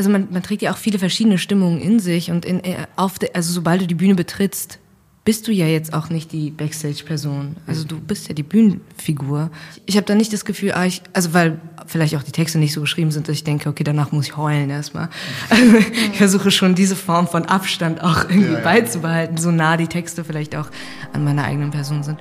also 0.00 0.08
man, 0.08 0.28
man 0.30 0.42
trägt 0.42 0.62
ja 0.62 0.72
auch 0.72 0.78
viele 0.78 0.98
verschiedene 0.98 1.36
Stimmungen 1.36 1.78
in 1.78 2.00
sich 2.00 2.30
und 2.30 2.46
in, 2.46 2.64
äh, 2.64 2.86
auf 2.96 3.18
de, 3.18 3.34
also 3.34 3.52
sobald 3.52 3.82
du 3.82 3.86
die 3.86 3.94
Bühne 3.94 4.14
betrittst, 4.14 4.78
bist 5.26 5.46
du 5.46 5.52
ja 5.52 5.66
jetzt 5.66 5.92
auch 5.92 6.08
nicht 6.08 6.32
die 6.32 6.50
Backstage-Person. 6.50 7.56
Also 7.66 7.84
du 7.84 8.00
bist 8.00 8.26
ja 8.28 8.34
die 8.34 8.42
Bühnenfigur. 8.42 9.50
Ich 9.84 9.98
habe 9.98 10.06
da 10.06 10.14
nicht 10.14 10.32
das 10.32 10.46
Gefühl, 10.46 10.72
ah, 10.72 10.86
ich, 10.86 11.02
also 11.12 11.34
weil 11.34 11.60
vielleicht 11.86 12.16
auch 12.16 12.22
die 12.22 12.32
Texte 12.32 12.58
nicht 12.58 12.72
so 12.72 12.80
geschrieben 12.80 13.10
sind, 13.10 13.28
dass 13.28 13.34
ich 13.34 13.44
denke, 13.44 13.68
okay, 13.68 13.84
danach 13.84 14.10
muss 14.10 14.28
ich 14.28 14.38
heulen 14.38 14.70
erstmal. 14.70 15.10
Also 15.50 15.76
ich 15.76 16.16
versuche 16.16 16.50
schon 16.50 16.74
diese 16.74 16.96
Form 16.96 17.28
von 17.28 17.44
Abstand 17.44 18.02
auch 18.02 18.24
irgendwie 18.30 18.52
ja, 18.52 18.58
ja. 18.58 18.64
beizubehalten, 18.64 19.36
so 19.36 19.50
nah 19.50 19.76
die 19.76 19.86
Texte 19.86 20.24
vielleicht 20.24 20.56
auch 20.56 20.70
an 21.12 21.24
meiner 21.24 21.44
eigenen 21.44 21.72
Person 21.72 22.02
sind. 22.02 22.18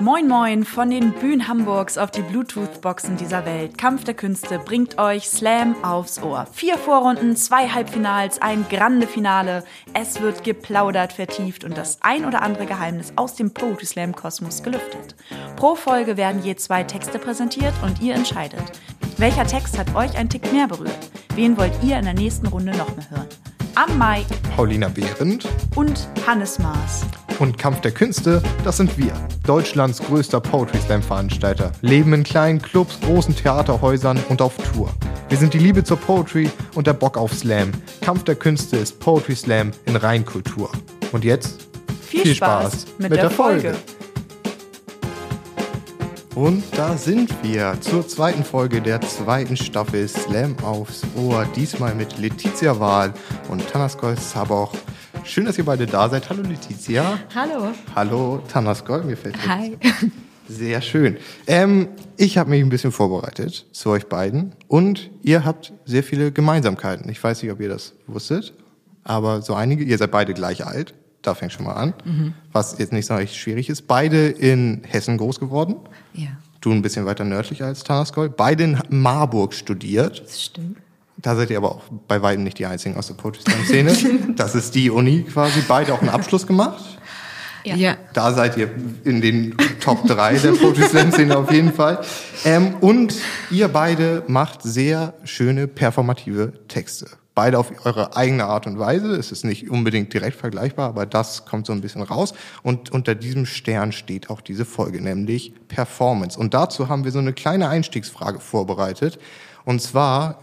Moin 0.00 0.26
Moin 0.26 0.64
von 0.64 0.90
den 0.90 1.12
Bühnen 1.12 1.46
Hamburgs 1.46 1.98
auf 1.98 2.10
die 2.10 2.22
Bluetooth-Boxen 2.22 3.16
dieser 3.16 3.44
Welt. 3.44 3.78
Kampf 3.78 4.04
der 4.04 4.14
Künste 4.14 4.58
bringt 4.58 4.98
euch 4.98 5.28
Slam 5.28 5.76
aufs 5.84 6.20
Ohr. 6.22 6.46
Vier 6.52 6.76
Vorrunden, 6.76 7.36
zwei 7.36 7.68
Halbfinals, 7.68 8.40
ein 8.40 8.64
grande 8.68 9.06
Finale. 9.06 9.64
Es 9.92 10.20
wird 10.20 10.44
geplaudert, 10.44 11.12
vertieft 11.12 11.62
und 11.64 11.76
das 11.76 11.98
ein 12.02 12.24
oder 12.24 12.42
andere 12.42 12.66
Geheimnis 12.66 13.12
aus 13.16 13.36
dem 13.36 13.52
Poetry 13.52 13.86
Slam 13.86 14.14
Kosmos 14.14 14.62
gelüftet. 14.62 15.14
Pro 15.56 15.76
Folge 15.76 16.16
werden 16.16 16.42
je 16.42 16.56
zwei 16.56 16.82
Texte 16.82 17.18
präsentiert 17.18 17.74
und 17.84 18.00
ihr 18.00 18.14
entscheidet. 18.14 18.64
Welcher 19.18 19.46
Text 19.46 19.78
hat 19.78 19.94
euch 19.94 20.16
ein 20.16 20.28
Tick 20.28 20.52
mehr 20.52 20.66
berührt? 20.66 21.10
Wen 21.34 21.56
wollt 21.56 21.72
ihr 21.82 21.98
in 21.98 22.04
der 22.04 22.14
nächsten 22.14 22.46
Runde 22.46 22.72
noch 22.72 22.96
mehr 22.96 23.10
hören? 23.10 23.28
Am 23.74 23.98
Mike 23.98 24.34
Paulina 24.56 24.88
Behrendt 24.88 25.46
und 25.76 26.08
Hannes 26.26 26.58
Maas. 26.58 27.06
Und 27.42 27.58
Kampf 27.58 27.80
der 27.80 27.90
Künste, 27.90 28.40
das 28.62 28.76
sind 28.76 28.96
wir. 28.96 29.12
Deutschlands 29.44 29.98
größter 29.98 30.40
Poetry 30.40 30.78
Slam 30.78 31.02
Veranstalter. 31.02 31.72
Leben 31.80 32.14
in 32.14 32.22
kleinen 32.22 32.62
Clubs, 32.62 33.00
großen 33.00 33.34
Theaterhäusern 33.34 34.20
und 34.28 34.40
auf 34.40 34.54
Tour. 34.58 34.90
Wir 35.28 35.36
sind 35.36 35.52
die 35.52 35.58
Liebe 35.58 35.82
zur 35.82 35.96
Poetry 35.96 36.48
und 36.76 36.86
der 36.86 36.92
Bock 36.92 37.18
auf 37.18 37.34
Slam. 37.34 37.72
Kampf 38.00 38.22
der 38.22 38.36
Künste 38.36 38.76
ist 38.76 39.00
Poetry 39.00 39.34
Slam 39.34 39.72
in 39.86 39.96
Reinkultur. 39.96 40.70
Und 41.10 41.24
jetzt 41.24 41.66
viel, 42.08 42.22
viel 42.22 42.34
Spaß, 42.36 42.72
Spaß, 42.74 42.86
mit, 42.98 43.10
mit 43.10 43.18
der, 43.18 43.22
der 43.22 43.30
Folge. 43.30 43.72
Folge. 43.72 43.78
Und 46.36 46.62
da 46.76 46.96
sind 46.96 47.28
wir 47.42 47.76
zur 47.80 48.06
zweiten 48.06 48.44
Folge 48.44 48.80
der 48.80 49.00
zweiten 49.00 49.56
Staffel 49.56 50.06
Slam 50.06 50.54
aufs 50.62 51.02
Ohr. 51.16 51.44
Diesmal 51.56 51.96
mit 51.96 52.18
Letizia 52.18 52.78
Wahl 52.78 53.12
und 53.48 53.68
Tanaskol 53.68 54.16
Saboch. 54.16 54.72
Schön, 55.24 55.44
dass 55.44 55.58
ihr 55.58 55.64
beide 55.64 55.86
da 55.86 56.08
seid. 56.08 56.28
Hallo 56.28 56.42
Letizia. 56.42 57.18
Hallo. 57.34 57.72
Hallo 57.94 58.42
Tanaskol, 58.48 59.04
mir 59.04 59.16
fällt 59.16 59.36
Hi. 59.46 59.76
Sehr 60.48 60.80
schön. 60.82 61.16
Ähm, 61.46 61.88
ich 62.16 62.38
habe 62.38 62.50
mich 62.50 62.62
ein 62.62 62.68
bisschen 62.68 62.92
vorbereitet 62.92 63.66
zu 63.72 63.90
euch 63.90 64.06
beiden 64.06 64.52
und 64.68 65.10
ihr 65.22 65.44
habt 65.44 65.72
sehr 65.84 66.02
viele 66.02 66.32
Gemeinsamkeiten. 66.32 67.10
Ich 67.10 67.22
weiß 67.22 67.42
nicht, 67.42 67.52
ob 67.52 67.60
ihr 67.60 67.68
das 67.68 67.94
wusstet, 68.06 68.54
aber 69.04 69.42
so 69.42 69.54
einige, 69.54 69.84
ihr 69.84 69.96
seid 69.98 70.10
beide 70.10 70.34
gleich 70.34 70.66
alt 70.66 70.94
da 71.22 71.34
fängt 71.34 71.52
schon 71.52 71.64
mal 71.64 71.74
an. 71.74 71.94
Mhm. 72.04 72.34
Was 72.52 72.78
jetzt 72.78 72.92
nicht 72.92 73.06
so 73.06 73.14
richtig 73.14 73.40
schwierig 73.40 73.68
ist. 73.70 73.86
Beide 73.86 74.28
in 74.28 74.82
Hessen 74.86 75.16
groß 75.16 75.40
geworden. 75.40 75.76
Ja. 76.14 76.28
Du 76.60 76.70
ein 76.70 76.82
bisschen 76.82 77.06
weiter 77.06 77.24
nördlich 77.24 77.62
als 77.62 77.84
Tanaskol. 77.84 78.28
Beide 78.28 78.64
in 78.64 78.78
Marburg 78.90 79.54
studiert. 79.54 80.22
Das 80.24 80.42
stimmt. 80.42 80.78
Da 81.22 81.36
seid 81.36 81.50
ihr 81.50 81.56
aber 81.56 81.72
auch 81.72 81.82
bei 82.08 82.20
weitem 82.20 82.44
nicht 82.44 82.58
die 82.58 82.66
einzigen 82.66 82.96
aus 82.96 83.06
der 83.06 83.14
Poetry 83.14 83.42
Szene. 83.64 83.96
das 84.36 84.54
ist 84.54 84.74
die 84.74 84.90
Uni 84.90 85.22
quasi. 85.22 85.62
Beide 85.66 85.94
auch 85.94 86.00
einen 86.00 86.10
Abschluss 86.10 86.46
gemacht. 86.46 86.82
Ja. 87.64 87.76
ja. 87.76 87.96
Da 88.12 88.32
seid 88.32 88.56
ihr 88.56 88.70
in 89.04 89.20
den 89.20 89.56
Top 89.80 90.06
3 90.06 90.34
der 90.38 90.52
Poetry 90.52 91.10
Szene 91.12 91.36
auf 91.38 91.52
jeden 91.52 91.72
Fall. 91.72 92.00
Ähm, 92.44 92.74
und 92.80 93.14
ihr 93.50 93.68
beide 93.68 94.24
macht 94.26 94.62
sehr 94.62 95.14
schöne 95.24 95.68
performative 95.68 96.52
Texte 96.66 97.06
beide 97.34 97.58
auf 97.58 97.72
eure 97.84 98.16
eigene 98.16 98.44
Art 98.44 98.66
und 98.66 98.78
Weise. 98.78 99.16
Es 99.16 99.32
ist 99.32 99.44
nicht 99.44 99.70
unbedingt 99.70 100.12
direkt 100.12 100.36
vergleichbar, 100.36 100.88
aber 100.88 101.06
das 101.06 101.44
kommt 101.44 101.66
so 101.66 101.72
ein 101.72 101.80
bisschen 101.80 102.02
raus. 102.02 102.34
Und 102.62 102.90
unter 102.90 103.14
diesem 103.14 103.46
Stern 103.46 103.92
steht 103.92 104.30
auch 104.30 104.40
diese 104.40 104.64
Folge, 104.64 105.00
nämlich 105.00 105.54
Performance. 105.68 106.38
Und 106.38 106.54
dazu 106.54 106.88
haben 106.88 107.04
wir 107.04 107.12
so 107.12 107.18
eine 107.18 107.32
kleine 107.32 107.68
Einstiegsfrage 107.68 108.40
vorbereitet. 108.40 109.18
Und 109.64 109.80
zwar, 109.80 110.38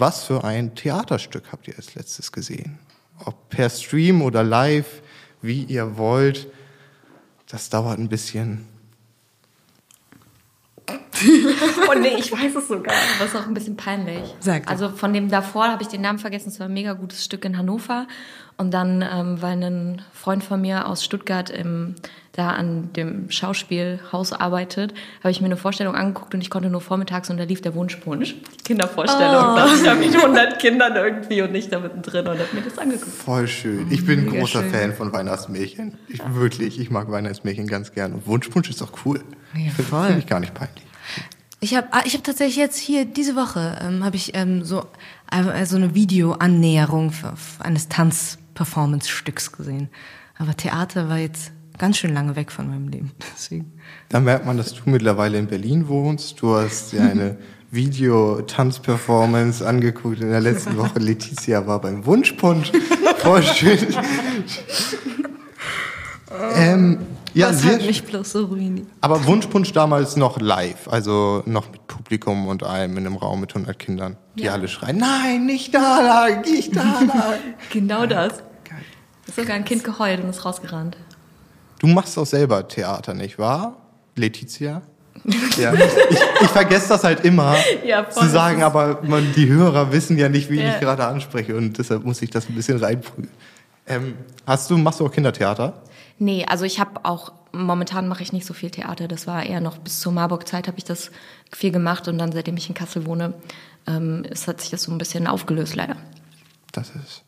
was 0.00 0.24
für 0.24 0.44
ein 0.44 0.74
Theaterstück 0.74 1.52
habt 1.52 1.68
ihr 1.68 1.76
als 1.76 1.94
letztes 1.94 2.32
gesehen? 2.32 2.78
Ob 3.24 3.50
per 3.50 3.68
Stream 3.68 4.22
oder 4.22 4.42
live, 4.42 5.02
wie 5.42 5.64
ihr 5.64 5.96
wollt. 5.96 6.48
Das 7.48 7.68
dauert 7.68 7.98
ein 7.98 8.08
bisschen. 8.08 8.66
oh 10.88 11.94
nee, 11.98 12.16
ich 12.18 12.32
weiß 12.32 12.54
es 12.56 12.68
sogar. 12.68 12.94
Das 13.18 13.28
ist 13.28 13.36
auch 13.36 13.46
ein 13.46 13.54
bisschen 13.54 13.76
peinlich. 13.76 14.34
Sag 14.40 14.70
also 14.70 14.88
von 14.88 15.12
dem 15.12 15.28
davor 15.28 15.68
habe 15.68 15.82
ich 15.82 15.88
den 15.88 16.00
Namen 16.00 16.18
vergessen. 16.18 16.48
Es 16.48 16.58
war 16.60 16.66
ein 16.66 16.72
mega 16.72 16.94
gutes 16.94 17.24
Stück 17.24 17.44
in 17.44 17.58
Hannover. 17.58 18.06
Und 18.56 18.72
dann, 18.72 19.02
ähm, 19.02 19.42
weil 19.42 19.62
ein 19.62 20.02
Freund 20.12 20.44
von 20.44 20.60
mir 20.60 20.86
aus 20.86 21.04
Stuttgart 21.04 21.50
im, 21.50 21.94
da 22.32 22.50
an 22.50 22.92
dem 22.92 23.30
Schauspielhaus 23.30 24.32
arbeitet, 24.32 24.94
habe 25.20 25.32
ich 25.32 25.40
mir 25.40 25.46
eine 25.46 25.56
Vorstellung 25.56 25.96
angeguckt 25.96 26.32
und 26.34 26.40
ich 26.40 26.48
konnte 26.48 26.70
nur 26.70 26.80
vormittags 26.80 27.28
und 27.28 27.38
da 27.38 27.44
lief 27.44 27.60
der 27.60 27.74
Wunschpunsch. 27.74 28.36
Die 28.58 28.64
Kindervorstellung. 28.64 29.52
Oh. 29.52 29.56
Da 29.56 29.74
ich 29.74 29.82
da 29.82 29.94
mit 29.94 30.14
100 30.14 30.58
Kindern 30.60 30.94
irgendwie 30.94 31.42
und 31.42 31.50
nicht 31.50 31.72
da 31.72 31.80
mittendrin 31.80 32.28
und 32.28 32.38
habe 32.38 32.48
mir 32.54 32.62
das 32.62 32.78
angeguckt. 32.78 33.10
Voll 33.10 33.48
schön. 33.48 33.90
Ich 33.90 34.06
bin 34.06 34.20
ein 34.20 34.26
großer 34.26 34.62
schön. 34.62 34.70
Fan 34.70 34.94
von 34.94 35.12
Weihnachtsmärchen. 35.12 35.98
Ich, 36.08 36.20
wirklich, 36.32 36.78
ich 36.78 36.90
mag 36.90 37.10
Weihnachtsmärchen 37.10 37.66
ganz 37.66 37.92
gern. 37.92 38.12
Und 38.12 38.26
Wunschpunsch 38.26 38.70
ist 38.70 38.80
auch 38.82 38.92
cool. 39.04 39.24
Ja, 39.54 39.70
voll. 39.72 40.06
Finde 40.06 40.20
ich 40.20 40.26
gar 40.26 40.40
nicht 40.40 40.54
peinlich. 40.54 40.84
Ich 41.62 41.74
habe 41.74 41.88
ah, 41.90 42.02
ich 42.04 42.14
hab 42.14 42.24
tatsächlich 42.24 42.56
jetzt 42.56 42.78
hier 42.78 43.04
diese 43.04 43.36
Woche 43.36 43.78
ähm, 43.82 44.02
habe 44.02 44.16
ich 44.16 44.34
ähm, 44.34 44.64
so 44.64 44.86
äh, 45.30 45.66
so 45.66 45.76
eine 45.76 45.94
Videoannäherung 45.94 47.12
eines 47.58 47.88
Tanzperformance-Stücks 47.88 49.52
gesehen. 49.52 49.90
Aber 50.38 50.56
Theater 50.56 51.10
war 51.10 51.18
jetzt 51.18 51.52
ganz 51.80 51.96
schön 51.96 52.12
lange 52.12 52.36
weg 52.36 52.52
von 52.52 52.68
meinem 52.68 52.88
Leben. 52.88 53.10
Deswegen. 53.34 53.72
Da 54.10 54.20
merkt 54.20 54.46
man, 54.46 54.56
dass 54.58 54.74
du 54.74 54.82
mittlerweile 54.84 55.38
in 55.38 55.46
Berlin 55.46 55.88
wohnst. 55.88 56.40
Du 56.40 56.54
hast 56.54 56.92
ja 56.92 57.02
eine 57.02 57.38
Video-Tanzperformance 57.70 59.66
angeguckt 59.66 60.20
in 60.20 60.30
der 60.30 60.40
letzten 60.40 60.76
Woche. 60.76 60.98
Letizia 60.98 61.66
war 61.66 61.80
beim 61.80 62.04
Wunschpunsch. 62.04 62.70
Voll 63.18 63.42
schön. 63.42 63.78
ähm, 66.54 66.98
ja, 67.32 67.48
Was 67.48 67.64
hat 67.64 67.86
mich 67.86 68.04
bloß 68.04 68.32
so 68.32 68.44
ruiniert? 68.46 68.88
Aber 69.00 69.24
Wunschpunsch 69.24 69.72
damals 69.72 70.16
noch 70.16 70.38
live, 70.40 70.88
also 70.88 71.42
noch 71.46 71.70
mit 71.70 71.86
Publikum 71.86 72.48
und 72.48 72.62
allem 72.62 72.98
in 72.98 73.06
einem 73.06 73.16
Raum 73.16 73.40
mit 73.40 73.54
100 73.54 73.78
Kindern, 73.78 74.16
die 74.34 74.44
ja. 74.44 74.52
alle 74.52 74.68
schreien, 74.68 74.98
nein, 74.98 75.46
nicht 75.46 75.72
da 75.74 76.00
lang, 76.00 76.42
nicht 76.42 76.74
da 76.74 76.82
lang. 76.82 77.38
genau 77.70 78.04
das. 78.04 78.38
Geil. 78.68 78.82
Ist 79.28 79.36
sogar 79.36 79.54
ein 79.54 79.64
Kind 79.64 79.84
geheult 79.84 80.22
und 80.22 80.30
ist 80.30 80.44
rausgerannt. 80.44 80.96
Du 81.80 81.86
machst 81.86 82.18
auch 82.18 82.26
selber 82.26 82.68
Theater, 82.68 83.14
nicht 83.14 83.38
wahr, 83.38 83.76
Letizia? 84.14 84.82
Ja. 85.58 85.72
Ich, 86.10 86.18
ich 86.42 86.48
vergesse 86.48 86.88
das 86.88 87.04
halt 87.04 87.24
immer 87.24 87.56
ja, 87.84 88.08
zu 88.08 88.26
sagen, 88.26 88.62
aber 88.62 89.00
man, 89.02 89.32
die 89.34 89.48
Hörer 89.48 89.92
wissen 89.92 90.18
ja 90.18 90.28
nicht, 90.28 90.50
wie 90.50 90.60
ja. 90.60 90.74
ich 90.74 90.80
gerade 90.80 91.04
anspreche 91.04 91.56
und 91.56 91.78
deshalb 91.78 92.04
muss 92.04 92.20
ich 92.22 92.30
das 92.30 92.48
ein 92.48 92.54
bisschen 92.54 92.78
reinprüfen. 92.78 93.28
Ähm, 93.86 94.14
hast 94.46 94.70
du, 94.70 94.76
machst 94.78 95.00
du 95.00 95.06
auch 95.06 95.12
Kindertheater? 95.12 95.82
Nee, 96.18 96.44
also 96.46 96.64
ich 96.64 96.80
habe 96.80 97.04
auch, 97.04 97.32
momentan 97.52 98.08
mache 98.08 98.22
ich 98.22 98.32
nicht 98.32 98.46
so 98.46 98.54
viel 98.54 98.70
Theater. 98.70 99.08
Das 99.08 99.26
war 99.26 99.44
eher 99.44 99.60
noch 99.60 99.78
bis 99.78 100.00
zur 100.00 100.12
Marburg-Zeit 100.12 100.68
habe 100.68 100.78
ich 100.78 100.84
das 100.84 101.10
viel 101.52 101.70
gemacht 101.70 102.08
und 102.08 102.18
dann, 102.18 102.32
seitdem 102.32 102.56
ich 102.56 102.68
in 102.68 102.74
Kassel 102.74 103.06
wohne, 103.06 103.34
ähm, 103.86 104.24
es 104.30 104.48
hat 104.48 104.60
sich 104.60 104.70
das 104.70 104.82
so 104.82 104.92
ein 104.92 104.98
bisschen 104.98 105.26
aufgelöst, 105.26 105.76
leider. 105.76 105.96
Das 106.72 106.90
ist 106.90 107.24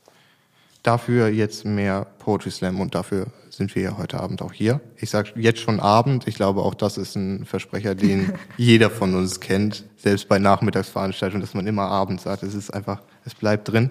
dafür 0.82 1.28
jetzt 1.28 1.65
mehr 1.65 2.06
Poetry 2.19 2.50
Slam 2.50 2.81
und 2.81 2.94
dafür 2.94 3.26
sind 3.50 3.75
wir 3.75 3.82
ja 3.82 3.98
heute 3.98 4.19
Abend 4.19 4.43
auch 4.43 4.53
hier. 4.53 4.81
Ich 4.97 5.10
sage 5.10 5.32
jetzt 5.37 5.60
schon 5.60 5.78
Abend. 5.78 6.26
Ich 6.26 6.34
glaube, 6.34 6.62
auch 6.62 6.75
das 6.75 6.97
ist 6.97 7.16
ein 7.16 7.44
Versprecher, 7.44 7.94
den 7.94 8.32
jeder 8.56 8.91
von 8.91 9.15
uns 9.15 9.41
kennt, 9.41 9.84
selbst 9.97 10.28
bei 10.28 10.38
Nachmittagsveranstaltungen, 10.38 11.43
dass 11.43 11.54
man 11.54 11.66
immer 11.66 11.82
Abend 11.82 12.20
sagt. 12.20 12.43
Es 12.43 12.54
ist 12.54 12.70
einfach, 12.70 13.03
es 13.25 13.34
bleibt 13.34 13.69
drin. 13.69 13.91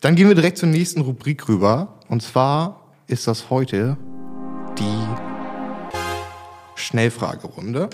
Dann 0.00 0.16
gehen 0.16 0.28
wir 0.28 0.34
direkt 0.34 0.58
zur 0.58 0.68
nächsten 0.68 1.00
Rubrik 1.00 1.48
rüber. 1.48 1.98
Und 2.08 2.22
zwar 2.22 2.92
ist 3.06 3.26
das 3.26 3.50
heute 3.50 3.96
die 4.78 5.06
Schnellfragerunde. 6.74 7.90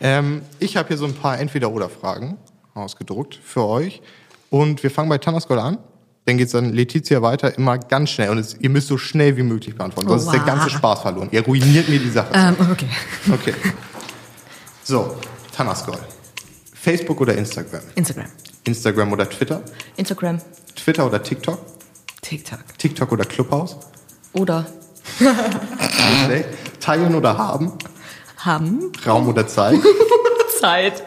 Ähm, 0.00 0.42
ich 0.58 0.76
habe 0.76 0.88
hier 0.88 0.96
so 0.96 1.06
ein 1.06 1.14
paar 1.14 1.38
Entweder-Oder-Fragen 1.38 2.36
ausgedruckt 2.74 3.34
für 3.42 3.64
euch. 3.64 4.02
Und 4.50 4.82
wir 4.82 4.90
fangen 4.90 5.08
bei 5.08 5.18
Tanaskol 5.18 5.58
an. 5.58 5.78
Dann 6.28 6.36
geht 6.36 6.48
es 6.48 6.52
dann 6.52 6.74
Letizia 6.74 7.22
weiter, 7.22 7.56
immer 7.56 7.78
ganz 7.78 8.10
schnell. 8.10 8.28
Und 8.28 8.36
es, 8.36 8.54
ihr 8.60 8.68
müsst 8.68 8.88
so 8.88 8.98
schnell 8.98 9.38
wie 9.38 9.42
möglich 9.42 9.74
beantworten, 9.74 10.10
sonst 10.10 10.26
wow. 10.26 10.34
ist 10.34 10.38
der 10.38 10.46
ganze 10.46 10.68
Spaß 10.68 11.00
verloren. 11.00 11.30
Ihr 11.32 11.42
ruiniert 11.42 11.88
mir 11.88 11.98
die 11.98 12.10
Sache. 12.10 12.28
Ähm, 12.34 12.54
okay. 12.70 12.86
Okay. 13.32 13.54
So, 14.84 15.16
Tanaskol. 15.56 15.96
Facebook 16.74 17.22
oder 17.22 17.34
Instagram? 17.34 17.80
Instagram. 17.94 18.26
Instagram 18.64 19.10
oder 19.10 19.30
Twitter? 19.30 19.62
Instagram. 19.96 20.38
Twitter 20.76 21.06
oder 21.06 21.22
TikTok? 21.22 21.58
TikTok. 22.20 22.58
TikTok 22.76 23.10
oder 23.10 23.24
Clubhouse? 23.24 23.78
Oder. 24.34 24.66
Teilen 26.78 27.14
oder 27.14 27.38
haben? 27.38 27.72
Haben. 28.36 28.92
Raum 29.06 29.28
oder 29.28 29.46
Zeit? 29.46 29.80
Zeit. 30.60 31.02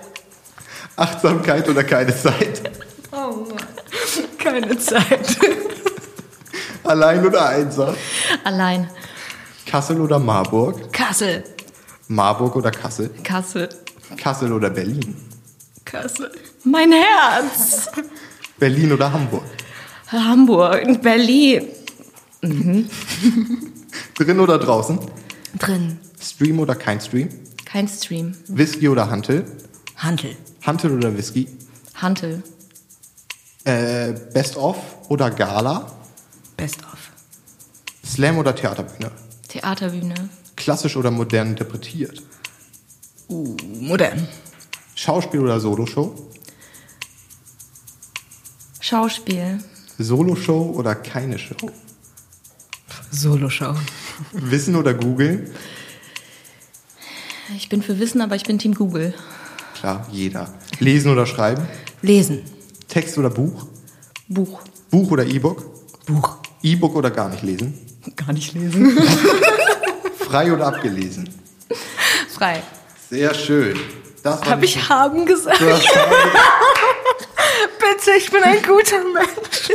Achtsamkeit 0.95 1.69
oder 1.69 1.83
keine 1.83 2.15
Zeit? 2.17 2.71
Oh 3.11 3.45
Mann. 3.47 4.27
Keine 4.43 4.77
Zeit. 4.77 5.37
Allein 6.83 7.25
oder 7.25 7.47
einsam? 7.49 7.95
Allein. 8.43 8.89
Kassel 9.65 10.01
oder 10.01 10.19
Marburg? 10.19 10.91
Kassel. 10.91 11.43
Marburg 12.07 12.55
oder 12.55 12.71
Kassel? 12.71 13.09
Kassel. 13.23 13.69
Kassel 14.17 14.51
oder 14.51 14.69
Berlin? 14.69 15.15
Kassel. 15.85 16.31
Mein 16.63 16.91
Herz. 16.91 17.89
Berlin 18.59 18.91
oder 18.91 19.11
Hamburg? 19.13 19.43
Hamburg. 20.11 21.01
Berlin. 21.01 21.67
Drin 24.15 24.39
oder 24.39 24.57
draußen? 24.57 24.99
Drin. 25.59 25.99
Stream 26.19 26.59
oder 26.59 26.75
kein 26.75 26.99
Stream? 26.99 27.29
Kein 27.65 27.87
Stream. 27.87 28.33
Whisky 28.47 28.89
oder 28.89 29.09
Hantel? 29.09 29.45
Handel. 29.97 30.35
Hantel 30.65 30.91
oder 30.97 31.15
Whisky? 31.15 31.47
Hantel. 31.95 32.43
Äh, 33.63 34.13
Best 34.33 34.57
of 34.57 34.77
oder 35.09 35.29
Gala? 35.29 35.91
Best 36.57 36.79
of. 36.83 37.11
Slam 38.05 38.37
oder 38.37 38.55
Theaterbühne? 38.55 39.11
Theaterbühne. 39.47 40.29
Klassisch 40.55 40.95
oder 40.95 41.11
modern 41.11 41.49
interpretiert? 41.49 42.21
Uh, 43.29 43.55
modern. 43.79 44.27
Schauspiel 44.95 45.41
oder 45.41 45.59
Soloshow? 45.59 46.13
Schauspiel. 48.79 49.59
Soloshow 49.97 50.73
oder 50.75 50.95
keine 50.95 51.37
Show? 51.37 51.69
Soloshow. 53.11 53.75
Wissen 54.31 54.75
oder 54.75 54.93
googeln? 54.93 55.51
Ich 57.55 57.69
bin 57.69 57.83
für 57.83 57.99
Wissen, 57.99 58.21
aber 58.21 58.35
ich 58.35 58.43
bin 58.43 58.59
Team 58.59 58.73
Google. 58.73 59.13
Klar, 59.75 60.07
jeder. 60.11 60.53
Lesen 60.79 61.11
oder 61.11 61.25
schreiben? 61.25 61.67
Lesen. 62.01 62.41
Text 62.91 63.17
oder 63.17 63.29
Buch? 63.29 63.65
Buch. 64.27 64.59
Buch 64.89 65.11
oder 65.11 65.25
E-Book? 65.25 65.63
Buch. 66.05 66.37
E-Book 66.61 66.93
oder 66.95 67.09
gar 67.09 67.29
nicht 67.29 67.41
lesen? 67.41 67.73
Gar 68.17 68.33
nicht 68.33 68.53
lesen. 68.53 68.97
Frei 70.19 70.51
oder 70.51 70.67
abgelesen? 70.67 71.29
Frei. 72.29 72.61
Sehr 73.09 73.33
schön. 73.33 73.79
Das 74.23 74.41
war 74.41 74.49
Hab 74.51 74.59
nicht- 74.59 74.75
ich 74.75 74.89
haben 74.89 75.25
gesagt? 75.25 75.61
Du 75.61 75.71
hast 75.71 75.87
Bitte, 77.79 78.11
ich 78.17 78.29
bin 78.29 78.43
ein 78.43 78.61
guter 78.61 79.03
Mensch. 79.13 79.71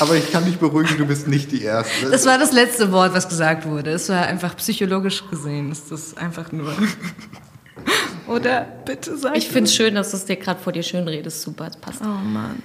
Aber 0.00 0.14
ich 0.14 0.30
kann 0.30 0.44
dich 0.44 0.58
beruhigen, 0.58 0.96
du 0.96 1.06
bist 1.06 1.26
nicht 1.26 1.50
die 1.50 1.62
Erste. 1.64 2.08
Das 2.10 2.24
war 2.24 2.38
das 2.38 2.52
letzte 2.52 2.92
Wort, 2.92 3.12
was 3.14 3.28
gesagt 3.28 3.66
wurde. 3.68 3.90
Es 3.90 4.08
war 4.08 4.22
einfach 4.26 4.56
psychologisch 4.56 5.24
gesehen. 5.28 5.72
Ist 5.72 5.90
das 5.90 6.16
einfach 6.16 6.52
nur. 6.52 6.72
Oder 8.28 8.66
bitte 8.84 9.16
sag 9.16 9.36
Ich 9.36 9.48
finde 9.48 9.64
es 9.64 9.74
schön, 9.74 9.94
dass 9.94 10.10
du 10.10 10.16
es 10.16 10.24
dir 10.24 10.36
gerade 10.36 10.60
vor 10.60 10.72
dir 10.72 10.82
schön 10.82 11.06
redest. 11.06 11.42
Super, 11.42 11.66
das 11.66 11.76
passt. 11.76 12.00
Oh 12.02 12.06
Mann. 12.06 12.62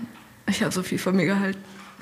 Ich 0.50 0.62
habe 0.62 0.72
so 0.72 0.84
viel 0.84 0.98
von 0.98 1.16
mir 1.16 1.26
gehalten. 1.26 1.60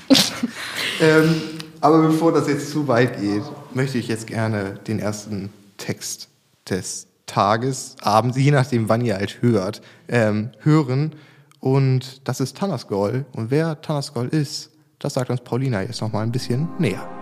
ähm, 1.02 1.42
aber 1.81 2.02
bevor 2.07 2.31
das 2.31 2.48
jetzt 2.48 2.69
zu 2.72 2.88
weit 2.88 3.19
geht, 3.19 3.44
möchte 3.74 3.98
ich 3.98 4.07
jetzt 4.07 4.28
gerne 4.28 4.80
den 4.88 5.00
ersten 5.00 5.52
Text 5.78 6.30
des 6.69 7.07
Tages, 7.25 7.96
Abends, 8.02 8.38
je 8.38 8.52
nachdem, 8.52 8.88
wann 8.88 9.04
ihr 9.04 9.16
halt 9.16 9.42
hört, 9.42 9.81
ähm, 10.08 10.51
hören. 10.60 11.13
Und 11.60 12.28
das 12.28 12.40
ist 12.40 12.58
Tanasgol. 12.58 13.25
Und 13.34 13.50
wer 13.50 13.81
Tanasgol 13.81 14.28
ist, 14.28 14.69
das 15.00 15.16
sagt 15.16 15.30
uns 15.30 15.42
Paulina 15.42 15.81
jetzt 15.81 16.01
noch 16.01 16.12
mal 16.12 16.22
ein 16.22 16.31
bisschen 16.31 16.68
näher. 16.78 17.15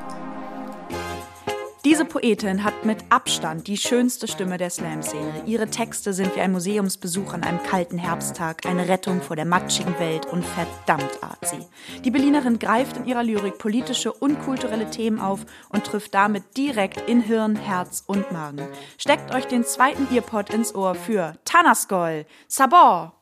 Diese 1.86 2.06
Poetin 2.06 2.64
hat 2.64 2.86
mit 2.86 3.04
Abstand 3.10 3.68
die 3.68 3.76
schönste 3.76 4.30
Stimme 4.30 4.58
der 4.58 4.70
Slam-Szene. 4.70 5.44
Ihre 5.46 5.68
Texte 5.68 6.14
sind 6.14 6.34
wie 6.34 6.40
ein 6.40 6.54
Museumsbesuch 6.54 7.34
an 7.34 7.44
einem 7.44 7.62
kalten 7.62 7.98
Herbsttag, 7.98 8.66
eine 8.66 8.88
Rettung 8.88 9.22
vor 9.22 9.36
der 9.36 9.44
matschigen 9.44 10.00
Welt 10.00 10.26
und 10.28 10.46
verdammt 10.46 11.22
artsy. 11.22 11.58
Die 12.06 12.12
Berlinerin 12.12 12.58
greift 12.58 12.96
in 12.96 13.06
ihrer 13.06 13.22
Lyrik 13.22 13.58
politische 13.58 14.14
und 14.14 14.40
kulturelle 14.44 14.90
Themen 14.92 15.20
auf 15.20 15.46
und 15.68 15.84
trifft 15.84 16.14
damit 16.14 16.56
direkt 16.56 17.10
in 17.10 17.22
Hirn, 17.22 17.58
Herz 17.58 18.02
und 18.08 18.32
Magen. 18.32 18.66
Steckt 18.98 19.34
euch 19.36 19.48
den 19.48 19.66
zweiten 19.66 20.08
Earpod 20.16 20.52
ins 20.52 20.74
Ohr 20.74 20.96
für 20.96 21.36
Tanaskol, 21.44 22.26
Sabor. 22.48 23.22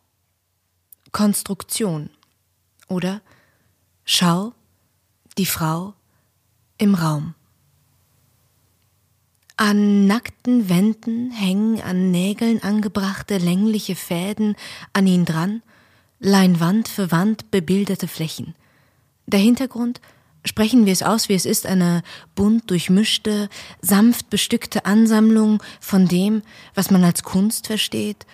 Konstruktion. 1.11 2.11
Oder 2.87 3.21
Schau, 4.05 4.53
die 5.39 5.47
Frau 5.47 5.95
im 6.77 6.93
Raum. 6.93 7.33
An 9.63 10.07
nackten 10.07 10.69
Wänden 10.69 11.29
hängen 11.29 11.81
an 11.81 12.09
Nägeln 12.09 12.63
angebrachte 12.63 13.37
längliche 13.37 13.95
Fäden 13.95 14.55
an 14.91 15.05
ihn 15.05 15.23
dran, 15.23 15.61
Leinwand 16.19 16.87
für 16.87 17.11
Wand 17.11 17.51
bebilderte 17.51 18.07
Flächen. 18.07 18.55
Der 19.27 19.39
Hintergrund, 19.39 20.01
sprechen 20.43 20.87
wir 20.87 20.93
es 20.93 21.03
aus, 21.03 21.29
wie 21.29 21.35
es 21.35 21.45
ist, 21.45 21.67
eine 21.67 22.01
bunt 22.33 22.71
durchmischte, 22.71 23.49
sanft 23.83 24.31
bestückte 24.31 24.85
Ansammlung 24.85 25.61
von 25.79 26.07
dem, 26.07 26.41
was 26.73 26.89
man 26.89 27.03
als 27.03 27.21
Kunst 27.21 27.67
versteht, 27.67 28.25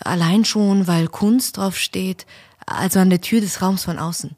allein 0.00 0.44
schon, 0.44 0.88
weil 0.88 1.06
Kunst 1.06 1.58
drauf 1.58 1.78
steht, 1.78 2.26
also 2.66 2.98
an 2.98 3.10
der 3.10 3.20
Tür 3.20 3.40
des 3.40 3.62
Raums 3.62 3.84
von 3.84 4.00
außen. 4.00 4.34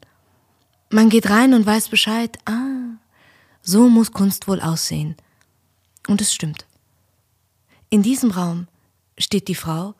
Man 0.91 1.09
geht 1.09 1.27
rein 1.27 1.55
und 1.55 1.65
weiß 1.65 1.89
Bescheid, 1.89 2.37
ah, 2.45 2.99
so 3.63 3.89
muss 3.89 4.11
Kunst 4.11 4.47
wohl 4.47 4.61
aussehen. 4.61 5.15
Und 6.07 6.21
es 6.21 6.33
stimmt. 6.33 6.65
In 7.89 8.03
diesem 8.03 8.31
Raum 8.31 8.67
steht 9.17 9.47
die 9.47 9.55
Frau 9.55 9.95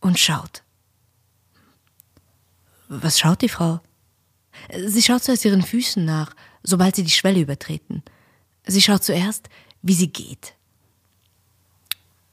und 0.00 0.18
schaut. 0.18 0.62
Was 2.88 3.18
schaut 3.18 3.42
die 3.42 3.48
Frau? 3.48 3.80
Sie 4.86 5.02
schaut 5.02 5.22
zuerst 5.22 5.44
ihren 5.44 5.62
Füßen 5.62 6.04
nach, 6.04 6.34
sobald 6.62 6.96
sie 6.96 7.04
die 7.04 7.10
Schwelle 7.10 7.40
übertreten. 7.40 8.02
Sie 8.66 8.82
schaut 8.82 9.02
zuerst, 9.02 9.48
wie 9.80 9.94
sie 9.94 10.08
geht. 10.08 10.54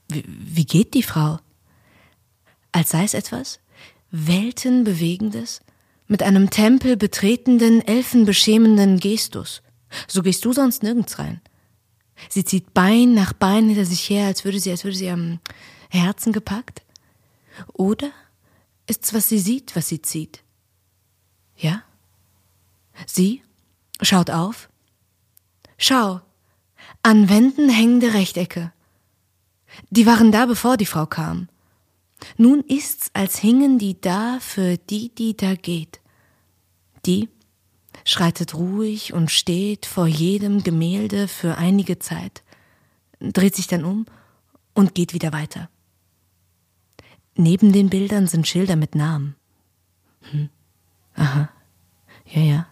Wie, 0.10 0.24
wie 0.28 0.66
geht 0.66 0.94
die 0.94 1.04
Frau? 1.04 1.40
Als 2.72 2.90
sei 2.90 3.04
es 3.04 3.14
etwas 3.14 3.60
Weltenbewegendes, 4.12 5.62
mit 6.08 6.24
einem 6.24 6.50
Tempel 6.50 6.98
betretenden, 6.98 7.82
elfenbeschämenden 7.88 9.00
Gestus. 9.00 9.62
So 10.08 10.24
gehst 10.24 10.44
du 10.44 10.54
sonst 10.54 10.82
nirgends 10.82 11.20
rein. 11.20 11.40
Sie 12.28 12.44
zieht 12.44 12.74
Bein 12.74 13.14
nach 13.14 13.34
Bein 13.34 13.68
hinter 13.68 13.86
sich 13.86 14.10
her, 14.10 14.28
als 14.28 14.44
würde 14.44 14.60
sie, 14.60 14.72
als 14.72 14.84
würde 14.84 14.98
sie 14.98 15.10
am 15.10 15.40
Herzen 15.90 16.34
gepackt. 16.34 16.82
Oder 17.74 18.12
ist's, 18.88 19.14
was 19.14 19.30
sie 19.30 19.40
sieht, 19.40 19.76
was 19.76 19.88
sie 19.88 20.02
zieht? 20.02 20.44
Ja? 21.56 21.84
Sie 23.06 23.42
schaut 24.02 24.30
auf. 24.30 24.70
Schau, 25.78 26.22
an 27.04 27.30
Wänden 27.30 27.70
hängende 27.70 28.14
Rechtecke. 28.14 28.74
Die 29.90 30.06
waren 30.06 30.32
da, 30.32 30.46
bevor 30.46 30.78
die 30.78 30.86
Frau 30.86 31.06
kam. 31.06 31.48
Nun 32.38 32.62
ist's, 32.62 33.12
als 33.14 33.38
hingen 33.38 33.80
die 33.80 34.00
da 34.00 34.40
für 34.42 34.78
die, 34.78 35.14
die 35.14 35.38
da 35.38 35.56
geht. 35.56 36.02
Die 37.06 37.30
schreitet 38.10 38.56
ruhig 38.56 39.14
und 39.14 39.32
steht 39.32 39.86
vor 39.86 40.08
jedem 40.08 40.64
Gemälde 40.64 41.28
für 41.28 41.58
einige 41.58 42.00
Zeit, 42.00 42.44
dreht 43.20 43.56
sich 43.56 43.68
dann 43.68 43.86
um 43.86 44.06
und 44.74 44.96
geht 44.96 45.14
wieder 45.14 45.32
weiter. 45.32 45.70
Neben 47.36 47.72
den 47.72 47.90
Bildern 47.90 48.28
sind 48.28 48.48
Schilder 48.48 48.76
mit 48.76 48.96
Namen. 48.96 49.36
Hm. 50.32 50.50
Aha. 51.16 51.50
Ja, 52.26 52.42
ja. 52.42 52.68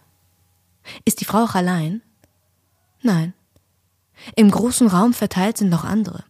Ist 1.04 1.20
die 1.20 1.24
Frau 1.24 1.44
auch 1.44 1.54
allein? 1.54 2.02
Nein. 3.02 3.32
Im 4.34 4.50
großen 4.50 4.88
Raum 4.88 5.14
verteilt 5.14 5.58
sind 5.58 5.68
noch 5.68 5.84
andere. 5.84 6.24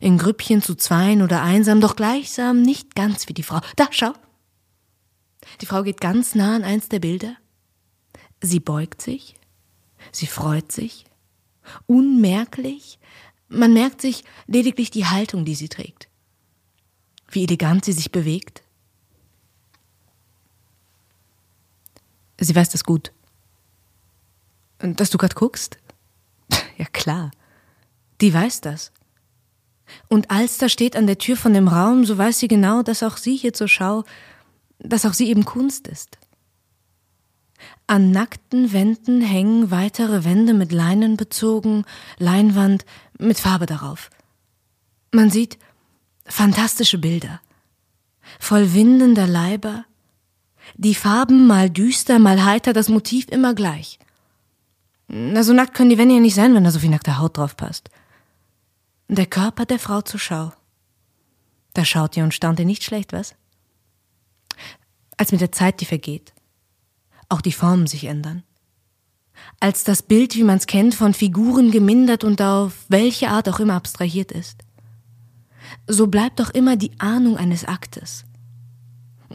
In 0.00 0.16
Grüppchen 0.16 0.62
zu 0.62 0.74
zweien 0.74 1.20
oder 1.20 1.42
einsam, 1.42 1.80
doch 1.80 1.94
gleichsam 1.94 2.62
nicht 2.62 2.94
ganz 2.94 3.28
wie 3.28 3.34
die 3.34 3.42
Frau. 3.42 3.60
Da, 3.76 3.88
schau. 3.90 4.14
Die 5.60 5.66
Frau 5.66 5.82
geht 5.82 6.00
ganz 6.00 6.34
nah 6.34 6.56
an 6.56 6.64
eins 6.64 6.88
der 6.88 7.00
Bilder. 7.00 7.36
Sie 8.42 8.60
beugt 8.60 9.02
sich, 9.02 9.36
sie 10.12 10.26
freut 10.26 10.72
sich, 10.72 11.04
unmerklich, 11.86 12.98
man 13.48 13.72
merkt 13.72 14.00
sich 14.00 14.24
lediglich 14.46 14.90
die 14.90 15.06
Haltung, 15.06 15.44
die 15.44 15.54
sie 15.54 15.68
trägt, 15.68 16.08
wie 17.30 17.44
elegant 17.44 17.84
sie 17.84 17.92
sich 17.92 18.10
bewegt. 18.12 18.62
Sie 22.38 22.54
weiß 22.54 22.70
das 22.70 22.84
gut. 22.84 23.12
Dass 24.78 25.10
du 25.10 25.18
grad 25.18 25.34
guckst? 25.34 25.78
Ja 26.78 26.86
klar, 26.86 27.30
die 28.22 28.32
weiß 28.32 28.62
das. 28.62 28.90
Und 30.08 30.30
als 30.30 30.56
da 30.56 30.70
steht 30.70 30.96
an 30.96 31.06
der 31.06 31.18
Tür 31.18 31.36
von 31.36 31.52
dem 31.52 31.68
Raum, 31.68 32.06
so 32.06 32.16
weiß 32.16 32.38
sie 32.38 32.48
genau, 32.48 32.82
dass 32.82 33.02
auch 33.02 33.18
sie 33.18 33.36
hier 33.36 33.52
zur 33.52 33.68
Schau, 33.68 34.04
dass 34.78 35.04
auch 35.04 35.12
sie 35.12 35.28
eben 35.28 35.44
Kunst 35.44 35.88
ist. 35.88 36.16
An 37.86 38.10
nackten 38.10 38.72
Wänden 38.72 39.20
hängen 39.20 39.70
weitere 39.70 40.24
Wände 40.24 40.54
mit 40.54 40.72
Leinen 40.72 41.16
bezogen, 41.16 41.84
Leinwand 42.18 42.84
mit 43.18 43.38
Farbe 43.38 43.66
darauf. 43.66 44.10
Man 45.12 45.30
sieht 45.30 45.58
fantastische 46.24 46.98
Bilder, 46.98 47.40
voll 48.38 48.74
windender 48.74 49.26
Leiber, 49.26 49.84
Die 50.76 50.94
Farben 50.94 51.46
mal 51.46 51.70
düster, 51.70 52.18
mal 52.18 52.44
heiter, 52.44 52.72
das 52.72 52.88
Motiv 52.88 53.28
immer 53.28 53.54
gleich. 53.54 53.98
Na, 55.08 55.42
so 55.42 55.52
nackt 55.52 55.74
können 55.74 55.90
die 55.90 55.98
Wände 55.98 56.14
ja 56.14 56.20
nicht 56.20 56.34
sein, 56.34 56.54
wenn 56.54 56.64
da 56.64 56.70
so 56.70 56.78
viel 56.78 56.90
nackte 56.90 57.18
Haut 57.18 57.36
drauf 57.36 57.56
passt. 57.56 57.90
Der 59.08 59.26
Körper 59.26 59.66
der 59.66 59.78
Frau 59.78 60.02
zur 60.02 60.20
Schau. 60.20 60.52
Da 61.74 61.84
schaut 61.84 62.16
ihr 62.16 62.24
und 62.24 62.34
staunt 62.34 62.60
ihr 62.60 62.66
nicht 62.66 62.84
schlecht, 62.84 63.12
was? 63.12 63.34
Als 65.16 65.32
mit 65.32 65.40
der 65.40 65.52
Zeit, 65.52 65.80
die 65.80 65.84
vergeht, 65.84 66.32
auch 67.30 67.40
die 67.40 67.52
Formen 67.52 67.86
sich 67.86 68.04
ändern. 68.04 68.42
Als 69.58 69.84
das 69.84 70.02
Bild, 70.02 70.36
wie 70.36 70.42
man's 70.42 70.66
kennt, 70.66 70.94
von 70.94 71.14
Figuren 71.14 71.70
gemindert 71.70 72.24
und 72.24 72.42
auf 72.42 72.74
welche 72.88 73.28
Art 73.28 73.48
auch 73.48 73.60
immer 73.60 73.74
abstrahiert 73.74 74.32
ist. 74.32 74.58
So 75.86 76.08
bleibt 76.08 76.40
doch 76.40 76.50
immer 76.50 76.76
die 76.76 76.92
Ahnung 76.98 77.36
eines 77.36 77.64
Aktes. 77.64 78.24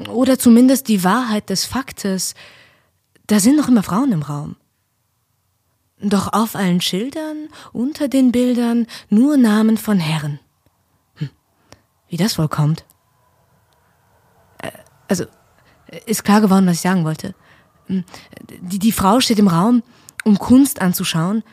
Oder 0.10 0.38
zumindest 0.38 0.88
die 0.88 1.04
Wahrheit 1.04 1.50
des 1.50 1.66
Faktes. 1.66 2.36
Da 3.28 3.40
sind 3.40 3.56
noch 3.56 3.70
immer 3.70 3.84
Frauen 3.84 4.12
im 4.12 4.22
Raum. 4.22 4.58
Doch 6.02 6.34
auf 6.34 6.56
allen 6.56 6.82
Schildern, 6.82 7.48
unter 7.72 8.10
den 8.10 8.32
Bildern, 8.32 8.86
nur 9.10 9.38
Namen 9.38 9.78
von 9.78 9.98
Herren. 9.98 10.40
Hm. 11.16 11.30
Wie 12.10 12.18
das 12.18 12.38
wohl 12.38 12.50
kommt? 12.50 12.86
Äh, 14.58 14.72
also, 15.08 15.26
ist 16.06 16.26
klar 16.26 16.42
geworden, 16.42 16.68
was 16.68 16.76
ich 16.76 16.82
sagen 16.82 17.06
wollte. 17.06 17.34
Hm. 17.88 18.04
Die, 18.62 18.80
die 18.80 18.92
Frau 18.92 19.20
steht 19.20 19.40
im 19.40 19.48
Raum, 19.48 19.84
um 20.24 20.38
Kunst 20.38 20.82
anzuschauen 20.82 21.44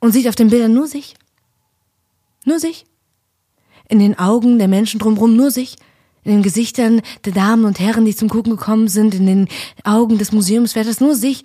und 0.00 0.12
sieht 0.12 0.28
auf 0.28 0.34
den 0.34 0.50
Bildern 0.50 0.74
nur 0.74 0.86
sich. 0.86 1.14
Nur 2.44 2.58
sich. 2.58 2.84
In 3.88 3.98
den 3.98 4.18
Augen 4.18 4.58
der 4.58 4.68
Menschen 4.68 4.98
drumherum 4.98 5.36
nur 5.36 5.50
sich. 5.50 5.76
In 6.24 6.32
den 6.32 6.42
Gesichtern 6.42 7.02
der 7.24 7.32
Damen 7.32 7.64
und 7.64 7.80
Herren, 7.80 8.04
die 8.04 8.14
zum 8.14 8.28
Gucken 8.28 8.56
gekommen 8.56 8.88
sind, 8.88 9.14
in 9.14 9.26
den 9.26 9.48
Augen 9.84 10.18
des 10.18 10.32
Museumswärters 10.32 11.00
nur 11.00 11.14
sich 11.14 11.44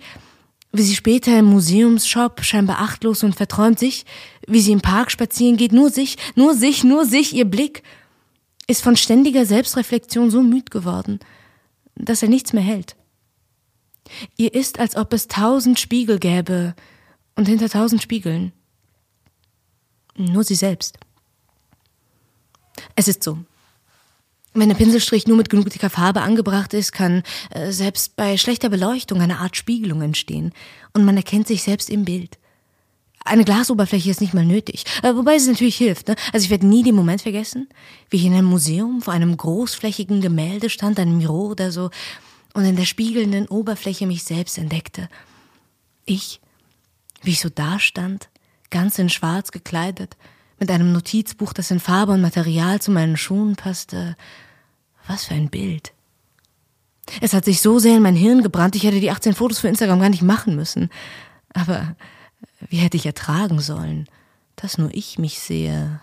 wie 0.72 0.82
sie 0.82 0.94
später 0.94 1.38
im 1.38 1.46
Museumsshop 1.46 2.44
scheinbar 2.44 2.80
achtlos 2.80 3.22
und 3.22 3.34
verträumt 3.34 3.78
sich, 3.78 4.04
wie 4.46 4.60
sie 4.60 4.72
im 4.72 4.80
Park 4.80 5.10
spazieren 5.10 5.56
geht, 5.56 5.72
nur 5.72 5.90
sich, 5.90 6.16
nur 6.34 6.54
sich, 6.54 6.84
nur 6.84 7.06
sich, 7.06 7.34
ihr 7.34 7.46
Blick 7.46 7.82
ist 8.66 8.82
von 8.82 8.96
ständiger 8.96 9.46
Selbstreflexion 9.46 10.30
so 10.30 10.42
müd 10.42 10.70
geworden, 10.70 11.20
dass 11.94 12.22
er 12.22 12.28
nichts 12.28 12.52
mehr 12.52 12.62
hält. 12.62 12.96
Ihr 14.36 14.54
ist, 14.54 14.78
als 14.78 14.96
ob 14.96 15.12
es 15.12 15.28
tausend 15.28 15.78
Spiegel 15.78 16.18
gäbe 16.18 16.74
und 17.36 17.48
hinter 17.48 17.68
tausend 17.68 18.02
Spiegeln 18.02 18.52
nur 20.16 20.44
sie 20.44 20.56
selbst. 20.56 20.98
Es 22.94 23.08
ist 23.08 23.22
so, 23.22 23.38
wenn 24.54 24.68
der 24.68 24.76
Pinselstrich 24.76 25.26
nur 25.26 25.36
mit 25.36 25.50
genug 25.50 25.72
Farbe 25.72 26.22
angebracht 26.22 26.74
ist, 26.74 26.92
kann 26.92 27.22
äh, 27.50 27.70
selbst 27.70 28.16
bei 28.16 28.36
schlechter 28.36 28.68
Beleuchtung 28.68 29.20
eine 29.20 29.38
Art 29.38 29.56
Spiegelung 29.56 30.02
entstehen 30.02 30.52
und 30.94 31.04
man 31.04 31.16
erkennt 31.16 31.46
sich 31.46 31.62
selbst 31.62 31.90
im 31.90 32.04
Bild. 32.04 32.38
Eine 33.24 33.44
Glasoberfläche 33.44 34.10
ist 34.10 34.20
nicht 34.20 34.34
mal 34.34 34.44
nötig, 34.44 34.84
äh, 35.02 35.14
wobei 35.14 35.34
es 35.34 35.46
natürlich 35.46 35.76
hilft. 35.76 36.08
Ne? 36.08 36.16
Also 36.32 36.44
ich 36.44 36.50
werde 36.50 36.66
nie 36.66 36.82
den 36.82 36.94
Moment 36.94 37.22
vergessen, 37.22 37.68
wie 38.10 38.16
ich 38.16 38.24
in 38.24 38.32
einem 38.32 38.46
Museum 38.46 39.02
vor 39.02 39.12
einem 39.12 39.36
großflächigen 39.36 40.20
Gemälde 40.20 40.70
stand, 40.70 40.98
einem 40.98 41.18
Miro 41.18 41.48
oder 41.48 41.70
so, 41.70 41.90
und 42.58 42.64
in 42.64 42.74
der 42.74 42.86
spiegelnden 42.86 43.46
Oberfläche 43.46 44.04
mich 44.04 44.24
selbst 44.24 44.58
entdeckte. 44.58 45.08
Ich, 46.04 46.40
wie 47.22 47.30
ich 47.30 47.40
so 47.40 47.48
dastand, 47.48 48.30
ganz 48.70 48.98
in 48.98 49.10
Schwarz 49.10 49.52
gekleidet, 49.52 50.16
mit 50.58 50.68
einem 50.68 50.92
Notizbuch, 50.92 51.52
das 51.52 51.70
in 51.70 51.78
Farbe 51.78 52.10
und 52.10 52.20
Material 52.20 52.82
zu 52.82 52.90
meinen 52.90 53.16
Schuhen 53.16 53.54
passte. 53.54 54.16
Was 55.06 55.26
für 55.26 55.34
ein 55.34 55.50
Bild. 55.50 55.92
Es 57.20 57.32
hat 57.32 57.44
sich 57.44 57.60
so 57.60 57.78
sehr 57.78 57.98
in 57.98 58.02
mein 58.02 58.16
Hirn 58.16 58.42
gebrannt, 58.42 58.74
ich 58.74 58.82
hätte 58.82 58.98
die 58.98 59.12
18 59.12 59.34
Fotos 59.34 59.60
für 59.60 59.68
Instagram 59.68 60.00
gar 60.00 60.08
nicht 60.08 60.22
machen 60.22 60.56
müssen. 60.56 60.90
Aber 61.54 61.94
wie 62.68 62.78
hätte 62.78 62.96
ich 62.96 63.06
ertragen 63.06 63.60
sollen, 63.60 64.08
dass 64.56 64.78
nur 64.78 64.92
ich 64.92 65.16
mich 65.16 65.38
sehe? 65.38 66.00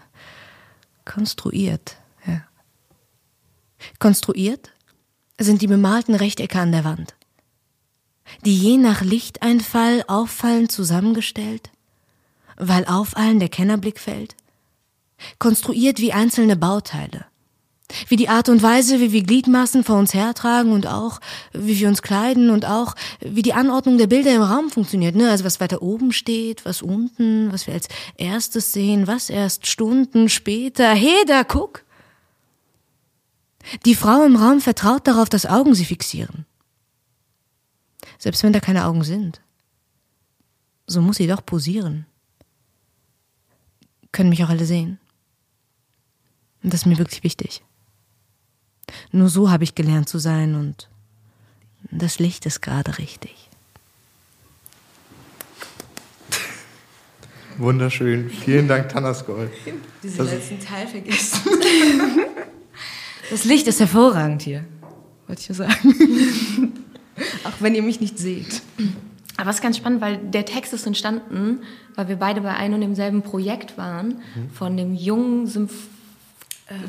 Konstruiert, 1.04 1.98
ja. 2.26 2.44
Konstruiert 4.00 4.72
sind 5.40 5.62
die 5.62 5.68
bemalten 5.68 6.16
Rechtecke 6.16 6.60
an 6.60 6.72
der 6.72 6.84
Wand, 6.84 7.16
die 8.46 8.58
je 8.58 8.78
nach 8.78 9.02
Lichteinfall 9.02 10.04
auffallend 10.08 10.72
zusammengestellt, 10.72 11.70
weil 12.58 12.86
auf 12.86 13.18
allen 13.18 13.40
der 13.40 13.50
Kennerblick 13.50 14.00
fällt, 14.00 14.36
konstruiert 15.40 16.00
wie 16.00 16.14
einzelne 16.14 16.56
Bauteile. 16.56 17.26
Wie 18.08 18.16
die 18.16 18.30
Art 18.30 18.50
und 18.50 18.64
Weise, 18.64 19.00
wie 19.00 19.12
wir 19.12 19.22
Gliedmaßen 19.22 19.84
vor 19.84 19.98
uns 19.98 20.16
hertragen 20.16 20.72
und 20.72 20.88
auch, 20.88 21.20
wie 21.54 21.80
wir 21.80 21.88
uns 21.88 22.02
kleiden 22.02 22.50
und 22.50 22.66
auch, 22.66 22.96
wie 23.20 23.44
die 23.44 23.54
Anordnung 23.54 24.00
der 24.00 24.08
Bilder 24.08 24.34
im 24.34 24.42
Raum 24.42 24.72
funktioniert, 24.72 25.16
ne? 25.16 25.30
Also 25.30 25.44
was 25.44 25.60
weiter 25.60 25.84
oben 25.84 26.12
steht, 26.12 26.66
was 26.66 26.82
unten, 26.82 27.52
was 27.54 27.68
wir 27.68 27.76
als 27.76 27.88
erstes 28.18 28.72
sehen, 28.72 29.06
was 29.06 29.30
erst 29.30 29.68
Stunden 29.68 30.30
später. 30.30 30.90
Hey, 30.96 31.26
da 31.28 31.44
guck! 31.44 31.85
Die 33.86 33.96
Frau 33.96 34.24
im 34.24 34.36
Raum 34.36 34.62
vertraut 34.62 35.08
darauf, 35.08 35.30
dass 35.30 35.46
Augen 35.46 35.76
sie 35.76 35.86
fixieren. 35.86 36.46
Selbst 38.20 38.44
wenn 38.44 38.54
da 38.54 38.60
keine 38.60 38.86
Augen 38.86 39.04
sind. 39.04 39.42
So 40.88 41.02
muss 41.02 41.18
sie 41.18 41.28
doch 41.28 41.46
posieren. 41.46 42.06
Können 44.12 44.30
mich 44.30 44.44
auch 44.44 44.50
alle 44.50 44.66
sehen. 44.66 45.00
Und 46.64 46.74
das 46.74 46.82
ist 46.82 46.86
mir 46.86 46.98
wirklich 46.98 47.24
wichtig. 47.24 47.64
Nur 49.12 49.30
so 49.30 49.50
habe 49.50 49.64
ich 49.64 49.76
gelernt 49.76 50.10
zu 50.10 50.20
sein 50.20 50.56
und 50.56 50.90
das 51.92 52.20
Licht 52.20 52.46
ist 52.46 52.62
gerade 52.62 52.98
richtig. 52.98 53.50
Wunderschön. 57.58 58.30
Vielen 58.30 58.68
Dank, 58.68 58.90
Tanaskol. 58.90 59.50
Diesen 60.04 60.18
das 60.18 60.32
letzten 60.32 60.60
Teil 60.60 60.88
vergessen. 60.88 61.42
Das 63.30 63.46
Licht 63.46 63.68
ist 63.68 63.80
hervorragend 63.80 64.42
hier, 64.42 64.66
wollte 65.28 65.42
ich 65.42 65.48
ja 65.48 65.56
sagen. 65.56 65.94
Auch 67.44 67.62
wenn 67.62 67.76
ihr 67.76 67.82
mich 67.82 68.02
nicht 68.02 68.20
seht. 68.20 68.62
Aber 69.38 69.50
es 69.50 69.58
ist 69.58 69.62
ganz 69.62 69.78
spannend, 69.78 70.02
weil 70.02 70.18
der 70.18 70.46
Text 70.46 70.74
ist 70.74 70.86
entstanden, 70.86 71.60
weil 71.96 72.08
wir 72.08 72.18
beide 72.18 72.42
bei 72.42 72.54
einem 72.56 72.76
und 72.76 72.82
demselben 72.82 73.22
Projekt 73.22 73.78
waren, 73.78 74.08
mhm. 74.36 74.50
von 74.54 74.78
dem 74.78 74.94
jungen 74.94 75.48
Symph 75.48 75.74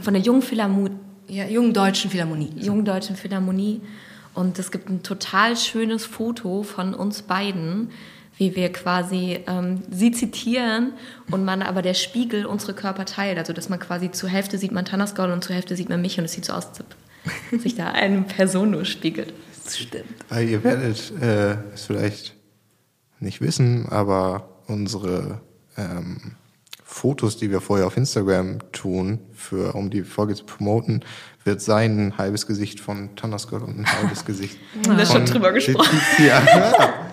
von 0.02 0.14
der 0.14 0.22
jungen 0.22 0.42
Philharmonie. 0.42 0.96
Ja, 1.28 1.44
jungen 1.46 1.72
deutschen 1.72 2.10
Philharmonie. 2.10 2.52
Jungen 2.56 2.84
deutschen 2.84 3.16
Philharmonie. 3.16 3.80
Und 4.34 4.58
es 4.58 4.70
gibt 4.70 4.88
ein 4.88 5.02
total 5.02 5.56
schönes 5.56 6.06
Foto 6.06 6.62
von 6.62 6.94
uns 6.94 7.22
beiden, 7.22 7.90
wie 8.38 8.54
wir 8.54 8.72
quasi 8.72 9.40
ähm, 9.46 9.82
sie 9.90 10.12
zitieren 10.12 10.92
und 11.30 11.44
man 11.44 11.62
aber 11.62 11.82
der 11.82 11.94
Spiegel 11.94 12.46
unsere 12.46 12.74
Körper 12.74 13.04
teilt. 13.04 13.38
Also 13.38 13.52
dass 13.52 13.68
man 13.68 13.78
quasi 13.78 14.10
zur 14.10 14.28
Hälfte 14.28 14.58
sieht 14.58 14.72
man 14.72 14.84
Tanasgol 14.84 15.30
und 15.30 15.42
zur 15.42 15.54
Hälfte 15.54 15.76
sieht 15.76 15.88
man 15.88 16.00
mich 16.02 16.18
und 16.18 16.24
es 16.24 16.32
sieht 16.32 16.44
so 16.44 16.52
aus, 16.52 16.68
als 16.68 17.62
sich 17.62 17.74
da 17.74 17.92
eine 17.92 18.22
Person 18.22 18.70
nur 18.70 18.84
spiegelt. 18.84 19.32
Das 19.64 19.78
stimmt. 19.78 20.04
Weil 20.28 20.48
ihr 20.48 20.62
werdet 20.62 21.12
äh, 21.20 21.56
es 21.74 21.84
vielleicht 21.86 22.34
nicht 23.18 23.40
wissen, 23.40 23.88
aber 23.88 24.60
unsere 24.66 25.40
ähm, 25.76 26.36
Fotos, 26.84 27.36
die 27.36 27.50
wir 27.50 27.60
vorher 27.60 27.86
auf 27.86 27.96
Instagram 27.96 28.58
tun, 28.72 29.18
für, 29.32 29.74
um 29.74 29.90
die 29.90 30.04
Folge 30.04 30.34
zu 30.34 30.44
promoten, 30.44 31.04
wird 31.42 31.60
sein 31.60 31.98
ein 31.98 32.18
halbes 32.18 32.46
Gesicht 32.46 32.80
von 32.80 33.16
Tanasgott 33.16 33.62
und 33.62 33.78
ein 33.78 33.86
halbes 33.86 34.24
Gesicht. 34.26 34.58
Wir 34.82 34.96
haben 34.96 35.06
schon 35.06 35.24
drüber 35.26 35.52
gesprochen. 35.52 36.00
Ja. 36.18 36.94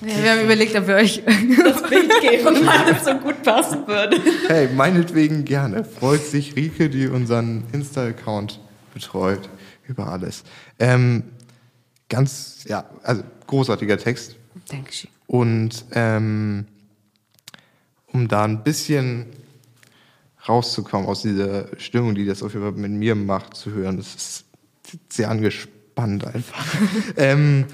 ja. 0.00 0.22
wir 0.22 0.32
haben 0.32 0.40
überlegt, 0.42 0.76
ob 0.76 0.86
wir 0.86 0.96
euch 0.96 1.22
das 1.64 1.82
Bild 1.88 2.12
geben, 2.20 2.66
weil 2.66 2.94
es 2.94 3.04
so 3.04 3.14
gut 3.14 3.42
passen 3.42 3.86
würde. 3.86 4.18
Hey, 4.48 4.68
meinetwegen 4.74 5.44
gerne. 5.44 5.84
Freut 5.84 6.22
sich 6.22 6.56
Rike, 6.56 6.88
die 6.90 7.06
unseren 7.06 7.64
Insta-Account 7.72 8.60
betreut, 8.94 9.48
über 9.86 10.08
alles. 10.08 10.44
Ähm, 10.78 11.24
ganz, 12.08 12.64
ja, 12.68 12.84
also 13.02 13.22
großartiger 13.46 13.98
Text. 13.98 14.36
Dankeschön. 14.68 15.10
Und 15.26 15.84
ähm, 15.92 16.66
um 18.06 18.28
da 18.28 18.44
ein 18.44 18.62
bisschen 18.62 19.26
rauszukommen 20.48 21.06
aus 21.06 21.22
dieser 21.22 21.66
Stimmung, 21.78 22.14
die 22.14 22.24
das 22.24 22.42
auf 22.42 22.52
jeden 22.54 22.64
Fall 22.64 22.80
mit 22.80 22.92
mir 22.92 23.14
macht, 23.14 23.56
zu 23.56 23.72
hören. 23.72 23.96
Das 23.96 24.14
ist 24.14 24.44
sehr 25.08 25.30
angespannt 25.30 26.26
einfach. 26.26 26.64
ähm, 27.16 27.66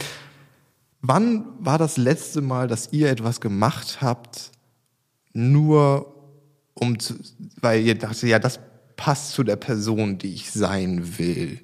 wann 1.02 1.44
war 1.58 1.78
das 1.78 1.96
letzte 1.96 2.40
Mal, 2.40 2.68
dass 2.68 2.92
ihr 2.92 3.10
etwas 3.10 3.40
gemacht 3.40 3.98
habt, 4.00 4.52
nur 5.34 6.14
um 6.74 6.98
zu, 6.98 7.14
weil 7.60 7.82
ihr 7.82 7.96
dachtet, 7.96 8.30
ja, 8.30 8.38
das 8.38 8.60
passt 8.96 9.32
zu 9.32 9.42
der 9.42 9.56
Person, 9.56 10.18
die 10.18 10.32
ich 10.32 10.50
sein 10.50 11.18
will? 11.18 11.60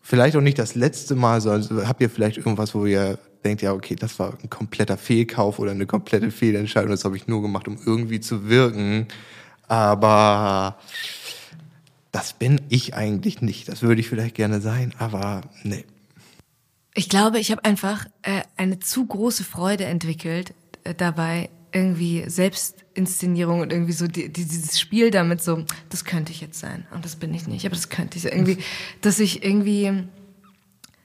Vielleicht 0.00 0.36
auch 0.36 0.40
nicht 0.40 0.58
das 0.58 0.74
letzte 0.74 1.14
Mal, 1.14 1.40
sondern 1.40 1.86
habt 1.86 2.00
ihr 2.00 2.08
vielleicht 2.08 2.38
irgendwas, 2.38 2.74
wo 2.74 2.86
ihr 2.86 3.18
denkt, 3.44 3.62
ja, 3.62 3.72
okay, 3.72 3.96
das 3.96 4.18
war 4.18 4.38
ein 4.42 4.50
kompletter 4.50 4.96
Fehlkauf 4.96 5.58
oder 5.58 5.72
eine 5.72 5.86
komplette 5.86 6.30
Fehlentscheidung, 6.30 6.90
das 6.90 7.04
habe 7.04 7.16
ich 7.16 7.26
nur 7.26 7.42
gemacht, 7.42 7.68
um 7.68 7.78
irgendwie 7.84 8.20
zu 8.20 8.48
wirken. 8.48 9.08
Aber 9.68 10.78
das 12.12 12.32
bin 12.32 12.60
ich 12.68 12.94
eigentlich 12.94 13.40
nicht. 13.40 13.68
Das 13.68 13.82
würde 13.82 14.00
ich 14.00 14.08
vielleicht 14.08 14.34
gerne 14.34 14.60
sein, 14.60 14.94
aber 14.98 15.42
nee. 15.62 15.84
Ich 16.94 17.08
glaube, 17.08 17.38
ich 17.38 17.50
habe 17.50 17.64
einfach 17.64 18.06
äh, 18.22 18.42
eine 18.56 18.80
zu 18.80 19.06
große 19.06 19.44
Freude 19.44 19.84
entwickelt 19.84 20.54
äh, 20.84 20.94
dabei, 20.94 21.50
irgendwie 21.72 22.28
Selbstinszenierung 22.28 23.60
und 23.60 23.72
irgendwie 23.72 23.92
so 23.92 24.08
die, 24.08 24.28
die, 24.32 24.44
dieses 24.44 24.80
Spiel 24.80 25.10
damit 25.10 25.42
so, 25.42 25.64
das 25.88 26.04
könnte 26.04 26.32
ich 26.32 26.40
jetzt 26.40 26.58
sein 26.58 26.86
und 26.92 27.04
das 27.04 27.16
bin 27.16 27.32
ich 27.32 27.46
nicht, 27.46 27.64
aber 27.64 27.76
das 27.76 27.88
könnte 27.88 28.18
ich 28.18 28.24
irgendwie, 28.24 28.58
dass 29.02 29.20
ich 29.20 29.44
irgendwie, 29.44 30.04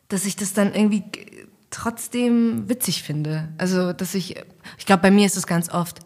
dass 0.08 0.25
ich 0.25 0.36
das 0.36 0.54
dann 0.54 0.74
irgendwie 0.74 1.04
trotzdem 1.70 2.68
witzig 2.70 3.04
finde. 3.04 3.50
Also, 3.58 3.94
dass 3.94 4.15
ich, 4.15 4.38
ich 4.77 4.86
glaube, 4.86 5.04
bei 5.04 5.12
mir 5.12 5.25
ist 5.25 5.38
es 5.38 5.46
ganz 5.46 5.70
oft 5.70 6.00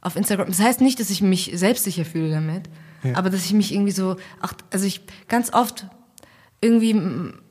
auf 0.00 0.16
Instagram. 0.16 0.48
Das 0.48 0.60
heißt 0.60 0.80
nicht, 0.80 1.00
dass 1.00 1.10
ich 1.10 1.22
mich 1.22 1.50
selbstsicher 1.54 2.04
fühle 2.04 2.30
damit, 2.30 2.68
ja. 3.02 3.16
aber 3.16 3.30
dass 3.30 3.44
ich 3.44 3.52
mich 3.52 3.72
irgendwie 3.72 3.92
so, 3.92 4.16
auch, 4.42 4.52
also 4.70 4.86
ich 4.86 5.00
ganz 5.28 5.52
oft 5.52 5.86
irgendwie 6.60 6.94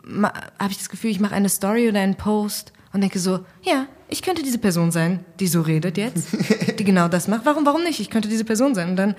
habe 0.06 0.72
ich 0.72 0.78
das 0.78 0.90
Gefühl, 0.90 1.12
ich 1.12 1.20
mache 1.20 1.36
eine 1.36 1.50
Story 1.50 1.88
oder 1.88 2.00
einen 2.00 2.16
Post 2.16 2.74
und 2.92 3.02
denke 3.02 3.20
so, 3.20 3.46
ja, 3.64 3.88
ich 4.10 4.22
könnte 4.22 4.44
diese 4.44 4.60
Person 4.60 4.92
sein, 4.92 5.26
die 5.40 5.48
so 5.48 5.62
redet 5.62 5.98
jetzt, 5.98 6.28
die 6.80 6.84
genau 6.84 7.08
das 7.08 7.28
macht. 7.28 7.46
Warum, 7.46 7.66
warum 7.66 7.84
nicht? 7.84 8.00
Ich 8.00 8.10
könnte 8.10 8.30
diese 8.30 8.46
Person 8.46 8.76
sein. 8.76 8.90
Und 8.90 8.96
dann 8.96 9.16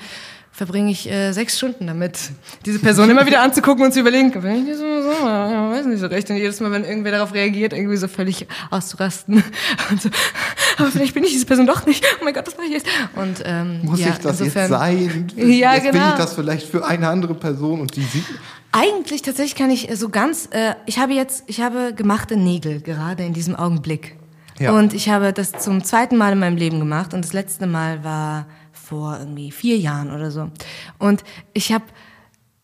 verbringe 0.53 0.93
ich 0.93 1.11
äh, 1.11 1.33
sechs 1.33 1.59
Stunden 1.59 1.89
damit, 1.89 2.31
diese 2.65 2.79
Person 2.79 3.11
immer 3.11 3.27
wieder 3.27 3.43
anzugucken 3.43 3.85
und 3.85 3.93
zu 3.93 4.01
überlegen, 4.01 4.31
bin 4.31 4.59
ich 4.59 4.67
diese 4.67 4.85
Person? 4.85 5.27
Ja, 5.27 5.71
weiß 5.71 5.87
nicht 5.87 5.99
so 5.99 6.07
recht. 6.07 6.31
Und 6.31 6.37
jedes 6.37 6.61
Mal, 6.61 6.71
wenn 6.71 6.85
irgendwer 6.85 7.11
darauf 7.11 7.35
reagiert, 7.35 7.73
irgendwie 7.73 7.97
so 7.97 8.07
völlig 8.07 8.47
auszurasten. 8.71 9.43
Und 9.91 10.01
so, 10.01 10.11
aber 10.79 10.91
vielleicht 10.91 11.15
bin 11.15 11.25
ich 11.25 11.33
diese 11.33 11.47
Person 11.47 11.67
doch 11.67 11.87
nicht. 11.87 12.05
Oh 12.21 12.25
mein 12.25 12.35
Gott, 12.35 12.47
was 12.47 12.57
mache 12.57 12.67
ich 12.67 12.73
jetzt? 12.73 12.87
Und, 13.17 13.43
ähm, 13.45 13.81
Muss 13.83 14.01
ja, 14.01 14.09
ich 14.09 14.19
das 14.19 14.41
insofern, 14.41 14.63
jetzt 14.71 14.71
sein? 14.71 15.27
Ja, 15.37 15.75
jetzt 15.75 15.85
genau. 15.85 15.93
bin 15.93 16.09
ich 16.11 16.15
das 16.17 16.35
vielleicht 16.35 16.69
für 16.69 16.85
eine 16.85 17.09
andere 17.09 17.35
Person 17.35 17.81
und 17.81 17.97
die 17.97 18.03
sieht... 18.03 18.25
Eigentlich 18.73 19.23
tatsächlich 19.23 19.55
kann 19.55 19.71
ich 19.71 19.89
so 19.95 20.09
ganz, 20.09 20.49
äh, 20.51 20.75
ich 20.87 20.99
habe 20.99 21.13
jetzt, 21.13 21.45
ich 21.47 21.61
habe 21.61 21.95
gemachte 21.95 22.37
Nägel 22.37 22.81
gerade 22.81 23.25
in 23.25 23.33
diesem 23.33 23.55
Augenblick. 23.55 24.17
Ja. 24.59 24.73
Und 24.73 24.95
ich 24.95 25.09
habe 25.09 25.33
das 25.33 25.53
zum 25.53 25.85
zweiten 25.85 26.17
Mal 26.17 26.33
in 26.33 26.39
meinem 26.39 26.57
Leben 26.57 26.79
gemacht 26.79 27.15
und 27.15 27.25
das 27.25 27.33
letzte 27.33 27.67
Mal 27.67 28.03
war 28.03 28.47
vor 28.73 29.17
irgendwie 29.19 29.51
vier 29.51 29.79
Jahren 29.79 30.13
oder 30.13 30.31
so. 30.31 30.51
Und 30.99 31.25
ich 31.53 31.73
habe 31.73 31.85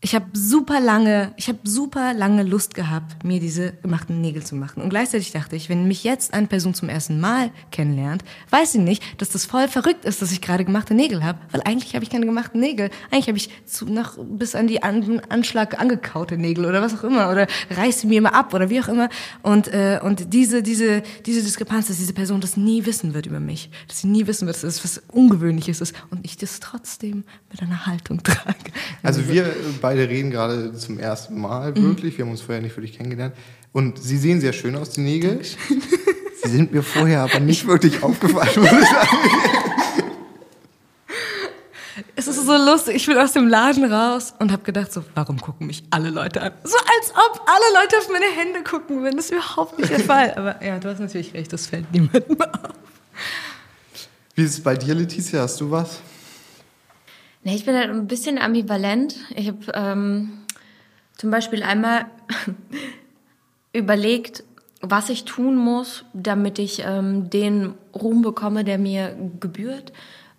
ich 0.03 0.15
habe 0.15 0.27
super 0.33 0.81
lange, 0.81 1.33
ich 1.37 1.49
habe 1.49 1.59
super 1.65 2.15
lange 2.15 2.43
Lust 2.43 2.75
gehabt, 2.75 3.23
mir 3.23 3.39
diese 3.39 3.73
gemachten 3.83 4.23
Nägel 4.23 4.43
zu 4.43 4.55
machen. 4.55 4.83
Und 4.83 4.89
gleichzeitig 4.89 5.31
dachte 5.31 5.57
ich, 5.57 5.69
wenn 5.69 5.87
mich 5.87 6.05
jetzt 6.05 6.33
eine 6.33 6.47
Person 6.47 6.73
zum 6.73 6.89
ersten 6.89 7.21
Mal 7.21 7.51
kennenlernt, 7.71 8.25
weiß 8.49 8.73
sie 8.73 8.79
nicht, 8.79 9.03
dass 9.21 9.29
das 9.29 9.45
voll 9.45 9.69
verrückt 9.69 10.07
ist, 10.07 10.23
dass 10.23 10.33
ich 10.33 10.41
gerade 10.41 10.65
gemachte 10.65 10.95
Nägel 10.95 11.23
habe, 11.23 11.39
weil 11.51 11.61
eigentlich 11.63 11.95
habe 11.95 12.03
ich 12.03 12.11
keine 12.11 12.25
gemachten 12.25 12.61
Nägel. 12.61 12.89
Eigentlich 13.11 13.29
habe 13.29 13.37
ich 13.37 13.51
zu, 13.67 13.85
nach 13.85 14.17
bis 14.19 14.55
an 14.55 14.69
die 14.69 14.83
an, 14.83 15.21
Anschlag 15.29 15.79
angekaute 15.79 16.39
Nägel 16.39 16.65
oder 16.65 16.81
was 16.81 16.99
auch 16.99 17.05
immer 17.05 17.31
oder 17.31 17.47
reiße 17.71 18.07
mir 18.07 18.19
immer 18.19 18.35
ab 18.35 18.55
oder 18.55 18.71
wie 18.71 18.81
auch 18.81 18.89
immer. 18.89 19.11
Und 19.43 19.69
äh, 19.69 20.01
und 20.03 20.33
diese 20.33 20.63
diese 20.63 21.03
diese 21.27 21.43
Diskrepanz, 21.43 21.89
dass 21.89 21.99
diese 21.99 22.15
Person 22.15 22.41
das 22.41 22.57
nie 22.57 22.87
wissen 22.87 23.13
wird 23.13 23.27
über 23.27 23.41
mich, 23.41 23.71
dass 23.87 24.01
sie 24.01 24.07
nie 24.07 24.27
wissen 24.27 24.47
wird, 24.47 24.57
dass 24.57 24.65
es 24.65 24.83
was 24.83 25.03
Ungewöhnliches 25.09 25.83
ist 25.83 25.95
und 26.09 26.25
ich 26.25 26.39
das 26.39 26.59
trotzdem 26.61 27.25
mit 27.51 27.61
einer 27.61 27.85
Haltung 27.85 28.23
trage. 28.23 28.57
Also 29.03 29.29
wir 29.29 29.55
beide 29.91 30.09
reden 30.09 30.31
gerade 30.31 30.73
zum 30.75 31.01
ersten 31.01 31.41
Mal 31.41 31.73
mhm. 31.73 31.83
wirklich. 31.83 32.17
Wir 32.17 32.25
haben 32.25 32.31
uns 32.31 32.43
vorher 32.43 32.63
nicht 32.63 32.77
wirklich 32.77 32.97
kennengelernt. 32.97 33.35
Und 33.73 34.01
sie 34.01 34.19
sehen 34.19 34.41
sehr 34.41 34.53
schön 34.53 34.77
aus, 34.77 34.91
die 34.91 35.01
Nägel. 35.01 35.41
Sie 36.43 36.49
sind 36.49 36.73
mir 36.73 36.85
vorher 36.85 37.23
aber 37.23 37.41
nicht 37.41 37.67
wirklich 37.67 38.01
aufgefallen, 38.05 38.51
muss 38.55 38.71
ich 38.71 38.89
sagen. 38.89 39.19
Es 42.15 42.29
ist 42.29 42.47
so 42.47 42.57
lustig. 42.57 42.95
Ich 42.95 43.07
bin 43.07 43.19
aus 43.19 43.33
dem 43.33 43.49
Laden 43.49 43.93
raus 43.93 44.33
und 44.39 44.53
habe 44.53 44.63
gedacht, 44.63 44.93
so, 44.93 45.03
warum 45.17 45.41
gucken 45.41 45.67
mich 45.67 45.83
alle 45.91 46.11
Leute 46.11 46.41
an? 46.41 46.53
So 46.63 46.77
als 46.77 47.11
ob 47.11 47.41
alle 47.49 47.83
Leute 47.83 47.99
auf 47.99 48.09
meine 48.13 48.27
Hände 48.27 48.63
gucken 48.63 49.03
würden. 49.03 49.17
Das 49.17 49.25
ist 49.25 49.33
überhaupt 49.33 49.77
nicht 49.77 49.91
der 49.91 50.01
Fall. 50.01 50.35
Aber 50.35 50.65
ja, 50.65 50.79
du 50.79 50.89
hast 50.89 51.01
natürlich 51.01 51.35
recht, 51.35 51.53
das 51.53 51.67
fällt 51.67 51.91
niemandem 51.93 52.41
auf. 52.41 52.75
Wie 54.37 54.45
ist 54.45 54.53
es 54.53 54.63
bei 54.63 54.77
dir, 54.77 54.95
Letizia? 54.95 55.41
Hast 55.43 55.61
du 55.61 55.69
was? 55.69 55.99
Nee, 57.43 57.55
ich 57.55 57.65
bin 57.65 57.75
halt 57.75 57.91
ein 57.91 58.07
bisschen 58.07 58.39
ambivalent. 58.39 59.17
Ich 59.35 59.49
habe 59.49 59.59
ähm, 59.73 60.41
zum 61.17 61.31
Beispiel 61.31 61.63
einmal 61.63 62.07
überlegt, 63.73 64.45
was 64.83 65.09
ich 65.11 65.25
tun 65.25 65.57
muss, 65.57 66.05
damit 66.13 66.59
ich 66.59 66.83
ähm, 66.85 67.31
den 67.31 67.75
Ruhm 67.95 68.23
bekomme, 68.23 68.65
der 68.65 68.79
mir 68.79 69.17
gebührt. 69.41 69.93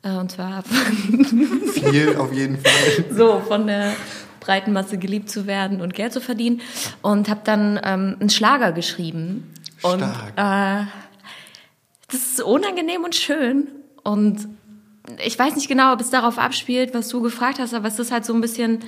Äh, 0.03 0.11
und 0.11 0.31
zwar 0.31 0.63
viel 1.73 2.15
auf 2.17 2.33
jeden 2.33 2.57
Fall. 2.57 3.05
So 3.11 3.39
von 3.39 3.67
der 3.67 3.93
breiten 4.39 4.73
Masse 4.73 4.97
geliebt 4.97 5.29
zu 5.29 5.47
werden 5.47 5.81
und 5.81 5.93
Geld 5.93 6.13
zu 6.13 6.21
verdienen. 6.21 6.61
Und 7.01 7.29
habe 7.29 7.41
dann 7.43 7.79
ähm, 7.83 8.17
einen 8.19 8.29
Schlager 8.29 8.71
geschrieben. 8.71 9.53
Stark. 9.77 9.95
Und 9.95 10.01
äh, 10.03 10.85
das 12.07 12.21
ist 12.21 12.41
unangenehm 12.41 13.03
und 13.03 13.15
schön. 13.15 13.67
Und 14.03 14.47
ich 15.23 15.37
weiß 15.37 15.55
nicht 15.55 15.67
genau, 15.67 15.93
ob 15.93 16.01
es 16.01 16.09
darauf 16.09 16.37
abspielt, 16.37 16.93
was 16.93 17.07
du 17.09 17.21
gefragt 17.21 17.59
hast, 17.59 17.73
aber 17.73 17.87
es 17.87 17.99
ist 17.99 18.11
halt 18.11 18.25
so 18.25 18.33
ein 18.33 18.41
bisschen, 18.41 18.79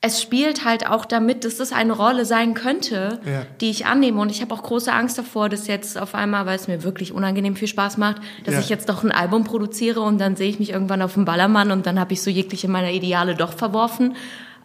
es 0.00 0.20
spielt 0.20 0.64
halt 0.64 0.86
auch 0.86 1.04
damit, 1.04 1.44
dass 1.44 1.56
das 1.56 1.72
eine 1.72 1.92
Rolle 1.92 2.24
sein 2.24 2.54
könnte, 2.54 3.20
ja. 3.24 3.46
die 3.60 3.70
ich 3.70 3.86
annehme. 3.86 4.20
Und 4.20 4.30
ich 4.30 4.42
habe 4.42 4.52
auch 4.52 4.62
große 4.62 4.92
Angst 4.92 5.16
davor, 5.16 5.48
dass 5.48 5.68
jetzt 5.68 5.98
auf 5.98 6.14
einmal, 6.14 6.44
weil 6.44 6.56
es 6.56 6.68
mir 6.68 6.82
wirklich 6.82 7.12
unangenehm 7.12 7.56
viel 7.56 7.68
Spaß 7.68 7.98
macht, 7.98 8.16
dass 8.44 8.54
ja. 8.54 8.60
ich 8.60 8.68
jetzt 8.68 8.88
doch 8.88 9.04
ein 9.04 9.12
Album 9.12 9.44
produziere 9.44 10.00
und 10.00 10.18
dann 10.18 10.36
sehe 10.36 10.50
ich 10.50 10.58
mich 10.58 10.70
irgendwann 10.70 11.02
auf 11.02 11.14
dem 11.14 11.24
Ballermann 11.24 11.70
und 11.70 11.86
dann 11.86 12.00
habe 12.00 12.12
ich 12.12 12.20
so 12.20 12.30
jegliche 12.30 12.68
meiner 12.68 12.90
Ideale 12.90 13.36
doch 13.36 13.52
verworfen. 13.52 14.16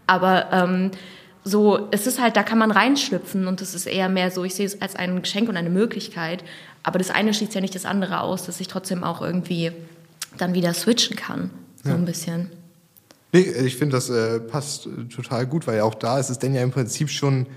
Aber 0.07 0.47
ähm, 0.51 0.91
so, 1.47 1.87
es 1.91 2.07
ist 2.07 2.19
halt, 2.19 2.35
da 2.35 2.43
kann 2.43 2.57
man 2.57 2.71
reinschlüpfen 2.71 3.47
und 3.47 3.61
das 3.61 3.73
ist 3.73 3.87
eher 3.87 4.09
mehr 4.09 4.31
so, 4.31 4.43
ich 4.43 4.55
sehe 4.55 4.65
es 4.65 4.81
als 4.81 4.95
ein 4.95 5.21
Geschenk 5.21 5.47
und 5.47 5.55
eine 5.55 5.69
Möglichkeit. 5.69 6.43
Aber 6.83 6.99
das 6.99 7.09
eine 7.09 7.33
schließt 7.33 7.55
ja 7.55 7.61
nicht 7.61 7.75
das 7.75 7.85
andere 7.85 8.21
aus, 8.21 8.45
dass 8.45 8.59
ich 8.59 8.67
trotzdem 8.67 9.03
auch 9.03 9.21
irgendwie 9.21 9.71
dann 10.37 10.53
wieder 10.53 10.73
switchen 10.73 11.15
kann. 11.15 11.49
So 11.83 11.89
ja. 11.89 11.95
ein 11.95 12.05
bisschen. 12.05 12.49
Nee, 13.31 13.41
ich 13.41 13.77
finde, 13.77 13.95
das 13.95 14.09
äh, 14.09 14.39
passt 14.39 14.87
äh, 14.87 15.05
total 15.05 15.45
gut, 15.47 15.67
weil 15.67 15.81
auch 15.81 15.95
da 15.95 16.19
ist 16.19 16.29
es 16.29 16.39
denn 16.39 16.53
ja 16.53 16.61
im 16.61 16.71
Prinzip 16.71 17.09
schon, 17.09 17.47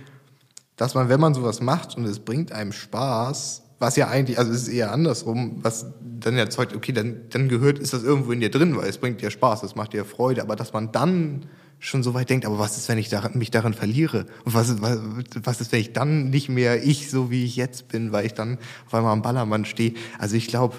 dass 0.77 0.95
man, 0.95 1.09
wenn 1.09 1.21
man 1.21 1.35
sowas 1.35 1.61
macht 1.61 1.97
und 1.97 2.05
es 2.05 2.21
bringt 2.21 2.53
einem 2.53 2.73
Spaß, 2.73 3.63
was 3.79 3.97
ja 3.97 4.09
eigentlich, 4.09 4.39
also 4.39 4.53
es 4.53 4.63
ist 4.63 4.69
eher 4.69 4.93
andersrum, 4.93 5.59
was 5.63 5.87
dann 6.01 6.37
erzeugt, 6.37 6.77
okay, 6.77 6.93
dann, 6.93 7.23
dann 7.31 7.49
gehört, 7.49 7.79
ist 7.79 7.93
das 7.93 8.03
irgendwo 8.03 8.33
in 8.33 8.41
dir 8.41 8.51
drin, 8.51 8.77
weil 8.77 8.89
es 8.89 8.99
bringt 8.99 9.21
dir 9.21 9.31
Spaß, 9.31 9.63
es 9.63 9.75
macht 9.75 9.95
dir 9.95 10.05
Freude, 10.05 10.43
aber 10.43 10.55
dass 10.55 10.73
man 10.73 10.93
dann 10.93 11.47
schon 11.81 12.03
so 12.03 12.15
weit 12.15 12.31
denkt, 12.31 12.47
aber 12.47 12.59
was 12.59 12.77
ist, 12.77 12.89
wenn 12.89 12.99
ich 12.99 13.09
daran, 13.09 13.33
mich 13.37 13.51
daran 13.51 13.75
verliere? 13.75 14.27
Und 14.45 14.55
was 14.55 14.69
ist, 14.69 14.83
was, 14.83 14.99
was 15.43 15.61
ist, 15.61 15.73
wenn 15.73 15.81
ich 15.81 15.93
dann 15.93 16.31
nicht 16.31 16.49
mehr 16.49 16.85
ich, 16.85 17.11
so 17.11 17.31
wie 17.31 17.45
ich 17.45 17.57
jetzt 17.57 17.89
bin, 17.89 18.13
weil 18.13 18.27
ich 18.27 18.35
dann 18.35 18.59
auf 18.87 18.95
einmal 18.95 19.13
am 19.13 19.23
Ballermann 19.23 19.65
stehe? 19.65 19.95
Also 20.19 20.37
ich 20.37 20.47
glaube, 20.47 20.77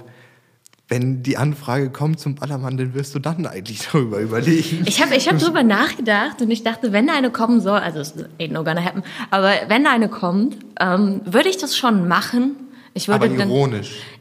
wenn 0.88 1.24
die 1.24 1.38
Anfrage 1.38 1.90
kommt 1.90 2.20
zum 2.20 2.36
Ballermann, 2.36 2.78
dann 2.78 2.94
wirst 2.94 3.16
du 3.16 3.20
dann 3.20 3.48
eigentlich 3.48 3.88
darüber 3.92 4.20
überlegen. 4.20 4.84
Ich 4.86 5.02
habe 5.02 5.16
ich 5.16 5.28
hab 5.28 5.40
darüber 5.40 5.64
nachgedacht 5.64 6.42
und 6.42 6.52
ich 6.52 6.64
dachte, 6.64 6.92
wenn 6.92 7.10
eine 7.10 7.32
kommen 7.32 7.62
soll, 7.62 7.80
also 7.80 8.00
es 8.00 8.14
ain't 8.40 8.52
no 8.52 8.64
gonna 8.64 8.84
happen, 8.84 9.04
aber 9.32 9.54
wenn 9.70 9.88
eine 9.88 10.08
kommt, 10.08 10.58
ähm, 10.80 11.22
würde 11.26 11.50
ich 11.50 11.58
das 11.58 11.76
schon 11.76 12.08
machen. 12.08 12.56
Ich 12.94 13.08
würde 13.08 13.26
aber 13.26 13.34
ironisch. 13.34 14.02
Dann, 14.20 14.21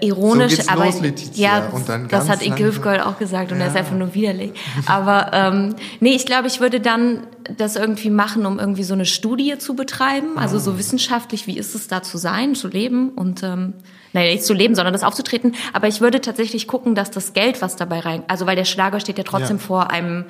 ironisch, 0.00 0.56
so 0.56 0.68
aber 0.68 0.86
los, 0.86 1.00
ja, 1.34 1.68
das 2.08 2.28
hat 2.28 2.40
Hüfgold 2.42 3.00
auch 3.00 3.18
gesagt 3.18 3.52
und 3.52 3.58
ja. 3.58 3.64
er 3.64 3.70
ist 3.70 3.76
einfach 3.76 3.96
nur 3.96 4.14
widerlich. 4.14 4.52
Aber 4.86 5.30
ähm, 5.32 5.76
nee, 6.00 6.14
ich 6.14 6.26
glaube, 6.26 6.48
ich 6.48 6.60
würde 6.60 6.80
dann 6.80 7.26
das 7.56 7.76
irgendwie 7.76 8.10
machen, 8.10 8.46
um 8.46 8.58
irgendwie 8.58 8.82
so 8.82 8.94
eine 8.94 9.06
Studie 9.06 9.56
zu 9.58 9.74
betreiben, 9.74 10.38
also 10.38 10.58
so 10.58 10.72
ah. 10.72 10.78
wissenschaftlich, 10.78 11.46
wie 11.46 11.58
ist 11.58 11.74
es 11.74 11.88
da 11.88 12.02
zu 12.02 12.18
sein, 12.18 12.54
zu 12.54 12.68
leben 12.68 13.10
und 13.10 13.42
ähm, 13.42 13.74
nein, 14.12 14.32
nicht 14.32 14.44
zu 14.44 14.54
leben, 14.54 14.74
sondern 14.74 14.92
das 14.92 15.04
aufzutreten. 15.04 15.54
Aber 15.72 15.88
ich 15.88 16.00
würde 16.00 16.20
tatsächlich 16.20 16.66
gucken, 16.66 16.94
dass 16.94 17.10
das 17.10 17.32
Geld, 17.32 17.62
was 17.62 17.76
dabei 17.76 18.00
rein, 18.00 18.22
also 18.28 18.46
weil 18.46 18.56
der 18.56 18.64
Schlager 18.64 19.00
steht 19.00 19.18
ja 19.18 19.24
trotzdem 19.24 19.58
ja. 19.58 19.62
vor 19.62 19.90
einem 19.90 20.24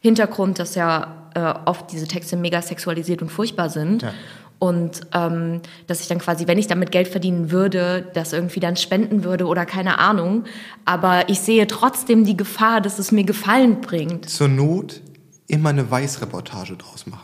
Hintergrund, 0.00 0.58
dass 0.58 0.74
ja 0.74 1.28
äh, 1.34 1.54
oft 1.64 1.92
diese 1.92 2.08
Texte 2.08 2.36
mega 2.36 2.62
sexualisiert 2.62 3.22
und 3.22 3.30
furchtbar 3.30 3.70
sind. 3.70 4.02
Ja. 4.02 4.12
Und 4.58 5.02
ähm, 5.12 5.60
dass 5.86 6.00
ich 6.00 6.08
dann 6.08 6.18
quasi, 6.18 6.46
wenn 6.46 6.58
ich 6.58 6.66
damit 6.66 6.90
Geld 6.90 7.08
verdienen 7.08 7.50
würde, 7.50 8.10
das 8.14 8.32
irgendwie 8.32 8.60
dann 8.60 8.76
spenden 8.76 9.22
würde 9.22 9.46
oder 9.46 9.66
keine 9.66 9.98
Ahnung. 9.98 10.44
Aber 10.84 11.28
ich 11.28 11.40
sehe 11.40 11.66
trotzdem 11.66 12.24
die 12.24 12.36
Gefahr, 12.36 12.80
dass 12.80 12.98
es 12.98 13.12
mir 13.12 13.24
Gefallen 13.24 13.80
bringt. 13.82 14.28
Zur 14.28 14.48
Not 14.48 15.02
immer 15.48 15.68
eine 15.68 15.88
Weißreportage 15.90 16.76
draus 16.76 17.06
machen. 17.06 17.22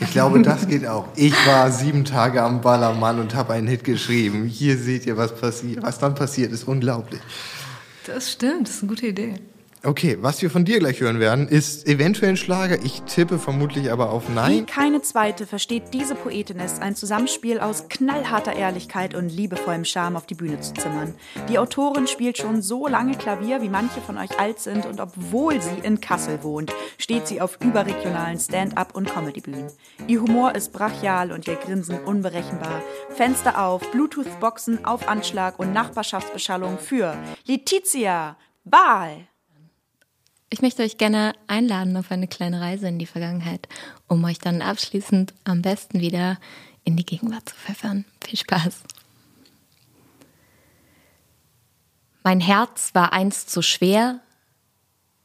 Ich 0.00 0.10
glaube, 0.12 0.40
das 0.42 0.66
geht 0.66 0.86
auch. 0.86 1.08
Ich 1.16 1.34
war 1.46 1.70
sieben 1.70 2.04
Tage 2.04 2.42
am 2.42 2.60
Ballermann 2.60 3.18
und 3.20 3.34
habe 3.34 3.52
einen 3.52 3.68
Hit 3.68 3.84
geschrieben. 3.84 4.46
Hier 4.46 4.78
seht 4.78 5.06
ihr, 5.06 5.16
was 5.16 5.34
passiert. 5.34 5.82
Was 5.82 5.98
dann 5.98 6.14
passiert, 6.14 6.52
ist 6.52 6.64
unglaublich. 6.64 7.20
Das 8.06 8.32
stimmt, 8.32 8.68
das 8.68 8.76
ist 8.76 8.82
eine 8.82 8.88
gute 8.88 9.06
Idee. 9.06 9.34
Okay, 9.84 10.16
was 10.20 10.40
wir 10.40 10.48
von 10.48 10.64
dir 10.64 10.78
gleich 10.78 11.00
hören 11.00 11.18
werden, 11.18 11.48
ist 11.48 11.88
eventuell 11.88 12.30
ein 12.30 12.36
Schlager. 12.36 12.78
Ich 12.84 13.02
tippe 13.02 13.40
vermutlich 13.40 13.90
aber 13.90 14.10
auf 14.10 14.28
Wie 14.28 14.34
Nein. 14.34 14.66
keine 14.66 15.02
zweite 15.02 15.44
versteht 15.44 15.92
diese 15.92 16.14
Poetin 16.14 16.60
es, 16.60 16.80
ein 16.80 16.94
Zusammenspiel 16.94 17.58
aus 17.58 17.88
knallharter 17.88 18.54
Ehrlichkeit 18.54 19.16
und 19.16 19.28
liebevollem 19.28 19.84
Charme 19.84 20.14
auf 20.14 20.26
die 20.26 20.36
Bühne 20.36 20.60
zu 20.60 20.72
zimmern. 20.74 21.14
Die 21.48 21.58
Autorin 21.58 22.06
spielt 22.06 22.38
schon 22.38 22.62
so 22.62 22.86
lange 22.86 23.16
Klavier, 23.16 23.60
wie 23.60 23.68
manche 23.68 24.00
von 24.00 24.18
euch 24.18 24.38
alt 24.38 24.60
sind 24.60 24.86
und 24.86 25.00
obwohl 25.00 25.60
sie 25.60 25.80
in 25.82 26.00
Kassel 26.00 26.44
wohnt, 26.44 26.72
steht 26.96 27.26
sie 27.26 27.40
auf 27.40 27.58
überregionalen 27.60 28.38
Stand-up- 28.38 28.94
und 28.94 29.12
Comedy-Bühnen. 29.12 29.66
Ihr 30.06 30.20
Humor 30.20 30.54
ist 30.54 30.72
brachial 30.72 31.32
und 31.32 31.48
ihr 31.48 31.56
Grinsen 31.56 31.98
unberechenbar. 32.04 32.82
Fenster 33.16 33.60
auf, 33.60 33.90
Bluetooth-Boxen 33.90 34.84
auf 34.84 35.08
Anschlag 35.08 35.58
und 35.58 35.72
Nachbarschaftsbeschallung 35.72 36.78
für 36.78 37.16
Letizia 37.46 38.36
Wahl. 38.62 39.26
Ich 40.52 40.60
möchte 40.60 40.82
euch 40.82 40.98
gerne 40.98 41.32
einladen 41.46 41.96
auf 41.96 42.10
eine 42.10 42.28
kleine 42.28 42.60
Reise 42.60 42.86
in 42.86 42.98
die 42.98 43.06
Vergangenheit, 43.06 43.68
um 44.06 44.22
euch 44.22 44.38
dann 44.38 44.60
abschließend 44.60 45.32
am 45.44 45.62
besten 45.62 46.00
wieder 46.00 46.38
in 46.84 46.94
die 46.94 47.06
Gegenwart 47.06 47.48
zu 47.48 47.54
pfeffern. 47.54 48.04
Viel 48.22 48.38
Spaß. 48.38 48.82
Mein 52.22 52.40
Herz 52.40 52.90
war 52.92 53.14
einst 53.14 53.48
so 53.48 53.62
schwer, 53.62 54.20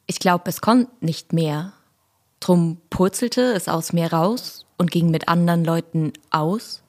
ich 0.05 0.19
glaub, 0.19 0.47
es 0.47 0.61
konnt 0.61 1.03
nicht 1.03 1.33
mehr. 1.33 1.73
Drum 2.39 2.77
purzelte 2.89 3.51
es 3.51 3.67
aus 3.67 3.91
mir 3.91 4.13
raus 4.13 4.65
und 4.77 4.91
ging 4.91 5.11
mit 5.11 5.27
anderen 5.27 5.65
Leuten 5.65 6.13
aus. 6.29 6.83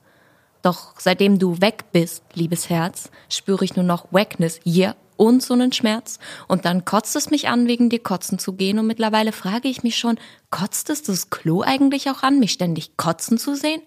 Doch 0.62 0.94
seitdem 1.00 1.40
du 1.40 1.60
weg 1.60 1.86
bist, 1.90 2.22
liebes 2.34 2.70
Herz, 2.70 3.10
spüre 3.28 3.64
ich 3.64 3.74
nur 3.74 3.84
noch 3.84 4.12
Wackness 4.12 4.60
hier 4.62 4.94
und 5.18 5.42
so 5.42 5.52
einen 5.52 5.72
Schmerz. 5.72 6.18
Und 6.46 6.64
dann 6.64 6.86
kotzt 6.86 7.14
es 7.16 7.28
mich 7.28 7.48
an, 7.48 7.66
wegen 7.66 7.90
dir 7.90 7.98
kotzen 7.98 8.38
zu 8.38 8.54
gehen. 8.54 8.78
Und 8.78 8.86
mittlerweile 8.86 9.32
frage 9.32 9.68
ich 9.68 9.82
mich 9.82 9.98
schon, 9.98 10.18
kotzt 10.50 10.88
es 10.88 11.02
das 11.02 11.28
Klo 11.28 11.60
eigentlich 11.60 12.08
auch 12.08 12.22
an, 12.22 12.38
mich 12.38 12.52
ständig 12.52 12.96
kotzen 12.96 13.36
zu 13.36 13.54
sehen? 13.54 13.82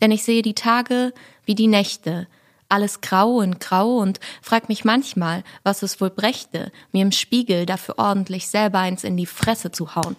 Denn 0.00 0.10
ich 0.10 0.24
sehe 0.24 0.42
die 0.42 0.54
Tage 0.54 1.12
wie 1.44 1.54
die 1.54 1.68
Nächte, 1.68 2.26
alles 2.68 3.00
grau 3.00 3.36
und 3.36 3.60
grau 3.60 3.98
und 3.98 4.18
frag 4.42 4.68
mich 4.68 4.84
manchmal, 4.84 5.44
was 5.62 5.82
es 5.82 6.00
wohl 6.00 6.10
brächte, 6.10 6.72
mir 6.90 7.02
im 7.02 7.12
Spiegel 7.12 7.64
dafür 7.64 7.98
ordentlich 7.98 8.48
selber 8.48 8.80
eins 8.80 9.04
in 9.04 9.16
die 9.16 9.26
Fresse 9.26 9.70
zu 9.70 9.94
hauen. 9.94 10.16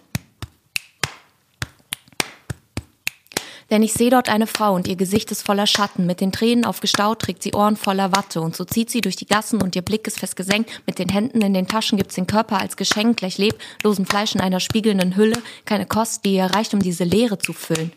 Denn 3.70 3.82
ich 3.82 3.92
sehe 3.92 4.08
dort 4.08 4.30
eine 4.30 4.46
Frau 4.46 4.74
und 4.74 4.88
ihr 4.88 4.96
Gesicht 4.96 5.30
ist 5.30 5.44
voller 5.44 5.66
Schatten. 5.66 6.06
Mit 6.06 6.22
den 6.22 6.32
Tränen 6.32 6.64
aufgestaut 6.64 7.20
trägt 7.20 7.42
sie 7.42 7.52
Ohren 7.52 7.76
voller 7.76 8.16
Watte. 8.16 8.40
Und 8.40 8.56
so 8.56 8.64
zieht 8.64 8.90
sie 8.90 9.02
durch 9.02 9.16
die 9.16 9.26
Gassen 9.26 9.60
und 9.60 9.76
ihr 9.76 9.82
Blick 9.82 10.06
ist 10.06 10.18
fest 10.18 10.36
gesenkt. 10.36 10.70
Mit 10.86 10.98
den 10.98 11.10
Händen 11.10 11.42
in 11.42 11.52
den 11.52 11.66
Taschen 11.66 11.98
gibt's 11.98 12.14
den 12.14 12.26
Körper 12.26 12.60
als 12.60 12.78
Geschenk, 12.78 13.18
gleich 13.18 13.36
leblosen 13.36 14.06
Fleisch 14.06 14.34
in 14.34 14.40
einer 14.40 14.60
spiegelnden 14.60 15.16
Hülle. 15.16 15.42
Keine 15.66 15.84
Kost, 15.84 16.24
die 16.24 16.34
ihr 16.34 16.46
reicht, 16.46 16.72
um 16.72 16.80
diese 16.80 17.04
Leere 17.04 17.38
zu 17.38 17.52
füllen. 17.52 17.92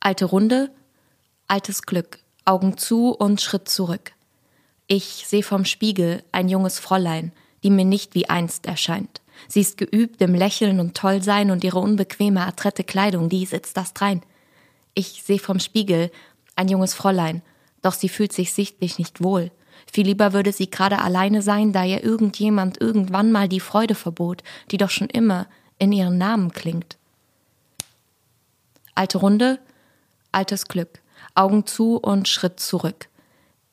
Alte 0.00 0.24
Runde, 0.24 0.72
altes 1.46 1.82
Glück, 1.82 2.18
Augen 2.44 2.76
zu 2.76 3.10
und 3.10 3.40
Schritt 3.40 3.68
zurück. 3.68 4.12
Ich 4.88 5.24
seh 5.28 5.44
vom 5.44 5.64
Spiegel 5.64 6.24
ein 6.32 6.48
junges 6.48 6.80
Fräulein, 6.80 7.30
die 7.62 7.70
mir 7.70 7.84
nicht 7.84 8.16
wie 8.16 8.28
einst 8.28 8.66
erscheint. 8.66 9.21
Sie 9.48 9.60
ist 9.60 9.76
geübt 9.76 10.20
im 10.20 10.34
Lächeln 10.34 10.80
und 10.80 10.96
Tollsein 10.96 11.50
und 11.50 11.64
ihre 11.64 11.78
unbequeme, 11.78 12.46
adrette 12.46 12.84
Kleidung, 12.84 13.28
die 13.28 13.46
sitzt 13.46 13.76
das 13.76 13.94
drein. 13.94 14.22
Ich 14.94 15.22
seh 15.24 15.38
vom 15.38 15.58
Spiegel 15.58 16.10
ein 16.56 16.68
junges 16.68 16.94
Fräulein, 16.94 17.42
doch 17.80 17.94
sie 17.94 18.08
fühlt 18.08 18.32
sich 18.32 18.52
sichtlich 18.52 18.98
nicht 18.98 19.22
wohl. 19.22 19.50
Viel 19.90 20.06
lieber 20.06 20.32
würde 20.32 20.52
sie 20.52 20.70
gerade 20.70 21.00
alleine 21.00 21.42
sein, 21.42 21.72
da 21.72 21.84
ihr 21.84 22.04
irgendjemand 22.04 22.80
irgendwann 22.80 23.32
mal 23.32 23.48
die 23.48 23.60
Freude 23.60 23.94
verbot, 23.94 24.42
die 24.70 24.76
doch 24.76 24.90
schon 24.90 25.08
immer 25.08 25.46
in 25.78 25.92
ihren 25.92 26.18
Namen 26.18 26.52
klingt. 26.52 26.96
Alte 28.94 29.18
Runde, 29.18 29.58
altes 30.30 30.66
Glück, 30.66 31.00
Augen 31.34 31.66
zu 31.66 31.96
und 31.96 32.28
Schritt 32.28 32.60
zurück. 32.60 33.08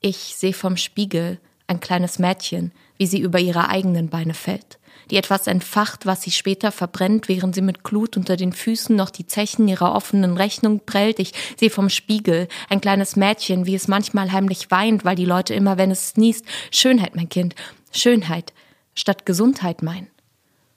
Ich 0.02 0.36
seh 0.38 0.54
vom 0.54 0.78
Spiegel 0.78 1.40
ein 1.68 1.80
kleines 1.80 2.20
Mädchen, 2.20 2.72
wie 2.98 3.06
sie 3.06 3.20
über 3.20 3.40
ihre 3.40 3.70
eigenen 3.70 4.10
Beine 4.10 4.34
fällt, 4.34 4.79
die 5.10 5.18
etwas 5.18 5.48
entfacht, 5.48 6.06
was 6.06 6.22
sie 6.22 6.32
später 6.32 6.72
verbrennt, 6.72 7.28
während 7.28 7.56
sie 7.56 7.62
mit 7.62 7.84
Glut 7.84 8.18
unter 8.18 8.36
den 8.36 8.54
Füßen 8.54 8.96
noch 8.96 9.10
die 9.10 9.26
Zechen 9.26 9.68
ihrer 9.68 9.96
offenen 9.96 10.38
Rechnung 10.38 10.82
prellt. 10.86 11.20
Ich 11.20 11.34
sehe 11.58 11.70
vom 11.70 11.90
Spiegel 11.90 12.48
ein 12.70 12.82
kleines 12.82 13.16
Mädchen, 13.16 13.66
wie 13.66 13.76
es 13.76 13.88
manchmal 13.88 14.32
heimlich 14.32 14.72
weint, 14.72 15.06
weil 15.06 15.16
die 15.16 15.26
Leute 15.26 15.54
immer, 15.54 15.78
wenn 15.78 15.92
es 15.92 16.18
niest, 16.18 16.46
Schönheit, 16.72 17.16
mein 17.16 17.30
Kind, 17.30 17.56
Schönheit 17.92 18.54
statt 18.94 19.26
Gesundheit 19.26 19.82
meinen. 19.82 20.08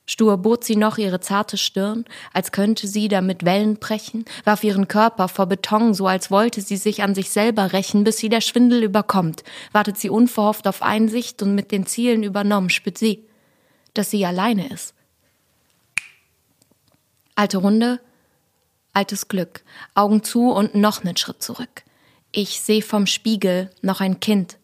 Stur 0.04 0.36
bot 0.36 0.64
sie 0.64 0.76
noch 0.76 0.98
ihre 0.98 1.20
zarte 1.20 1.56
Stirn, 1.56 2.04
als 2.32 2.50
könnte 2.50 2.88
sie 2.88 3.06
damit 3.06 3.44
Wellen 3.44 3.76
brechen, 3.76 4.24
warf 4.44 4.64
ihren 4.64 4.88
Körper 4.88 5.28
vor 5.28 5.46
Beton, 5.46 5.94
so 5.94 6.06
als 6.08 6.30
wollte 6.30 6.60
sie 6.60 6.76
sich 6.76 7.02
an 7.02 7.14
sich 7.14 7.30
selber 7.30 7.72
rächen, 7.72 8.02
bis 8.02 8.18
sie 8.18 8.28
der 8.28 8.40
Schwindel 8.40 8.82
überkommt. 8.82 9.44
Wartet 9.70 9.98
sie 9.98 10.10
unverhofft 10.10 10.66
auf 10.66 10.82
Einsicht 10.82 11.40
und 11.42 11.54
mit 11.54 11.70
den 11.70 11.86
Zielen 11.86 12.24
übernommen, 12.24 12.68
spürt 12.68 12.98
sie, 12.98 13.24
dass 13.94 14.10
sie 14.10 14.24
alleine 14.24 14.68
ist. 14.72 14.94
Alte 17.34 17.58
Runde, 17.58 18.00
altes 18.92 19.28
Glück, 19.28 19.62
Augen 19.94 20.22
zu 20.22 20.50
und 20.50 20.74
noch 20.74 21.02
nen 21.04 21.16
Schritt 21.16 21.42
zurück. 21.42 21.82
Ich 22.30 22.60
seh 22.60 22.82
vom 22.82 23.06
Spiegel 23.06 23.70
noch 23.80 24.00
ein 24.00 24.20
Kind, 24.20 24.58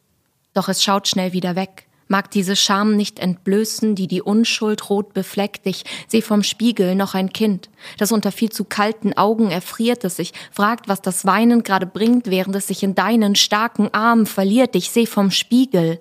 doch 0.55 0.69
es 0.69 0.83
schaut 0.83 1.09
schnell 1.09 1.33
wieder 1.33 1.57
weg 1.57 1.89
mag 2.09 2.31
diese 2.31 2.57
Scham 2.57 2.97
nicht 2.97 3.19
entblößen, 3.19 3.95
die 3.95 4.09
die 4.09 4.23
Unschuld 4.23 4.91
rot 4.91 5.13
befleckt. 5.13 5.67
Ich 5.67 5.85
seh 6.09 6.23
vom 6.23 6.43
Spiegel 6.43 6.95
noch 6.95 7.15
ein 7.15 7.33
Kind, 7.33 7.69
das 7.99 8.13
unter 8.13 8.33
viel 8.33 8.51
zu 8.51 8.65
kalten 8.65 9.13
Augen 9.17 9.51
erfriert, 9.51 10.05
das 10.05 10.17
sich 10.17 10.33
fragt, 10.51 10.89
was 10.89 11.03
das 11.03 11.27
Weinen 11.27 11.63
gerade 11.63 11.87
bringt, 11.87 12.27
während 12.29 12.57
es 12.57 12.67
sich 12.67 12.83
in 12.83 12.95
deinen 12.95 13.37
starken 13.37 13.93
Armen 13.93 14.27
verliert. 14.27 14.75
Ich 14.75 14.91
seh 14.91 15.07
vom 15.07 15.31
Spiegel 15.31 16.01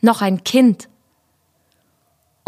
noch 0.00 0.22
ein 0.22 0.44
Kind. 0.44 0.88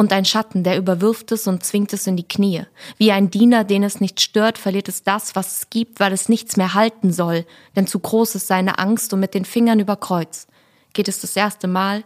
Und 0.00 0.14
ein 0.14 0.24
Schatten, 0.24 0.64
der 0.64 0.78
überwirft 0.78 1.30
es 1.30 1.46
und 1.46 1.62
zwingt 1.62 1.92
es 1.92 2.06
in 2.06 2.16
die 2.16 2.26
Knie. 2.26 2.64
Wie 2.96 3.12
ein 3.12 3.28
Diener, 3.30 3.64
den 3.64 3.82
es 3.82 4.00
nicht 4.00 4.22
stört, 4.22 4.56
verliert 4.56 4.88
es 4.88 5.02
das, 5.02 5.36
was 5.36 5.58
es 5.58 5.68
gibt, 5.68 6.00
weil 6.00 6.14
es 6.14 6.30
nichts 6.30 6.56
mehr 6.56 6.72
halten 6.72 7.12
soll, 7.12 7.44
denn 7.76 7.86
zu 7.86 7.98
groß 7.98 8.36
ist 8.36 8.46
seine 8.46 8.78
Angst 8.78 9.12
und 9.12 9.20
mit 9.20 9.34
den 9.34 9.44
Fingern 9.44 9.78
über 9.78 9.96
Kreuz 9.96 10.46
geht 10.94 11.06
es 11.06 11.20
das 11.20 11.36
erste 11.36 11.68
Mal 11.68 12.02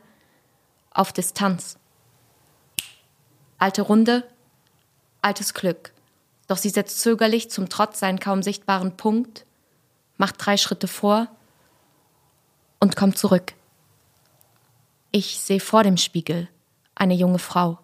auf 0.90 1.12
Distanz. 1.12 1.78
Alte 3.58 3.82
Runde, 3.82 4.24
altes 5.22 5.54
Glück. 5.54 5.92
Doch 6.48 6.56
sie 6.56 6.70
setzt 6.70 6.98
zögerlich 6.98 7.48
zum 7.48 7.68
Trotz 7.68 8.00
seinen 8.00 8.18
kaum 8.18 8.42
sichtbaren 8.42 8.96
Punkt, 8.96 9.46
macht 10.16 10.34
drei 10.44 10.56
Schritte 10.56 10.88
vor 10.88 11.28
und 12.80 12.96
kommt 12.96 13.18
zurück. 13.18 13.54
Ich 15.12 15.38
sehe 15.38 15.60
vor 15.60 15.84
dem 15.84 15.96
Spiegel 15.96 16.48
eine 16.96 17.14
junge 17.14 17.38
Frau 17.38 17.78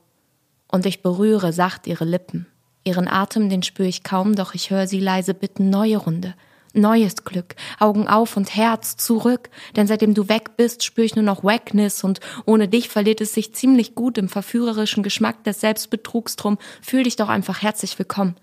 und 0.70 0.86
ich 0.86 1.02
berühre 1.02 1.52
sacht 1.52 1.86
ihre 1.86 2.04
Lippen. 2.04 2.46
Ihren 2.84 3.08
Atem, 3.08 3.48
den 3.50 3.62
spüre 3.62 3.88
ich 3.88 4.02
kaum, 4.02 4.34
doch 4.34 4.54
ich 4.54 4.70
höre 4.70 4.86
sie 4.86 5.00
leise 5.00 5.34
bitten, 5.34 5.68
neue 5.68 5.98
Runde, 5.98 6.34
neues 6.72 7.24
Glück, 7.24 7.56
Augen 7.78 8.08
auf 8.08 8.36
und 8.36 8.54
Herz 8.54 8.96
zurück, 8.96 9.50
denn 9.76 9.86
seitdem 9.86 10.14
du 10.14 10.28
weg 10.28 10.56
bist, 10.56 10.84
spüre 10.84 11.04
ich 11.04 11.16
nur 11.16 11.24
noch 11.24 11.44
Wackness 11.44 12.04
und 12.04 12.20
ohne 12.46 12.68
dich 12.68 12.88
verliert 12.88 13.20
es 13.20 13.34
sich 13.34 13.54
ziemlich 13.54 13.94
gut 13.94 14.16
im 14.16 14.28
verführerischen 14.28 15.02
Geschmack 15.02 15.44
des 15.44 15.60
Selbstbetrugs 15.60 16.36
drum. 16.36 16.58
Fühl 16.80 17.02
dich 17.02 17.16
doch 17.16 17.28
einfach 17.28 17.60
herzlich 17.62 17.98
willkommen. 17.98 18.36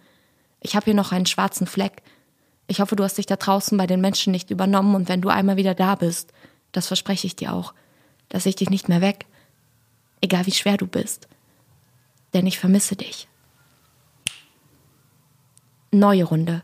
Ich 0.61 0.75
habe 0.75 0.85
hier 0.85 0.93
noch 0.93 1.11
einen 1.11 1.25
schwarzen 1.25 1.65
Fleck. 1.65 2.03
Ich 2.67 2.81
hoffe, 2.81 2.95
du 2.95 3.03
hast 3.03 3.17
dich 3.17 3.25
da 3.25 3.37
draußen 3.37 3.77
bei 3.77 3.87
den 3.87 4.01
Menschen 4.01 4.31
nicht 4.31 4.51
übernommen 4.51 4.93
und 4.93 5.09
wenn 5.09 5.21
du 5.21 5.29
einmal 5.29 5.57
wieder 5.57 5.73
da 5.73 5.95
bist, 5.95 6.33
das 6.73 6.87
verspreche 6.87 7.25
ich 7.25 7.35
dir 7.35 7.53
auch, 7.53 7.73
dass 8.29 8.45
ich 8.45 8.55
dich 8.55 8.69
nicht 8.69 8.89
mehr 8.89 9.01
weg, 9.01 9.25
egal 10.21 10.45
wie 10.45 10.51
schwer 10.51 10.75
du 10.75 10.85
bist, 10.85 11.27
denn 12.33 12.47
ich 12.47 12.59
vermisse 12.59 12.95
dich. 12.95 13.27
Neue 15.91 16.25
Runde 16.25 16.63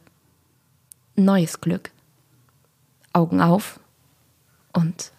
neues 1.16 1.62
Glück. 1.62 1.92
Augen 3.12 3.42
auf 3.42 3.80
und 4.74 5.12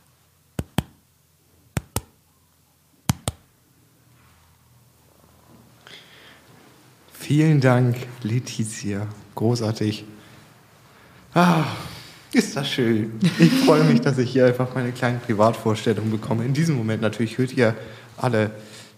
Vielen 7.12 7.62
Dank, 7.62 7.96
Letizia. 8.22 9.06
Großartig. 9.34 10.04
Ah, 11.32 11.64
ist 12.32 12.54
das 12.54 12.68
schön. 12.68 13.18
Ich 13.38 13.50
freue 13.50 13.82
mich, 13.84 14.02
dass 14.02 14.18
ich 14.18 14.30
hier 14.30 14.44
einfach 14.44 14.74
meine 14.74 14.92
kleine 14.92 15.18
Privatvorstellung 15.20 16.10
bekomme. 16.10 16.44
In 16.44 16.52
diesem 16.52 16.76
Moment 16.76 17.00
natürlich 17.00 17.38
hört 17.38 17.54
ihr 17.54 17.74
alle 18.18 18.50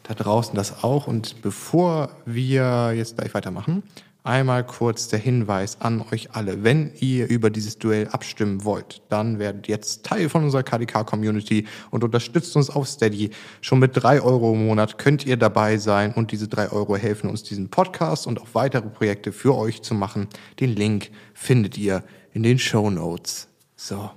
da 0.07 0.15
draußen 0.15 0.55
das 0.55 0.85
auch. 0.85 1.07
Und 1.07 1.43
bevor 1.43 2.11
wir 2.25 2.93
jetzt 2.95 3.17
gleich 3.17 3.35
weitermachen, 3.35 3.83
einmal 4.23 4.65
kurz 4.65 5.09
der 5.09 5.19
Hinweis 5.19 5.81
an 5.81 6.05
euch 6.13 6.31
alle. 6.33 6.65
Wenn 6.65 6.93
ihr 6.99 7.29
über 7.29 7.51
dieses 7.51 7.79
Duell 7.79 8.09
abstimmen 8.09 8.65
wollt, 8.65 9.03
dann 9.09 9.39
werdet 9.39 9.69
jetzt 9.69 10.05
Teil 10.05 10.29
von 10.29 10.45
unserer 10.45 10.65
KDK-Community 10.65 11.67
und 11.91 12.05
unterstützt 12.05 12.57
uns 12.57 12.69
auf 12.69 12.89
Steady. 12.89 13.31
Schon 13.61 13.79
mit 13.79 13.93
drei 13.95 14.21
Euro 14.21 14.53
im 14.53 14.67
Monat 14.67 14.99
könnt 14.99 15.25
ihr 15.27 15.37
dabei 15.37 15.79
sein 15.79 16.13
und 16.13 16.33
diese 16.33 16.49
drei 16.49 16.71
Euro 16.71 16.97
helfen 16.97 17.31
uns, 17.31 17.45
diesen 17.45 17.69
Podcast 17.69 18.27
und 18.27 18.41
auch 18.41 18.49
weitere 18.53 18.89
Projekte 18.89 19.33
für 19.33 19.57
euch 19.57 19.83
zu 19.83 19.95
machen. 19.95 20.29
Den 20.61 20.75
Link 20.75 21.11
findet 21.33 21.79
ihr 21.79 22.03
in 22.33 22.43
den 22.43 22.59
Show 22.59 22.91
Notes. 22.91 23.49
So, 23.77 24.11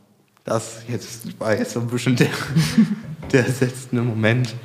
das 0.43 0.83
jetzt 0.87 1.39
war 1.39 1.55
jetzt 1.55 1.73
so 1.73 1.79
ein 1.79 1.87
bisschen 1.87 2.15
der, 2.15 2.29
der 3.31 3.43
setzende 3.43 4.03
Moment. 4.03 4.55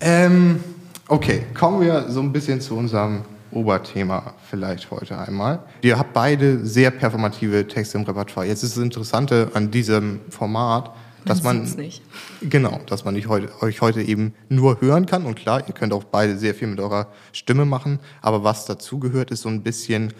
Ähm, 0.00 0.62
okay, 1.08 1.44
kommen 1.54 1.80
wir 1.80 2.08
so 2.08 2.20
ein 2.20 2.32
bisschen 2.32 2.60
zu 2.60 2.76
unserem 2.76 3.22
Oberthema 3.52 4.34
vielleicht 4.48 4.90
heute 4.90 5.18
einmal. 5.18 5.60
Ihr 5.82 5.98
habt 5.98 6.12
beide 6.12 6.64
sehr 6.64 6.90
performative 6.90 7.66
Texte 7.66 7.98
im 7.98 8.04
Repertoire. 8.04 8.46
Jetzt 8.46 8.62
ist 8.62 8.76
das 8.76 8.82
Interessante 8.82 9.50
an 9.54 9.70
diesem 9.70 10.20
Format, 10.30 10.94
dass 11.24 11.42
man, 11.42 11.64
man 11.64 11.76
nicht. 11.76 12.02
genau, 12.40 12.80
dass 12.86 13.04
man 13.04 13.14
nicht 13.14 13.28
heute, 13.28 13.50
euch 13.60 13.80
heute 13.80 14.02
eben 14.02 14.34
nur 14.48 14.80
hören 14.80 15.04
kann 15.04 15.26
und 15.26 15.34
klar, 15.34 15.64
ihr 15.66 15.74
könnt 15.74 15.92
auch 15.92 16.04
beide 16.04 16.38
sehr 16.38 16.54
viel 16.54 16.68
mit 16.68 16.80
eurer 16.80 17.08
Stimme 17.32 17.66
machen, 17.66 17.98
aber 18.22 18.42
was 18.42 18.64
dazu 18.64 18.98
gehört, 18.98 19.30
ist 19.30 19.42
so 19.42 19.50
ein 19.50 19.62
bisschen, 19.62 20.14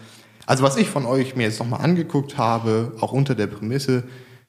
also 0.45 0.63
was 0.63 0.77
ich 0.77 0.89
von 0.89 1.05
euch 1.05 1.35
mir 1.35 1.43
jetzt 1.43 1.59
nochmal 1.59 1.81
angeguckt 1.81 2.37
habe, 2.37 2.91
auch 2.99 3.13
unter 3.13 3.33
der 3.33 3.47
Prämisse, 3.47 4.03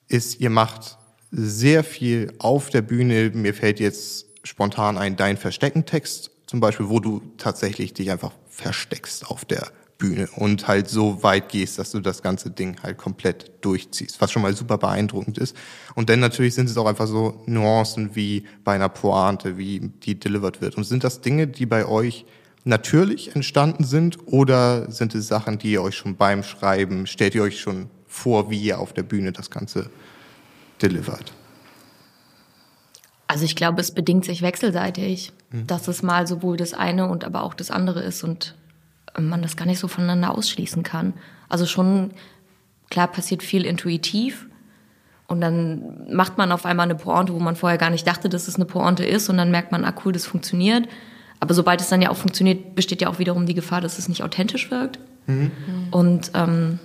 ist, 0.08 0.40
ihr 0.40 0.50
macht 0.50 0.98
sehr 1.30 1.84
viel 1.84 2.34
auf 2.38 2.68
der 2.68 2.82
Bühne. 2.82 3.30
Mir 3.32 3.54
fällt 3.54 3.80
jetzt 3.80 4.26
spontan 4.42 4.98
ein 4.98 5.16
Dein 5.16 5.36
Versteckentext 5.36 6.30
zum 6.46 6.60
Beispiel, 6.60 6.88
wo 6.88 7.00
du 7.00 7.22
tatsächlich 7.38 7.94
dich 7.94 8.10
einfach 8.10 8.32
versteckst 8.48 9.26
auf 9.28 9.44
der 9.44 9.68
Bühne 10.02 10.28
und 10.34 10.66
halt 10.66 10.88
so 10.88 11.22
weit 11.22 11.48
gehst, 11.48 11.78
dass 11.78 11.92
du 11.92 12.00
das 12.00 12.22
ganze 12.22 12.50
Ding 12.50 12.76
halt 12.82 12.98
komplett 12.98 13.52
durchziehst, 13.60 14.20
was 14.20 14.32
schon 14.32 14.42
mal 14.42 14.54
super 14.54 14.76
beeindruckend 14.76 15.38
ist. 15.38 15.56
Und 15.94 16.10
dann 16.10 16.18
natürlich 16.18 16.54
sind 16.54 16.68
es 16.68 16.76
auch 16.76 16.86
einfach 16.86 17.06
so 17.06 17.40
Nuancen 17.46 18.16
wie 18.16 18.44
bei 18.64 18.74
einer 18.74 18.88
Pointe, 18.88 19.58
wie 19.58 19.78
die 19.80 20.18
delivered 20.18 20.60
wird. 20.60 20.76
Und 20.76 20.84
sind 20.84 21.04
das 21.04 21.20
Dinge, 21.20 21.46
die 21.46 21.66
bei 21.66 21.86
euch 21.86 22.26
natürlich 22.64 23.34
entstanden 23.36 23.84
sind 23.84 24.18
oder 24.26 24.90
sind 24.90 25.14
es 25.14 25.28
Sachen, 25.28 25.58
die 25.58 25.72
ihr 25.72 25.82
euch 25.82 25.96
schon 25.96 26.16
beim 26.16 26.42
Schreiben, 26.42 27.06
stellt 27.06 27.34
ihr 27.34 27.42
euch 27.44 27.60
schon 27.60 27.88
vor, 28.06 28.50
wie 28.50 28.60
ihr 28.60 28.80
auf 28.80 28.92
der 28.92 29.04
Bühne 29.04 29.30
das 29.30 29.50
Ganze 29.50 29.88
delivert? 30.80 31.32
Also 33.32 33.46
ich 33.46 33.56
glaube, 33.56 33.80
es 33.80 33.92
bedingt 33.92 34.26
sich 34.26 34.42
wechselseitig, 34.42 35.32
mhm. 35.50 35.66
dass 35.66 35.88
es 35.88 36.02
mal 36.02 36.26
sowohl 36.26 36.58
das 36.58 36.74
eine 36.74 37.08
und 37.08 37.24
aber 37.24 37.44
auch 37.44 37.54
das 37.54 37.70
andere 37.70 38.00
ist 38.00 38.22
und 38.24 38.54
äh, 39.16 39.22
man 39.22 39.40
das 39.40 39.56
gar 39.56 39.64
nicht 39.64 39.78
so 39.78 39.88
voneinander 39.88 40.36
ausschließen 40.36 40.82
kann. 40.82 41.14
Also 41.48 41.64
schon, 41.64 42.10
klar 42.90 43.08
passiert 43.08 43.42
viel 43.42 43.64
intuitiv 43.64 44.48
und 45.28 45.40
dann 45.40 46.12
macht 46.12 46.36
man 46.36 46.52
auf 46.52 46.66
einmal 46.66 46.84
eine 46.84 46.94
Pointe, 46.94 47.32
wo 47.32 47.38
man 47.38 47.56
vorher 47.56 47.78
gar 47.78 47.88
nicht 47.88 48.06
dachte, 48.06 48.28
dass 48.28 48.48
es 48.48 48.56
eine 48.56 48.66
Pointe 48.66 49.06
ist 49.06 49.30
und 49.30 49.38
dann 49.38 49.50
merkt 49.50 49.72
man, 49.72 49.86
ah 49.86 49.94
cool, 50.04 50.12
das 50.12 50.26
funktioniert. 50.26 50.86
Aber 51.40 51.54
sobald 51.54 51.80
es 51.80 51.88
dann 51.88 52.02
ja 52.02 52.10
auch 52.10 52.18
funktioniert, 52.18 52.74
besteht 52.74 53.00
ja 53.00 53.08
auch 53.08 53.18
wiederum 53.18 53.46
die 53.46 53.54
Gefahr, 53.54 53.80
dass 53.80 53.98
es 53.98 54.10
nicht 54.10 54.22
authentisch 54.22 54.70
wirkt. 54.70 54.98
Mhm. 55.26 55.50
Und 55.90 56.32
ähm, 56.34 56.80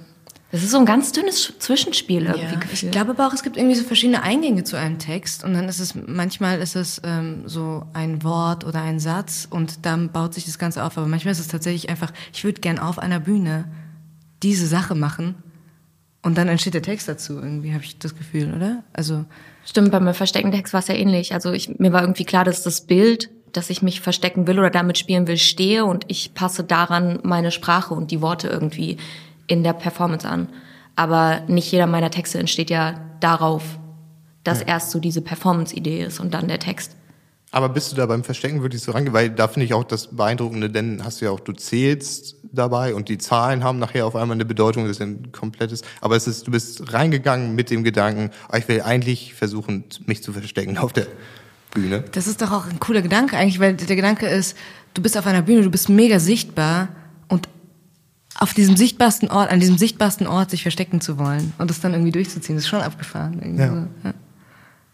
das 0.51 0.63
ist 0.63 0.71
so 0.71 0.77
ein 0.77 0.85
ganz 0.85 1.11
dünnes 1.11 1.53
Zwischenspiel 1.59 2.25
irgendwie. 2.25 2.53
Ja, 2.53 2.59
ich 2.71 2.91
glaube 2.91 3.11
aber 3.11 3.27
auch, 3.27 3.33
es 3.33 3.43
gibt 3.43 3.57
irgendwie 3.57 3.75
so 3.75 3.83
verschiedene 3.83 4.23
Eingänge 4.23 4.63
zu 4.63 4.77
einem 4.77 4.97
Text 4.97 5.43
und 5.43 5.53
dann 5.53 5.67
ist 5.67 5.79
es, 5.79 5.93
manchmal 5.93 6.59
ist 6.59 6.75
es 6.75 7.01
ähm, 7.03 7.43
so 7.47 7.85
ein 7.93 8.23
Wort 8.23 8.63
oder 8.63 8.81
ein 8.81 8.99
Satz 8.99 9.47
und 9.49 9.85
dann 9.85 10.11
baut 10.11 10.33
sich 10.33 10.45
das 10.45 10.57
Ganze 10.57 10.83
auf. 10.85 10.97
Aber 10.97 11.07
manchmal 11.07 11.33
ist 11.33 11.39
es 11.39 11.49
tatsächlich 11.49 11.89
einfach, 11.89 12.13
ich 12.33 12.45
würde 12.45 12.61
gern 12.61 12.79
auf 12.79 12.97
einer 12.97 13.19
Bühne 13.19 13.65
diese 14.41 14.67
Sache 14.67 14.95
machen 14.95 15.35
und 16.21 16.37
dann 16.37 16.47
entsteht 16.47 16.73
der 16.73 16.81
Text 16.81 17.09
dazu 17.09 17.33
irgendwie, 17.33 17.73
habe 17.73 17.83
ich 17.83 17.99
das 17.99 18.15
Gefühl, 18.15 18.53
oder? 18.53 18.83
Also 18.93 19.25
Stimmt, 19.65 19.91
beim 19.91 20.13
versteckten 20.13 20.53
Text 20.53 20.73
war 20.73 20.79
es 20.79 20.87
ja 20.87 20.95
ähnlich. 20.95 21.33
Also 21.33 21.51
ich, 21.51 21.77
mir 21.77 21.91
war 21.91 22.01
irgendwie 22.01 22.23
klar, 22.23 22.45
dass 22.45 22.63
das 22.63 22.81
Bild, 22.81 23.29
dass 23.51 23.69
ich 23.69 23.81
mich 23.81 23.99
verstecken 23.99 24.47
will 24.47 24.59
oder 24.59 24.69
damit 24.69 24.97
spielen 24.97 25.27
will, 25.27 25.37
stehe 25.37 25.83
und 25.83 26.05
ich 26.07 26.33
passe 26.33 26.63
daran 26.63 27.19
meine 27.23 27.51
Sprache 27.51 27.93
und 27.93 28.11
die 28.11 28.21
Worte 28.21 28.47
irgendwie 28.47 28.95
in 29.47 29.63
der 29.63 29.73
Performance 29.73 30.27
an. 30.27 30.49
Aber 30.95 31.41
nicht 31.47 31.71
jeder 31.71 31.87
meiner 31.87 32.11
Texte 32.11 32.39
entsteht 32.39 32.69
ja 32.69 32.99
darauf, 33.19 33.63
dass 34.43 34.61
ja. 34.61 34.67
erst 34.67 34.91
so 34.91 34.99
diese 34.99 35.21
Performance-Idee 35.21 36.03
ist 36.03 36.19
und 36.19 36.33
dann 36.33 36.47
der 36.47 36.59
Text. 36.59 36.95
Aber 37.51 37.69
bist 37.69 37.91
du 37.91 37.95
da 37.95 38.05
beim 38.05 38.23
Verstecken 38.23 38.61
wirklich 38.61 38.81
so 38.81 38.91
rangegangen? 38.91 39.13
Weil 39.13 39.29
da 39.29 39.47
finde 39.47 39.65
ich 39.65 39.73
auch 39.73 39.85
das 39.85 40.15
Beeindruckende, 40.15 40.69
denn 40.69 41.03
hast 41.03 41.21
du 41.21 41.25
ja 41.25 41.31
auch, 41.31 41.39
du 41.39 41.53
zählst 41.53 42.35
dabei 42.51 42.93
und 42.93 43.09
die 43.09 43.17
Zahlen 43.17 43.63
haben 43.63 43.79
nachher 43.79 44.05
auf 44.05 44.15
einmal 44.15 44.35
eine 44.35 44.45
Bedeutung, 44.45 44.83
das 44.83 44.97
ist 44.97 45.01
ein 45.01 45.31
komplettes, 45.31 45.81
aber 46.01 46.15
es 46.15 46.27
ist, 46.27 46.47
du 46.47 46.51
bist 46.51 46.93
reingegangen 46.93 47.55
mit 47.55 47.69
dem 47.69 47.83
Gedanken, 47.83 48.31
ah, 48.49 48.57
ich 48.57 48.67
will 48.67 48.81
eigentlich 48.81 49.33
versuchen, 49.33 49.85
mich 50.05 50.23
zu 50.23 50.33
verstecken 50.33 50.77
auf 50.77 50.93
der 50.93 51.07
Bühne. 51.71 52.03
Das 52.11 52.27
ist 52.27 52.41
doch 52.41 52.51
auch 52.51 52.65
ein 52.65 52.79
cooler 52.79 53.01
Gedanke 53.01 53.37
eigentlich, 53.37 53.59
weil 53.59 53.75
der 53.75 53.95
Gedanke 53.95 54.27
ist, 54.27 54.57
du 54.93 55.01
bist 55.01 55.17
auf 55.17 55.25
einer 55.25 55.41
Bühne, 55.41 55.61
du 55.61 55.71
bist 55.71 55.89
mega 55.89 56.19
sichtbar 56.19 56.89
und 57.27 57.47
auf 58.39 58.53
diesem 58.53 58.77
sichtbarsten 58.77 59.29
Ort, 59.29 59.49
an 59.51 59.59
diesem 59.59 59.77
sichtbarsten 59.77 60.27
Ort 60.27 60.51
sich 60.51 60.61
verstecken 60.61 61.01
zu 61.01 61.17
wollen 61.17 61.53
und 61.57 61.69
das 61.69 61.79
dann 61.79 61.93
irgendwie 61.93 62.11
durchzuziehen, 62.11 62.55
das 62.55 62.65
ist 62.65 62.69
schon 62.69 62.81
abgefahren. 62.81 63.57
Ja. 63.57 63.67
So, 63.67 63.73
ja. 64.03 64.13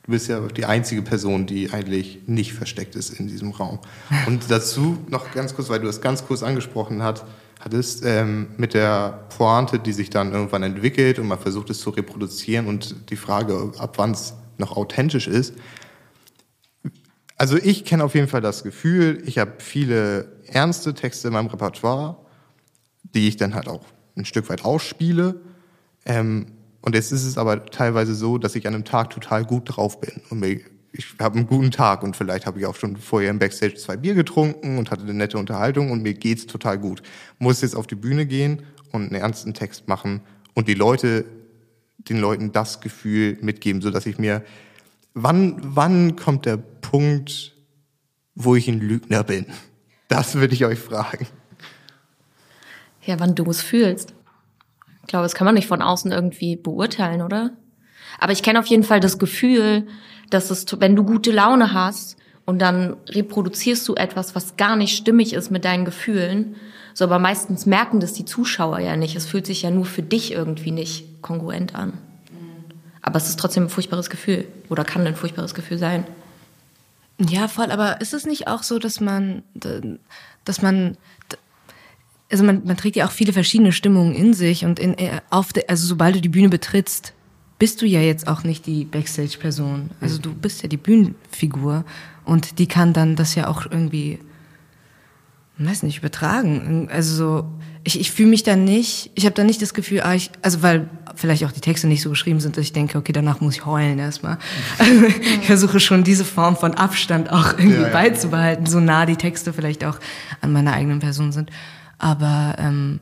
Du 0.06 0.12
bist 0.12 0.28
ja 0.28 0.40
die 0.42 0.66
einzige 0.66 1.02
Person, 1.02 1.46
die 1.46 1.72
eigentlich 1.72 2.20
nicht 2.26 2.54
versteckt 2.54 2.96
ist 2.96 3.12
in 3.12 3.28
diesem 3.28 3.52
Raum. 3.52 3.80
Und 4.28 4.52
dazu 4.52 4.98
noch 5.08 5.32
ganz 5.32 5.56
kurz, 5.56 5.70
weil 5.70 5.80
du 5.80 5.86
das 5.86 6.02
ganz 6.02 6.26
kurz 6.26 6.44
angesprochen 6.44 7.02
hast, 7.02 7.24
hattest, 7.60 8.04
ähm, 8.06 8.48
mit 8.58 8.74
der 8.74 9.28
Pointe, 9.38 9.80
die 9.80 9.94
sich 9.94 10.10
dann 10.10 10.34
irgendwann 10.34 10.64
entwickelt 10.64 11.20
und 11.20 11.28
man 11.28 11.40
versucht 11.40 11.70
es 11.70 11.80
zu 11.80 11.90
reproduzieren 11.92 12.68
und 12.68 13.10
die 13.12 13.16
Frage, 13.16 13.72
ab 13.78 13.94
wann 13.98 14.12
es 14.12 14.34
noch 14.58 14.76
authentisch 14.76 15.28
ist. 15.28 15.54
Also 17.38 17.58
ich 17.58 17.86
kenne 17.86 18.04
auf 18.04 18.14
jeden 18.14 18.28
Fall 18.28 18.42
das 18.42 18.64
Gefühl, 18.64 19.24
ich 19.26 19.38
habe 19.38 19.54
viele 19.60 20.34
ernste 20.48 20.94
Texte 20.94 21.30
in 21.30 21.34
meinem 21.34 21.48
Repertoire 21.48 22.18
die 23.04 23.28
ich 23.28 23.38
dann 23.38 23.56
halt 23.56 23.68
auch 23.68 23.86
ein 24.16 24.26
Stück 24.26 24.50
weit 24.50 24.66
ausspiele. 24.66 25.42
Ähm, 26.06 26.48
und 26.82 26.96
jetzt 26.96 27.12
ist 27.12 27.24
es 27.24 27.38
aber 27.38 27.66
teilweise 27.66 28.14
so, 28.14 28.38
dass 28.38 28.56
ich 28.56 28.68
an 28.68 28.74
einem 28.74 28.86
Tag 28.86 29.10
total 29.10 29.46
gut 29.46 29.64
drauf 29.66 30.02
bin 30.02 30.22
und 30.30 30.40
mir, 30.40 30.60
ich 30.92 31.16
habe 31.20 31.38
einen 31.38 31.48
guten 31.48 31.72
Tag 31.72 32.04
und 32.04 32.16
vielleicht 32.16 32.46
habe 32.46 32.60
ich 32.60 32.66
auch 32.66 32.76
schon 32.76 32.98
vorher 32.98 33.32
im 33.32 33.40
Backstage 33.40 33.76
zwei 33.76 33.98
Bier 33.98 34.14
getrunken 34.14 34.78
und 34.78 34.92
hatte 34.92 35.04
eine 35.04 35.14
nette 35.14 35.38
Unterhaltung 35.38 35.92
und 35.92 36.04
mir 36.04 36.14
geht's 36.14 36.46
total 36.46 36.78
gut. 36.78 37.02
Muss 37.40 37.62
jetzt 37.62 37.76
auf 37.76 37.88
die 37.88 37.96
Bühne 37.96 38.26
gehen 38.26 38.64
und 38.92 39.04
einen 39.04 39.16
ernsten 39.16 39.54
Text 39.54 39.88
machen 39.88 40.22
und 40.54 40.68
die 40.68 40.74
Leute, 40.74 41.26
den 41.98 42.20
Leuten 42.20 42.52
das 42.52 42.82
Gefühl 42.82 43.38
mitgeben, 43.42 43.82
so 43.82 43.90
dass 43.90 44.06
ich 44.06 44.20
mir, 44.20 44.44
wann, 45.14 45.58
wann 45.64 46.16
kommt 46.16 46.46
der 46.46 46.58
Punkt, 46.58 47.56
wo 48.36 48.56
ich 48.56 48.68
ein 48.68 48.80
Lügner 48.80 49.24
bin? 49.24 49.46
Das 50.10 50.36
würde 50.36 50.54
ich 50.54 50.66
euch 50.66 50.80
fragen. 50.80 51.28
Ja, 53.06 53.20
wann 53.20 53.36
du 53.36 53.50
es 53.50 53.62
fühlst. 53.62 54.14
Ich 55.02 55.08
glaube, 55.08 55.24
das 55.24 55.36
kann 55.36 55.46
man 55.46 55.56
nicht 55.56 55.68
von 55.68 55.82
außen 55.82 56.12
irgendwie 56.12 56.56
beurteilen, 56.56 57.22
oder? 57.22 57.52
Aber 58.20 58.32
ich 58.32 58.44
kenne 58.44 58.60
auf 58.60 58.68
jeden 58.68 58.84
Fall 58.84 59.00
das 59.00 59.18
Gefühl, 59.20 59.88
dass 60.30 60.50
es, 60.50 60.66
wenn 60.80 60.96
du 60.96 61.04
gute 61.04 61.32
Laune 61.32 61.74
hast 61.74 62.18
und 62.46 62.60
dann 62.60 62.96
reproduzierst 63.10 63.88
du 63.88 63.96
etwas, 63.96 64.36
was 64.36 64.56
gar 64.56 64.76
nicht 64.76 64.96
stimmig 64.96 65.34
ist 65.34 65.52
mit 65.52 65.66
deinen 65.66 65.86
Gefühlen, 65.86 66.56
so 66.94 67.06
aber 67.06 67.20
meistens 67.20 67.66
merken 67.66 68.00
das 68.00 68.14
die 68.14 68.26
Zuschauer 68.26 68.80
ja 68.80 68.96
nicht. 68.96 69.16
Es 69.16 69.26
fühlt 69.26 69.48
sich 69.48 69.64
ja 69.64 69.72
nur 69.72 69.86
für 69.86 70.04
dich 70.04 70.32
irgendwie 70.32 70.72
nicht 70.72 71.22
kongruent 71.22 71.76
an. 71.76 71.94
Aber 73.02 73.18
es 73.18 73.28
ist 73.28 73.40
trotzdem 73.40 73.64
ein 73.64 73.70
furchtbares 73.70 74.10
Gefühl 74.10 74.48
oder 74.70 74.86
kann 74.86 75.06
ein 75.06 75.16
furchtbares 75.16 75.54
Gefühl 75.54 75.78
sein. 75.78 76.06
Ja, 77.20 77.48
voll. 77.48 77.72
Aber 77.72 78.00
ist 78.00 78.14
es 78.14 78.26
nicht 78.26 78.48
auch 78.48 78.64
so, 78.64 78.80
dass 78.80 79.00
man, 79.00 79.44
dass 80.46 80.62
man 80.62 80.98
also 82.34 82.44
man, 82.44 82.64
man 82.66 82.76
trägt 82.76 82.96
ja 82.96 83.06
auch 83.06 83.12
viele 83.12 83.32
verschiedene 83.32 83.72
Stimmungen 83.72 84.16
in 84.16 84.34
sich 84.34 84.66
und 84.66 84.80
in, 84.80 84.98
äh, 84.98 85.22
auf 85.30 85.54
de, 85.54 85.68
also 85.68 85.86
sobald 85.86 86.16
du 86.16 86.22
die 86.22 86.30
Bühne 86.30 86.50
betrittst, 86.50 87.14
bist 87.60 87.80
du 87.84 87.86
ja 87.86 88.02
jetzt 88.02 88.28
auch 88.28 88.44
nicht 88.44 88.66
die 88.66 88.86
Backstage-Person. 88.86 89.92
Also 90.02 90.18
du 90.18 90.34
bist 90.34 90.64
ja 90.64 90.68
die 90.68 90.78
Bühnenfigur 90.78 91.86
und 92.26 92.58
die 92.58 92.66
kann 92.66 92.92
dann 92.92 93.16
das 93.16 93.36
ja 93.36 93.48
auch 93.48 93.68
irgendwie, 93.68 94.18
weiß 95.60 95.84
nicht, 95.84 96.00
übertragen. 96.00 96.90
Also 96.92 97.16
so, 97.16 97.46
ich, 97.84 98.00
ich 98.00 98.12
fühle 98.12 98.30
mich 98.30 98.42
dann 98.42 98.64
nicht, 98.64 99.12
ich 99.14 99.26
habe 99.26 99.36
dann 99.36 99.46
nicht 99.46 99.62
das 99.62 99.76
Gefühl, 99.76 100.02
ah, 100.02 100.16
ich, 100.16 100.32
also 100.42 100.64
weil 100.64 100.90
vielleicht 101.16 101.46
auch 101.46 101.52
die 101.52 101.62
Texte 101.62 101.86
nicht 101.86 102.02
so 102.02 102.10
geschrieben 102.10 102.40
sind, 102.40 102.58
dass 102.58 102.64
ich 102.64 102.74
denke, 102.74 102.98
okay, 102.98 103.12
danach 103.12 103.42
muss 103.42 103.58
ich 103.58 103.66
heulen 103.68 104.00
erstmal. 104.00 104.40
Also 104.80 105.06
ich 105.40 105.46
versuche 105.46 105.80
schon 105.80 106.04
diese 106.04 106.26
Form 106.26 106.58
von 106.58 106.74
Abstand 106.74 107.32
auch 107.32 107.60
irgendwie 107.60 107.82
ja, 107.82 107.88
ja. 107.90 107.94
beizubehalten, 107.94 108.66
so 108.66 108.80
nah 108.80 109.06
die 109.06 109.18
Texte 109.18 109.54
vielleicht 109.54 109.86
auch 109.86 110.00
an 110.42 110.52
meiner 110.52 110.74
eigenen 110.74 110.98
Person 110.98 111.32
sind. 111.32 111.52
Aber 112.04 112.56
ähm, 112.58 113.00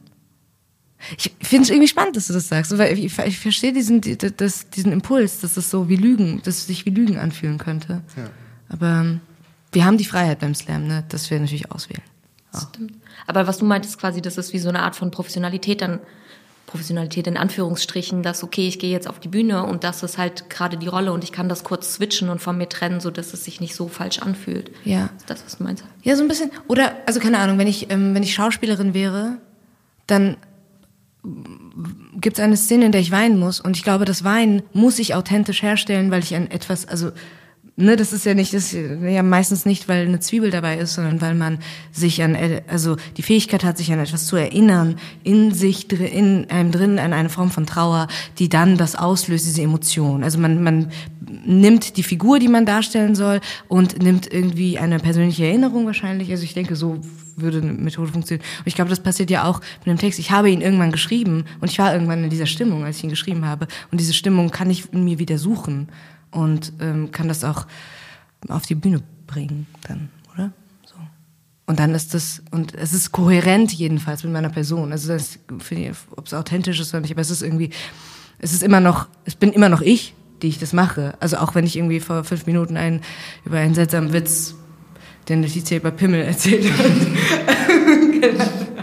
ich 1.17 1.33
finde 1.41 1.63
es 1.63 1.69
irgendwie 1.71 1.87
spannend, 1.87 2.15
dass 2.15 2.27
du 2.27 2.33
das 2.33 2.47
sagst, 2.47 2.77
weil 2.77 2.95
ich, 2.95 3.17
ich 3.17 3.39
verstehe 3.39 3.73
diesen, 3.73 3.99
das, 4.37 4.69
diesen 4.69 4.91
Impuls, 4.91 5.39
dass 5.39 5.57
es 5.57 5.71
so 5.71 5.89
wie 5.89 5.95
Lügen, 5.95 6.39
dass 6.43 6.59
es 6.59 6.67
sich 6.67 6.85
wie 6.85 6.91
Lügen 6.91 7.17
anfühlen 7.17 7.57
könnte. 7.57 8.03
Ja. 8.15 8.29
Aber 8.69 9.01
ähm, 9.01 9.21
wir 9.71 9.85
haben 9.85 9.97
die 9.97 10.05
Freiheit 10.05 10.39
beim 10.39 10.53
Slam, 10.53 10.85
ne, 10.85 11.03
dass 11.09 11.31
wir 11.31 11.39
natürlich 11.39 11.71
auswählen. 11.71 12.03
Stimmt. 12.55 12.93
Aber 13.25 13.47
was 13.47 13.57
du 13.57 13.65
meintest 13.65 13.97
quasi, 13.97 14.21
das 14.21 14.37
ist 14.37 14.53
wie 14.53 14.59
so 14.59 14.69
eine 14.69 14.83
Art 14.83 14.95
von 14.95 15.09
Professionalität 15.09 15.81
dann, 15.81 15.99
Professionalität 16.65 17.27
in 17.27 17.37
Anführungsstrichen, 17.37 18.23
dass 18.23 18.43
okay, 18.43 18.67
ich 18.67 18.79
gehe 18.79 18.91
jetzt 18.91 19.07
auf 19.07 19.19
die 19.19 19.27
Bühne 19.27 19.65
und 19.65 19.83
das 19.83 20.03
ist 20.03 20.17
halt 20.17 20.49
gerade 20.49 20.77
die 20.77 20.87
Rolle 20.87 21.11
und 21.11 21.23
ich 21.23 21.31
kann 21.31 21.49
das 21.49 21.63
kurz 21.63 21.95
switchen 21.95 22.29
und 22.29 22.39
von 22.39 22.57
mir 22.57 22.69
trennen, 22.69 23.01
so 23.01 23.11
dass 23.11 23.33
es 23.33 23.43
sich 23.43 23.59
nicht 23.59 23.75
so 23.75 23.87
falsch 23.87 24.19
anfühlt. 24.19 24.71
Ja. 24.85 25.09
Ist 25.17 25.29
das, 25.29 25.43
was 25.45 25.57
du 25.57 25.63
meinst? 25.63 25.83
Ja, 26.03 26.15
so 26.15 26.21
ein 26.21 26.29
bisschen. 26.29 26.51
Oder, 26.67 26.93
also 27.05 27.19
keine 27.19 27.39
Ahnung, 27.39 27.57
wenn 27.57 27.67
ich, 27.67 27.91
ähm, 27.91 28.15
wenn 28.15 28.23
ich 28.23 28.33
Schauspielerin 28.33 28.93
wäre, 28.93 29.37
dann 30.07 30.37
gibt 32.19 32.37
es 32.37 32.43
eine 32.43 32.57
Szene, 32.57 32.85
in 32.85 32.91
der 32.91 33.01
ich 33.01 33.11
weinen 33.11 33.37
muss. 33.37 33.59
Und 33.59 33.77
ich 33.77 33.83
glaube, 33.83 34.05
das 34.05 34.23
Weinen 34.23 34.63
muss 34.73 34.97
ich 34.97 35.13
authentisch 35.13 35.61
herstellen, 35.61 36.09
weil 36.09 36.23
ich 36.23 36.35
an 36.35 36.49
etwas, 36.49 36.87
also 36.87 37.11
ne, 37.75 37.95
das 37.95 38.13
ist 38.13 38.25
ja 38.25 38.33
nicht, 38.33 38.53
das 38.53 38.73
ist 38.73 39.01
ja 39.01 39.23
meistens 39.23 39.65
nicht, 39.65 39.87
weil 39.87 40.05
eine 40.05 40.19
Zwiebel 40.19 40.51
dabei 40.51 40.77
ist, 40.77 40.93
sondern 40.93 41.21
weil 41.21 41.35
man 41.35 41.59
sich 41.91 42.21
an, 42.23 42.37
also 42.67 42.97
die 43.17 43.21
Fähigkeit 43.21 43.63
hat, 43.63 43.77
sich 43.77 43.91
an 43.91 43.99
etwas 43.99 44.27
zu 44.27 44.35
erinnern, 44.35 44.97
in 45.23 45.53
sich, 45.53 45.91
in 45.91 46.49
einem 46.49 46.71
drin, 46.71 46.99
an 46.99 47.13
eine 47.13 47.29
Form 47.29 47.51
von 47.51 47.65
Trauer, 47.65 48.07
die 48.39 48.49
dann 48.49 48.77
das 48.77 48.95
auslöst, 48.95 49.45
diese 49.45 49.61
Emotion. 49.61 50.23
Also 50.23 50.39
man, 50.39 50.63
man 50.63 50.91
nimmt 51.45 51.97
die 51.97 52.03
Figur, 52.03 52.39
die 52.39 52.47
man 52.47 52.65
darstellen 52.65 53.15
soll 53.15 53.39
und 53.67 54.01
nimmt 54.01 54.31
irgendwie 54.31 54.77
eine 54.77 54.99
persönliche 54.99 55.45
Erinnerung 55.45 55.85
wahrscheinlich. 55.85 56.31
Also 56.31 56.43
ich 56.43 56.53
denke, 56.53 56.75
so 56.75 56.99
würde 57.35 57.59
eine 57.59 57.73
Methode 57.73 58.11
funktionieren. 58.11 58.45
Und 58.59 58.67
ich 58.67 58.75
glaube, 58.75 58.89
das 58.89 58.99
passiert 58.99 59.29
ja 59.31 59.45
auch 59.45 59.61
mit 59.79 59.87
dem 59.87 59.97
Text. 59.97 60.19
Ich 60.19 60.31
habe 60.31 60.49
ihn 60.49 60.61
irgendwann 60.61 60.91
geschrieben 60.91 61.45
und 61.61 61.71
ich 61.71 61.79
war 61.79 61.93
irgendwann 61.93 62.23
in 62.23 62.29
dieser 62.29 62.45
Stimmung, 62.45 62.83
als 62.83 62.97
ich 62.97 63.03
ihn 63.03 63.09
geschrieben 63.09 63.45
habe. 63.45 63.67
Und 63.91 63.99
diese 63.99 64.13
Stimmung 64.13 64.51
kann 64.51 64.69
ich 64.69 64.91
in 64.93 65.03
mir 65.03 65.19
wieder 65.19 65.37
suchen 65.37 65.87
und 66.31 66.73
ähm, 66.79 67.11
kann 67.11 67.27
das 67.27 67.43
auch 67.43 67.67
auf 68.47 68.65
die 68.65 68.75
Bühne 68.75 69.01
bringen 69.27 69.67
dann, 69.87 70.09
oder? 70.33 70.51
So. 70.85 70.95
Und 71.67 71.79
dann 71.79 71.93
ist 71.93 72.13
das, 72.13 72.41
und 72.51 72.73
es 72.75 72.93
ist 72.93 73.11
kohärent 73.11 73.71
jedenfalls 73.71 74.23
mit 74.23 74.33
meiner 74.33 74.49
Person. 74.49 74.91
Also 74.91 75.13
das 75.13 75.39
finde 75.59 75.89
ich, 75.89 75.97
ob 76.15 76.27
es 76.27 76.33
authentisch 76.33 76.79
ist 76.79 76.93
oder 76.93 77.01
nicht, 77.01 77.11
aber 77.11 77.21
es 77.21 77.29
ist 77.29 77.41
irgendwie, 77.41 77.69
es 78.39 78.53
ist 78.53 78.63
immer 78.63 78.79
noch, 78.79 79.07
es 79.25 79.35
bin 79.35 79.51
immer 79.51 79.69
noch 79.69 79.81
ich, 79.81 80.13
die 80.41 80.47
ich 80.47 80.59
das 80.59 80.73
mache. 80.73 81.13
Also 81.19 81.37
auch 81.37 81.55
wenn 81.55 81.65
ich 81.65 81.77
irgendwie 81.77 81.99
vor 81.99 82.23
fünf 82.23 82.45
Minuten 82.45 82.77
einen, 82.77 83.01
über 83.45 83.57
einen 83.57 83.75
seltsamen 83.75 84.13
Witz, 84.13 84.55
den 85.29 85.43
Letizia 85.43 85.77
über 85.77 85.91
Pimmel 85.91 86.21
erzählt 86.25 86.65
hat. 86.71 86.85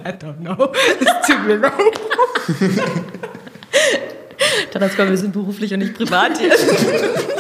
I 0.06 0.11
don't 0.12 0.38
know. 0.38 0.72
Es 1.00 1.26
tut 1.26 1.46
mir 1.46 1.56
leid. 1.56 1.72
Dann 4.72 4.82
hast 4.82 4.98
du 4.98 5.08
wir 5.08 5.16
sind 5.16 5.32
beruflich 5.32 5.72
und 5.72 5.80
nicht 5.80 5.94
privat 5.94 6.38
hier. 6.38 6.52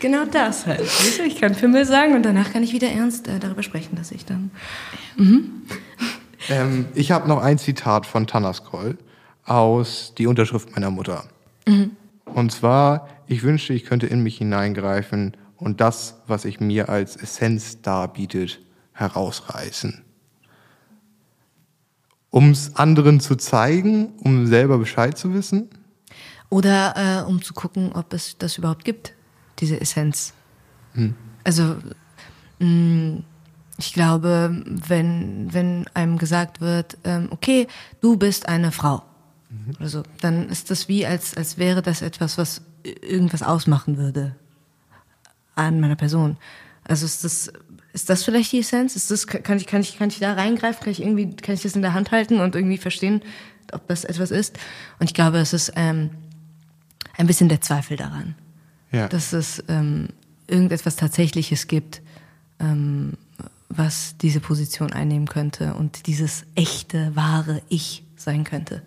Genau 0.00 0.24
das 0.24 0.66
halt. 0.66 0.88
Ich 1.26 1.40
kann 1.40 1.54
Pimmel 1.54 1.84
sagen 1.84 2.14
und 2.14 2.22
danach 2.22 2.52
kann 2.52 2.62
ich 2.62 2.72
wieder 2.72 2.88
ernst 2.88 3.28
äh, 3.28 3.38
darüber 3.38 3.62
sprechen, 3.62 3.96
dass 3.96 4.12
ich 4.12 4.24
dann. 4.24 4.50
Mhm. 5.16 5.62
Ähm, 6.48 6.86
ich 6.94 7.10
habe 7.10 7.28
noch 7.28 7.42
ein 7.42 7.58
Zitat 7.58 8.06
von 8.06 8.26
Tanaskroll 8.26 8.96
aus 9.44 10.14
Die 10.16 10.26
Unterschrift 10.26 10.70
meiner 10.72 10.90
Mutter. 10.90 11.24
Mhm. 11.66 11.92
Und 12.24 12.52
zwar, 12.52 13.08
ich 13.26 13.42
wünschte, 13.42 13.72
ich 13.72 13.84
könnte 13.84 14.06
in 14.06 14.22
mich 14.22 14.38
hineingreifen 14.38 15.36
und 15.56 15.80
das, 15.80 16.16
was 16.26 16.42
sich 16.42 16.60
mir 16.60 16.88
als 16.88 17.16
Essenz 17.16 17.82
darbietet, 17.82 18.60
herausreißen. 18.92 20.02
Um 22.30 22.50
es 22.50 22.76
anderen 22.76 23.20
zu 23.20 23.36
zeigen, 23.36 24.12
um 24.22 24.46
selber 24.46 24.78
Bescheid 24.78 25.16
zu 25.16 25.32
wissen? 25.34 25.70
Oder 26.50 27.24
äh, 27.24 27.28
um 27.28 27.42
zu 27.42 27.54
gucken, 27.54 27.92
ob 27.92 28.12
es 28.12 28.36
das 28.38 28.58
überhaupt 28.58 28.84
gibt, 28.84 29.14
diese 29.58 29.80
Essenz. 29.80 30.34
Hm. 30.94 31.14
Also 31.44 31.76
mh, 32.58 33.22
ich 33.78 33.92
glaube, 33.92 34.62
wenn, 34.66 35.52
wenn 35.52 35.86
einem 35.94 36.18
gesagt 36.18 36.60
wird, 36.60 36.98
ähm, 37.04 37.28
okay, 37.30 37.68
du 38.00 38.16
bist 38.16 38.48
eine 38.48 38.72
Frau, 38.72 39.02
mhm. 39.50 39.74
oder 39.78 39.88
so, 39.88 40.02
dann 40.20 40.48
ist 40.48 40.70
das 40.70 40.88
wie, 40.88 41.06
als, 41.06 41.36
als 41.36 41.58
wäre 41.58 41.80
das 41.80 42.02
etwas, 42.02 42.38
was 42.38 42.62
irgendwas 42.82 43.42
ausmachen 43.42 43.96
würde 43.96 44.34
an 45.54 45.80
meiner 45.80 45.96
Person. 45.96 46.36
Also 46.84 47.04
ist 47.04 47.24
das, 47.24 47.52
ist 47.92 48.08
das 48.10 48.24
vielleicht 48.24 48.52
die 48.52 48.60
Essenz? 48.60 48.96
Ist 48.96 49.10
das, 49.10 49.26
kann 49.26 49.58
ich, 49.58 49.66
kann 49.66 49.80
ich, 49.80 49.98
kann 49.98 50.08
ich 50.08 50.18
da 50.18 50.32
reingreifen? 50.32 50.82
Kann 50.82 50.92
ich 50.92 51.02
irgendwie, 51.02 51.36
kann 51.36 51.54
ich 51.54 51.62
das 51.62 51.76
in 51.76 51.82
der 51.82 51.94
Hand 51.94 52.10
halten 52.10 52.40
und 52.40 52.54
irgendwie 52.54 52.78
verstehen, 52.78 53.22
ob 53.72 53.86
das 53.88 54.04
etwas 54.04 54.30
ist? 54.30 54.58
Und 54.98 55.06
ich 55.06 55.14
glaube, 55.14 55.38
es 55.38 55.52
ist 55.52 55.72
ähm, 55.76 56.10
ein 57.16 57.26
bisschen 57.26 57.48
der 57.48 57.60
Zweifel 57.60 57.96
daran, 57.96 58.34
ja. 58.92 59.08
dass 59.08 59.32
es 59.32 59.62
ähm, 59.68 60.08
irgendetwas 60.46 60.96
Tatsächliches 60.96 61.66
gibt, 61.66 62.02
ähm, 62.58 63.14
was 63.68 64.16
diese 64.18 64.40
Position 64.40 64.92
einnehmen 64.92 65.28
könnte 65.28 65.74
und 65.74 66.06
dieses 66.06 66.44
echte, 66.54 67.14
wahre 67.14 67.62
Ich 67.68 68.04
sein 68.16 68.44
könnte. 68.44 68.82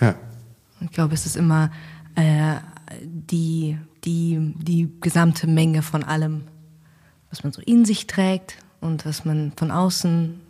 Ja. 0.00 0.14
Ich 0.80 0.90
glaube, 0.90 1.14
es 1.14 1.26
ist 1.26 1.36
immer 1.36 1.70
äh, 2.14 2.56
die, 3.02 3.78
die, 4.04 4.54
die 4.56 4.92
gesamte 5.00 5.46
Menge 5.46 5.82
von 5.82 6.04
allem, 6.04 6.42
was 7.30 7.42
man 7.42 7.52
so 7.52 7.62
in 7.62 7.84
sich 7.84 8.06
trägt 8.06 8.56
und 8.80 9.06
was 9.06 9.24
man 9.24 9.52
von 9.56 9.70
außen 9.70 10.40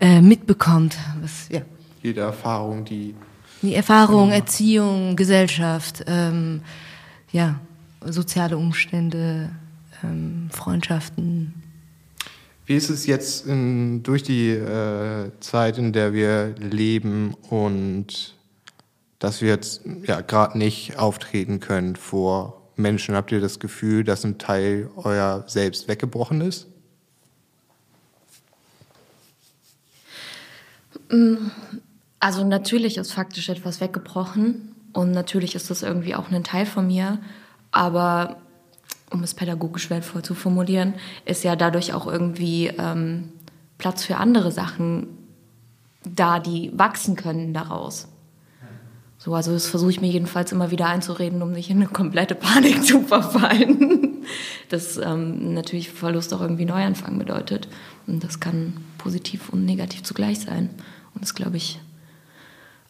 äh, 0.00 0.20
mitbekommt. 0.20 0.96
Was, 1.20 1.48
ja. 1.50 1.62
Jede 2.02 2.22
Erfahrung, 2.22 2.84
die. 2.84 3.14
Die 3.62 3.74
Erfahrung, 3.74 4.32
Erziehung, 4.32 5.16
Gesellschaft, 5.16 6.04
ähm, 6.06 6.62
ja, 7.30 7.60
soziale 8.04 8.56
Umstände, 8.56 9.50
ähm, 10.02 10.48
Freundschaften. 10.50 11.54
Wie 12.64 12.76
ist 12.76 12.88
es 12.88 13.06
jetzt 13.06 13.46
in, 13.46 14.02
durch 14.02 14.22
die 14.22 14.50
äh, 14.50 15.30
Zeit, 15.40 15.76
in 15.76 15.92
der 15.92 16.12
wir 16.12 16.54
leben 16.56 17.34
und 17.50 18.36
dass 19.18 19.42
wir 19.42 19.48
jetzt 19.48 19.82
ja 20.06 20.20
gerade 20.20 20.56
nicht 20.56 20.98
auftreten 20.98 21.60
können 21.60 21.96
vor 21.96 22.62
Menschen? 22.76 23.14
Habt 23.14 23.32
ihr 23.32 23.40
das 23.40 23.58
Gefühl, 23.58 24.04
dass 24.04 24.24
ein 24.24 24.38
Teil 24.38 24.88
euer 24.96 25.44
Selbst 25.46 25.88
weggebrochen 25.88 26.40
ist? 26.40 26.68
Also 32.20 32.44
natürlich 32.44 32.98
ist 32.98 33.12
faktisch 33.12 33.48
etwas 33.48 33.80
weggebrochen 33.80 34.74
und 34.92 35.10
natürlich 35.12 35.54
ist 35.54 35.70
das 35.70 35.82
irgendwie 35.82 36.14
auch 36.14 36.30
ein 36.30 36.44
Teil 36.44 36.66
von 36.66 36.86
mir, 36.86 37.18
aber 37.72 38.36
um 39.10 39.22
es 39.22 39.34
pädagogisch 39.34 39.90
wertvoll 39.90 40.22
zu 40.22 40.34
formulieren, 40.34 40.94
ist 41.24 41.42
ja 41.42 41.56
dadurch 41.56 41.94
auch 41.94 42.06
irgendwie 42.06 42.68
ähm, 42.68 43.30
Platz 43.78 44.04
für 44.04 44.18
andere 44.18 44.52
Sachen 44.52 45.08
da, 46.04 46.38
die 46.38 46.70
wachsen 46.74 47.16
können 47.16 47.52
daraus. 47.52 48.08
So, 49.18 49.34
also 49.34 49.52
das 49.52 49.66
versuche 49.66 49.90
ich 49.90 50.00
mir 50.00 50.08
jedenfalls 50.08 50.50
immer 50.50 50.70
wieder 50.70 50.86
einzureden, 50.86 51.42
um 51.42 51.52
nicht 51.52 51.68
in 51.68 51.76
eine 51.76 51.88
komplette 51.88 52.34
Panik 52.34 52.84
zu 52.84 53.02
verfallen. 53.02 54.06
Das 54.68 54.98
ähm, 54.98 55.54
natürlich 55.54 55.90
Verlust 55.90 56.32
auch 56.32 56.40
irgendwie 56.40 56.64
Neuanfang 56.64 57.18
bedeutet. 57.18 57.66
Und 58.06 58.22
das 58.22 58.38
kann 58.38 58.74
positiv 58.98 59.48
und 59.48 59.64
negativ 59.64 60.04
zugleich 60.04 60.38
sein. 60.38 60.70
Und 61.12 61.24
das 61.24 61.34
glaube 61.34 61.56
ich 61.56 61.80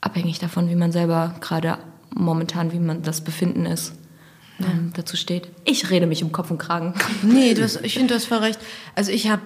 abhängig 0.00 0.38
davon, 0.38 0.68
wie 0.68 0.74
man 0.74 0.92
selber 0.92 1.34
gerade 1.40 1.78
momentan, 2.14 2.72
wie 2.72 2.78
man 2.78 3.02
das 3.02 3.20
Befinden 3.20 3.66
ist, 3.66 3.94
ja. 4.58 4.66
ähm, 4.66 4.92
dazu 4.94 5.16
steht. 5.16 5.48
Ich 5.64 5.90
rede 5.90 6.06
mich 6.06 6.22
um 6.22 6.32
Kopf 6.32 6.50
und 6.50 6.58
Kragen. 6.58 6.94
Nee, 7.22 7.54
du 7.54 7.62
hast, 7.62 7.84
ich 7.84 7.94
finde, 7.94 8.08
du 8.08 8.14
hast 8.14 8.26
voll 8.26 8.38
recht. 8.38 8.58
Also 8.94 9.12
ich 9.12 9.28
habe, 9.28 9.42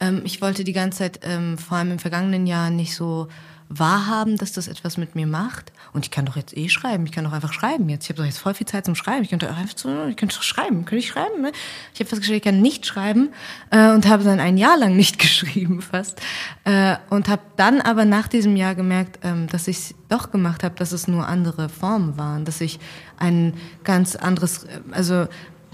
ähm, 0.00 0.22
ich 0.24 0.42
wollte 0.42 0.64
die 0.64 0.72
ganze 0.72 0.98
Zeit, 0.98 1.20
ähm, 1.22 1.58
vor 1.58 1.78
allem 1.78 1.92
im 1.92 1.98
vergangenen 1.98 2.46
Jahr, 2.46 2.70
nicht 2.70 2.94
so 2.94 3.28
wahrhaben, 3.72 4.36
dass 4.36 4.50
das 4.50 4.66
etwas 4.66 4.96
mit 4.96 5.14
mir 5.14 5.28
macht. 5.28 5.72
Und 5.92 6.04
ich 6.04 6.10
kann 6.10 6.26
doch 6.26 6.36
jetzt 6.36 6.56
eh 6.56 6.68
schreiben. 6.68 7.06
Ich 7.06 7.12
kann 7.12 7.22
doch 7.24 7.32
einfach 7.32 7.52
schreiben 7.52 7.88
jetzt. 7.88 8.04
Ich 8.04 8.10
habe 8.10 8.18
doch 8.18 8.24
jetzt 8.24 8.38
voll 8.38 8.52
viel 8.52 8.66
Zeit 8.66 8.84
zum 8.84 8.96
Schreiben. 8.96 9.22
Ich 9.22 9.30
könnte 9.30 9.48
einfach 9.48 9.78
so, 9.78 10.06
ich 10.06 10.16
könnte 10.16 10.34
doch 10.34 10.42
schreiben. 10.42 10.84
Könnte 10.84 10.96
ich 10.96 11.08
schreiben? 11.08 11.40
Ne? 11.40 11.52
Ich 11.94 12.00
habe 12.00 12.08
festgestellt, 12.08 12.38
ich 12.38 12.42
kann 12.42 12.60
nicht 12.60 12.84
schreiben 12.84 13.30
äh, 13.70 13.92
und 13.92 14.08
habe 14.08 14.24
dann 14.24 14.40
ein 14.40 14.58
Jahr 14.58 14.76
lang 14.76 14.96
nicht 14.96 15.18
geschrieben 15.20 15.82
fast. 15.82 16.20
Äh, 16.64 16.96
und 17.10 17.28
habe 17.28 17.42
dann 17.56 17.80
aber 17.80 18.04
nach 18.04 18.26
diesem 18.26 18.56
Jahr 18.56 18.74
gemerkt, 18.74 19.20
ähm, 19.22 19.46
dass 19.46 19.68
ich 19.68 19.78
es 19.78 19.94
doch 20.08 20.32
gemacht 20.32 20.64
habe, 20.64 20.74
dass 20.74 20.90
es 20.90 21.06
nur 21.06 21.28
andere 21.28 21.68
Formen 21.68 22.18
waren. 22.18 22.44
Dass 22.44 22.60
ich 22.60 22.80
ein 23.18 23.54
ganz 23.84 24.16
anderes, 24.16 24.66
also 24.90 25.28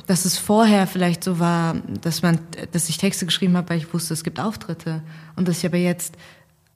dass 0.06 0.26
es 0.26 0.38
vorher 0.38 0.86
vielleicht 0.86 1.24
so 1.24 1.38
war, 1.38 1.76
dass 2.02 2.22
man, 2.22 2.38
dass 2.72 2.90
ich 2.90 2.98
Texte 2.98 3.24
geschrieben 3.26 3.56
habe, 3.56 3.70
weil 3.70 3.78
ich 3.78 3.92
wusste, 3.92 4.12
es 4.14 4.22
gibt 4.22 4.38
Auftritte. 4.38 5.02
Und 5.34 5.48
dass 5.48 5.58
ich 5.58 5.66
aber 5.66 5.78
jetzt 5.78 6.16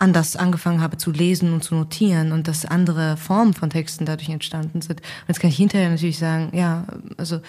anders 0.00 0.34
angefangen 0.34 0.80
habe 0.80 0.96
zu 0.96 1.12
lesen 1.12 1.52
und 1.52 1.62
zu 1.62 1.74
notieren 1.74 2.32
und 2.32 2.48
dass 2.48 2.64
andere 2.64 3.16
Formen 3.16 3.52
von 3.52 3.70
Texten 3.70 4.06
dadurch 4.06 4.30
entstanden 4.30 4.80
sind. 4.80 5.00
Und 5.00 5.28
jetzt 5.28 5.40
kann 5.40 5.50
ich 5.50 5.56
hinterher 5.56 5.90
natürlich 5.90 6.18
sagen, 6.18 6.50
ja, 6.56 6.84
also 7.18 7.40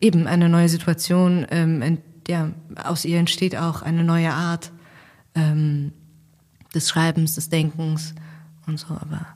eben 0.00 0.26
eine 0.26 0.48
neue 0.48 0.68
Situation, 0.68 1.46
ähm, 1.50 1.98
ja, 2.28 2.50
aus 2.84 3.04
ihr 3.04 3.18
entsteht 3.18 3.56
auch 3.56 3.82
eine 3.82 4.04
neue 4.04 4.32
Art 4.32 4.72
ähm, 5.34 5.92
des 6.74 6.88
Schreibens, 6.88 7.34
des 7.34 7.48
Denkens 7.48 8.14
und 8.66 8.78
so, 8.78 8.88
aber, 8.88 9.26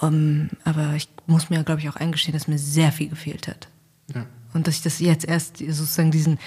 um, 0.00 0.48
aber 0.64 0.94
ich 0.94 1.08
muss 1.26 1.50
mir, 1.50 1.62
glaube 1.62 1.80
ich, 1.82 1.88
auch 1.90 1.96
eingestehen, 1.96 2.32
dass 2.32 2.48
mir 2.48 2.58
sehr 2.58 2.90
viel 2.90 3.08
gefehlt 3.08 3.48
hat. 3.48 3.68
Ja. 4.14 4.24
Und 4.54 4.66
dass 4.66 4.76
ich 4.76 4.82
das 4.82 5.00
jetzt 5.00 5.26
erst 5.26 5.58
sozusagen 5.58 6.10
diesen, 6.10 6.38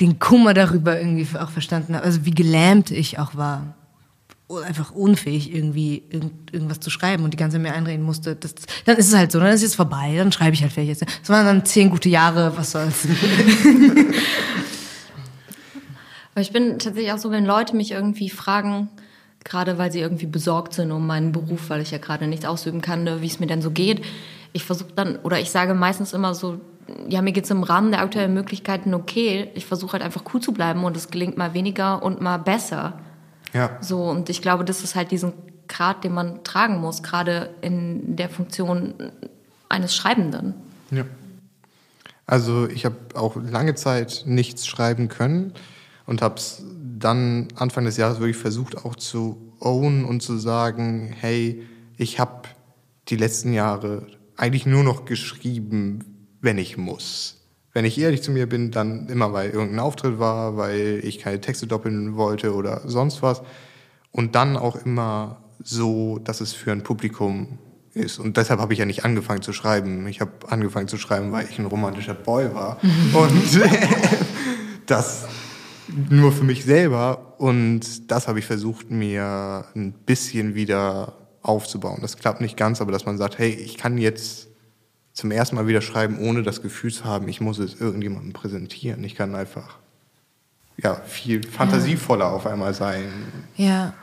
den 0.00 0.20
Kummer 0.20 0.54
darüber 0.54 1.00
irgendwie 1.00 1.26
auch 1.36 1.50
verstanden 1.50 1.96
habe, 1.96 2.04
also 2.04 2.24
wie 2.24 2.30
gelähmt 2.30 2.92
ich 2.92 3.18
auch 3.18 3.34
war. 3.34 3.74
Einfach 4.64 4.92
unfähig, 4.92 5.54
irgendwie 5.54 6.02
irgend, 6.08 6.52
irgendwas 6.52 6.80
zu 6.80 6.88
schreiben 6.88 7.22
und 7.22 7.34
die 7.34 7.36
ganze 7.36 7.56
Zeit 7.56 7.62
mir 7.62 7.74
einreden 7.74 8.04
musste. 8.04 8.34
Das, 8.34 8.54
dann 8.86 8.96
ist 8.96 9.08
es 9.08 9.14
halt 9.14 9.30
so, 9.30 9.38
dann 9.38 9.48
ist 9.48 9.56
es 9.56 9.62
jetzt 9.62 9.74
vorbei, 9.76 10.14
dann 10.16 10.32
schreibe 10.32 10.54
ich 10.54 10.62
halt 10.62 10.72
fertig. 10.72 10.98
Das 10.98 11.28
waren 11.28 11.44
dann 11.44 11.66
zehn 11.66 11.90
gute 11.90 12.08
Jahre, 12.08 12.56
was 12.56 12.70
soll's. 12.70 13.06
Aber 16.32 16.40
ich 16.40 16.52
bin 16.52 16.78
tatsächlich 16.78 17.12
auch 17.12 17.18
so, 17.18 17.30
wenn 17.30 17.44
Leute 17.44 17.76
mich 17.76 17.90
irgendwie 17.90 18.30
fragen, 18.30 18.88
gerade 19.44 19.76
weil 19.76 19.90
sie 19.92 20.00
irgendwie 20.00 20.26
besorgt 20.26 20.72
sind 20.72 20.92
um 20.92 21.06
meinen 21.06 21.32
Beruf, 21.32 21.68
weil 21.68 21.80
ich 21.80 21.90
ja 21.90 21.98
gerade 21.98 22.26
nichts 22.26 22.44
ausüben 22.46 22.80
kann, 22.80 23.04
ne, 23.04 23.20
wie 23.20 23.26
es 23.26 23.40
mir 23.40 23.48
denn 23.48 23.60
so 23.60 23.70
geht. 23.70 24.02
Ich 24.52 24.64
versuche 24.64 24.92
dann, 24.94 25.16
oder 25.16 25.40
ich 25.40 25.50
sage 25.50 25.74
meistens 25.74 26.12
immer 26.12 26.34
so, 26.34 26.60
ja, 27.08 27.22
mir 27.22 27.32
geht 27.32 27.44
es 27.44 27.50
im 27.50 27.62
Rahmen 27.62 27.90
der 27.90 28.00
aktuellen 28.00 28.32
Möglichkeiten 28.32 28.94
okay. 28.94 29.50
Ich 29.54 29.66
versuche 29.66 29.92
halt 29.94 30.02
einfach 30.02 30.22
cool 30.32 30.40
zu 30.40 30.52
bleiben 30.52 30.84
und 30.84 30.96
es 30.96 31.10
gelingt 31.10 31.36
mal 31.36 31.54
weniger 31.54 32.02
und 32.02 32.20
mal 32.20 32.38
besser. 32.38 32.98
Ja. 33.52 33.78
So, 33.80 34.04
und 34.04 34.28
ich 34.28 34.42
glaube, 34.42 34.64
das 34.64 34.82
ist 34.82 34.94
halt 34.94 35.10
diesen 35.10 35.32
Grad, 35.68 36.04
den 36.04 36.12
man 36.12 36.44
tragen 36.44 36.78
muss, 36.78 37.02
gerade 37.02 37.50
in 37.60 38.16
der 38.16 38.28
Funktion 38.28 38.94
eines 39.68 39.94
Schreibenden. 39.94 40.54
Ja. 40.90 41.04
Also 42.26 42.68
ich 42.68 42.84
habe 42.84 42.96
auch 43.14 43.36
lange 43.36 43.74
Zeit 43.74 44.24
nichts 44.26 44.66
schreiben 44.66 45.08
können 45.08 45.54
und 46.06 46.20
habe 46.20 46.36
es 46.36 46.62
dann 46.98 47.48
Anfang 47.54 47.84
des 47.84 47.96
Jahres 47.96 48.18
wirklich 48.18 48.36
versucht 48.36 48.84
auch 48.84 48.96
zu 48.96 49.54
own 49.60 50.04
und 50.04 50.22
zu 50.22 50.36
sagen, 50.36 51.14
hey, 51.18 51.66
ich 51.96 52.20
habe 52.20 52.48
die 53.08 53.16
letzten 53.16 53.52
Jahre 53.52 54.06
eigentlich 54.36 54.66
nur 54.66 54.84
noch 54.84 55.04
geschrieben, 55.04 56.26
wenn 56.40 56.58
ich 56.58 56.76
muss. 56.76 57.37
Wenn 57.78 57.84
ich 57.84 57.96
ehrlich 58.00 58.24
zu 58.24 58.32
mir 58.32 58.48
bin, 58.48 58.72
dann 58.72 59.08
immer, 59.08 59.32
weil 59.32 59.50
irgendein 59.50 59.78
Auftritt 59.78 60.18
war, 60.18 60.56
weil 60.56 61.00
ich 61.04 61.20
keine 61.20 61.40
Texte 61.40 61.68
doppeln 61.68 62.16
wollte 62.16 62.52
oder 62.52 62.80
sonst 62.86 63.22
was. 63.22 63.40
Und 64.10 64.34
dann 64.34 64.56
auch 64.56 64.74
immer 64.84 65.44
so, 65.62 66.18
dass 66.18 66.40
es 66.40 66.52
für 66.52 66.72
ein 66.72 66.82
Publikum 66.82 67.60
ist. 67.94 68.18
Und 68.18 68.36
deshalb 68.36 68.58
habe 68.58 68.72
ich 68.72 68.80
ja 68.80 68.84
nicht 68.84 69.04
angefangen 69.04 69.42
zu 69.42 69.52
schreiben. 69.52 70.08
Ich 70.08 70.20
habe 70.20 70.32
angefangen 70.48 70.88
zu 70.88 70.96
schreiben, 70.96 71.30
weil 71.30 71.46
ich 71.48 71.60
ein 71.60 71.66
romantischer 71.66 72.14
Boy 72.14 72.52
war. 72.52 72.78
Und 73.14 73.60
das 74.86 75.28
nur 76.10 76.32
für 76.32 76.42
mich 76.42 76.64
selber. 76.64 77.36
Und 77.38 78.10
das 78.10 78.26
habe 78.26 78.40
ich 78.40 78.44
versucht, 78.44 78.90
mir 78.90 79.66
ein 79.76 79.92
bisschen 79.92 80.56
wieder 80.56 81.12
aufzubauen. 81.42 82.00
Das 82.02 82.16
klappt 82.16 82.40
nicht 82.40 82.56
ganz, 82.56 82.80
aber 82.80 82.90
dass 82.90 83.06
man 83.06 83.18
sagt, 83.18 83.38
hey, 83.38 83.50
ich 83.50 83.76
kann 83.76 83.98
jetzt 83.98 84.47
zum 85.18 85.32
ersten 85.32 85.56
Mal 85.56 85.66
wieder 85.66 85.80
schreiben, 85.80 86.16
ohne 86.20 86.44
das 86.44 86.62
Gefühl 86.62 86.92
zu 86.92 87.04
haben, 87.04 87.26
ich 87.26 87.40
muss 87.40 87.58
es 87.58 87.80
irgendjemandem 87.80 88.32
präsentieren. 88.32 89.02
Ich 89.02 89.16
kann 89.16 89.34
einfach 89.34 89.74
ja, 90.76 90.94
viel 90.94 91.44
fantasievoller 91.44 92.26
ja. 92.26 92.30
auf 92.30 92.46
einmal 92.46 92.72
sein. 92.72 93.02
Ja. 93.56 93.94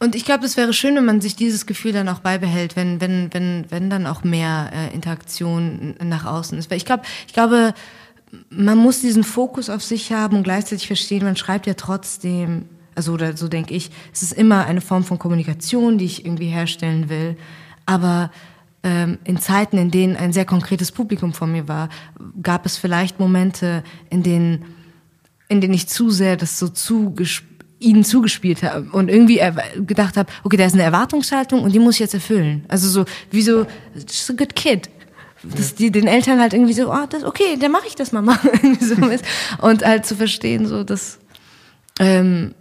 Und 0.00 0.14
ich 0.14 0.26
glaube, 0.26 0.44
es 0.44 0.58
wäre 0.58 0.74
schön, 0.74 0.96
wenn 0.96 1.06
man 1.06 1.22
sich 1.22 1.34
dieses 1.34 1.64
Gefühl 1.64 1.92
dann 1.92 2.10
auch 2.10 2.18
beibehält, 2.18 2.76
wenn, 2.76 3.00
wenn, 3.00 3.32
wenn, 3.32 3.64
wenn 3.70 3.88
dann 3.88 4.06
auch 4.06 4.22
mehr 4.22 4.70
äh, 4.74 4.94
Interaktion 4.94 5.94
nach 6.04 6.26
außen 6.26 6.58
ist. 6.58 6.70
Weil 6.70 6.76
ich 6.76 6.84
glaube, 6.84 7.04
ich 7.26 7.32
glaube, 7.32 7.72
man 8.50 8.76
muss 8.76 9.00
diesen 9.00 9.24
Fokus 9.24 9.70
auf 9.70 9.82
sich 9.82 10.12
haben 10.12 10.36
und 10.36 10.42
gleichzeitig 10.42 10.86
verstehen, 10.88 11.24
man 11.24 11.36
schreibt 11.36 11.66
ja 11.66 11.72
trotzdem, 11.72 12.66
also 12.94 13.14
oder 13.14 13.34
so 13.34 13.48
denke 13.48 13.72
ich, 13.72 13.90
es 14.12 14.22
ist 14.22 14.34
immer 14.34 14.66
eine 14.66 14.82
Form 14.82 15.04
von 15.04 15.18
Kommunikation, 15.18 15.96
die 15.96 16.04
ich 16.04 16.26
irgendwie 16.26 16.48
herstellen 16.48 17.08
will. 17.08 17.38
Aber 17.86 18.30
in 19.24 19.38
Zeiten, 19.38 19.78
in 19.78 19.90
denen 19.90 20.16
ein 20.16 20.32
sehr 20.32 20.44
konkretes 20.44 20.92
Publikum 20.92 21.32
vor 21.32 21.46
mir 21.46 21.68
war, 21.68 21.88
gab 22.42 22.66
es 22.66 22.76
vielleicht 22.76 23.18
Momente, 23.18 23.82
in 24.10 24.22
denen, 24.22 24.64
in 25.48 25.60
denen 25.60 25.74
ich 25.74 25.88
zu 25.88 26.10
sehr 26.10 26.36
das 26.36 26.58
so 26.58 26.68
zugespielt 26.68 27.54
ihnen 27.80 28.04
zugespielt 28.04 28.62
habe 28.62 28.88
und 28.92 29.10
irgendwie 29.10 29.40
gedacht 29.86 30.16
habe, 30.16 30.32
okay, 30.42 30.56
da 30.56 30.64
ist 30.64 30.72
eine 30.72 30.84
Erwartungshaltung 30.84 31.62
und 31.62 31.74
die 31.74 31.78
muss 31.78 31.94
ich 31.94 32.00
jetzt 32.00 32.14
erfüllen. 32.14 32.64
Also 32.68 32.88
so 32.88 33.04
wie 33.30 33.42
so 33.42 33.66
just 33.94 34.30
a 34.30 34.34
good 34.34 34.56
kid. 34.56 34.88
Dass 35.42 35.74
die 35.74 35.90
den 35.90 36.06
Eltern 36.06 36.40
halt 36.40 36.54
irgendwie 36.54 36.72
so, 36.72 36.90
oh, 36.90 37.06
das 37.10 37.22
okay, 37.22 37.58
dann 37.60 37.70
mache 37.70 37.86
ich 37.86 37.94
das 37.94 38.12
mal 38.12 38.22
mal 38.22 38.38
so 38.80 38.94
und 39.66 39.84
halt 39.84 40.06
zu 40.06 40.16
verstehen, 40.16 40.66
so 40.66 40.84
dass 40.84 41.18
ähm, 42.00 42.54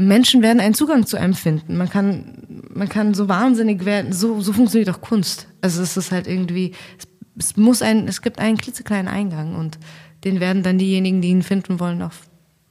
Menschen 0.00 0.42
werden 0.42 0.60
einen 0.60 0.74
Zugang 0.74 1.06
zu 1.06 1.18
einem 1.18 1.34
finden. 1.34 1.76
Man 1.76 1.90
kann, 1.90 2.64
man 2.72 2.88
kann 2.88 3.14
so 3.14 3.28
wahnsinnig 3.28 3.84
werden. 3.84 4.12
So, 4.12 4.40
so 4.40 4.52
funktioniert 4.52 4.88
auch 4.88 5.00
Kunst. 5.00 5.46
Also 5.60 5.82
es 5.82 5.96
ist 5.96 6.10
halt 6.10 6.26
irgendwie, 6.26 6.72
es, 6.98 7.06
es 7.38 7.56
muss 7.56 7.82
ein, 7.82 8.08
es 8.08 8.22
gibt 8.22 8.38
einen 8.38 8.56
klitzekleinen 8.56 9.08
Eingang 9.08 9.54
und 9.56 9.78
den 10.24 10.40
werden 10.40 10.62
dann 10.62 10.78
diejenigen, 10.78 11.20
die 11.20 11.28
ihn 11.28 11.42
finden 11.42 11.80
wollen, 11.80 12.02
auch 12.02 12.12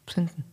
finden. 0.07 0.43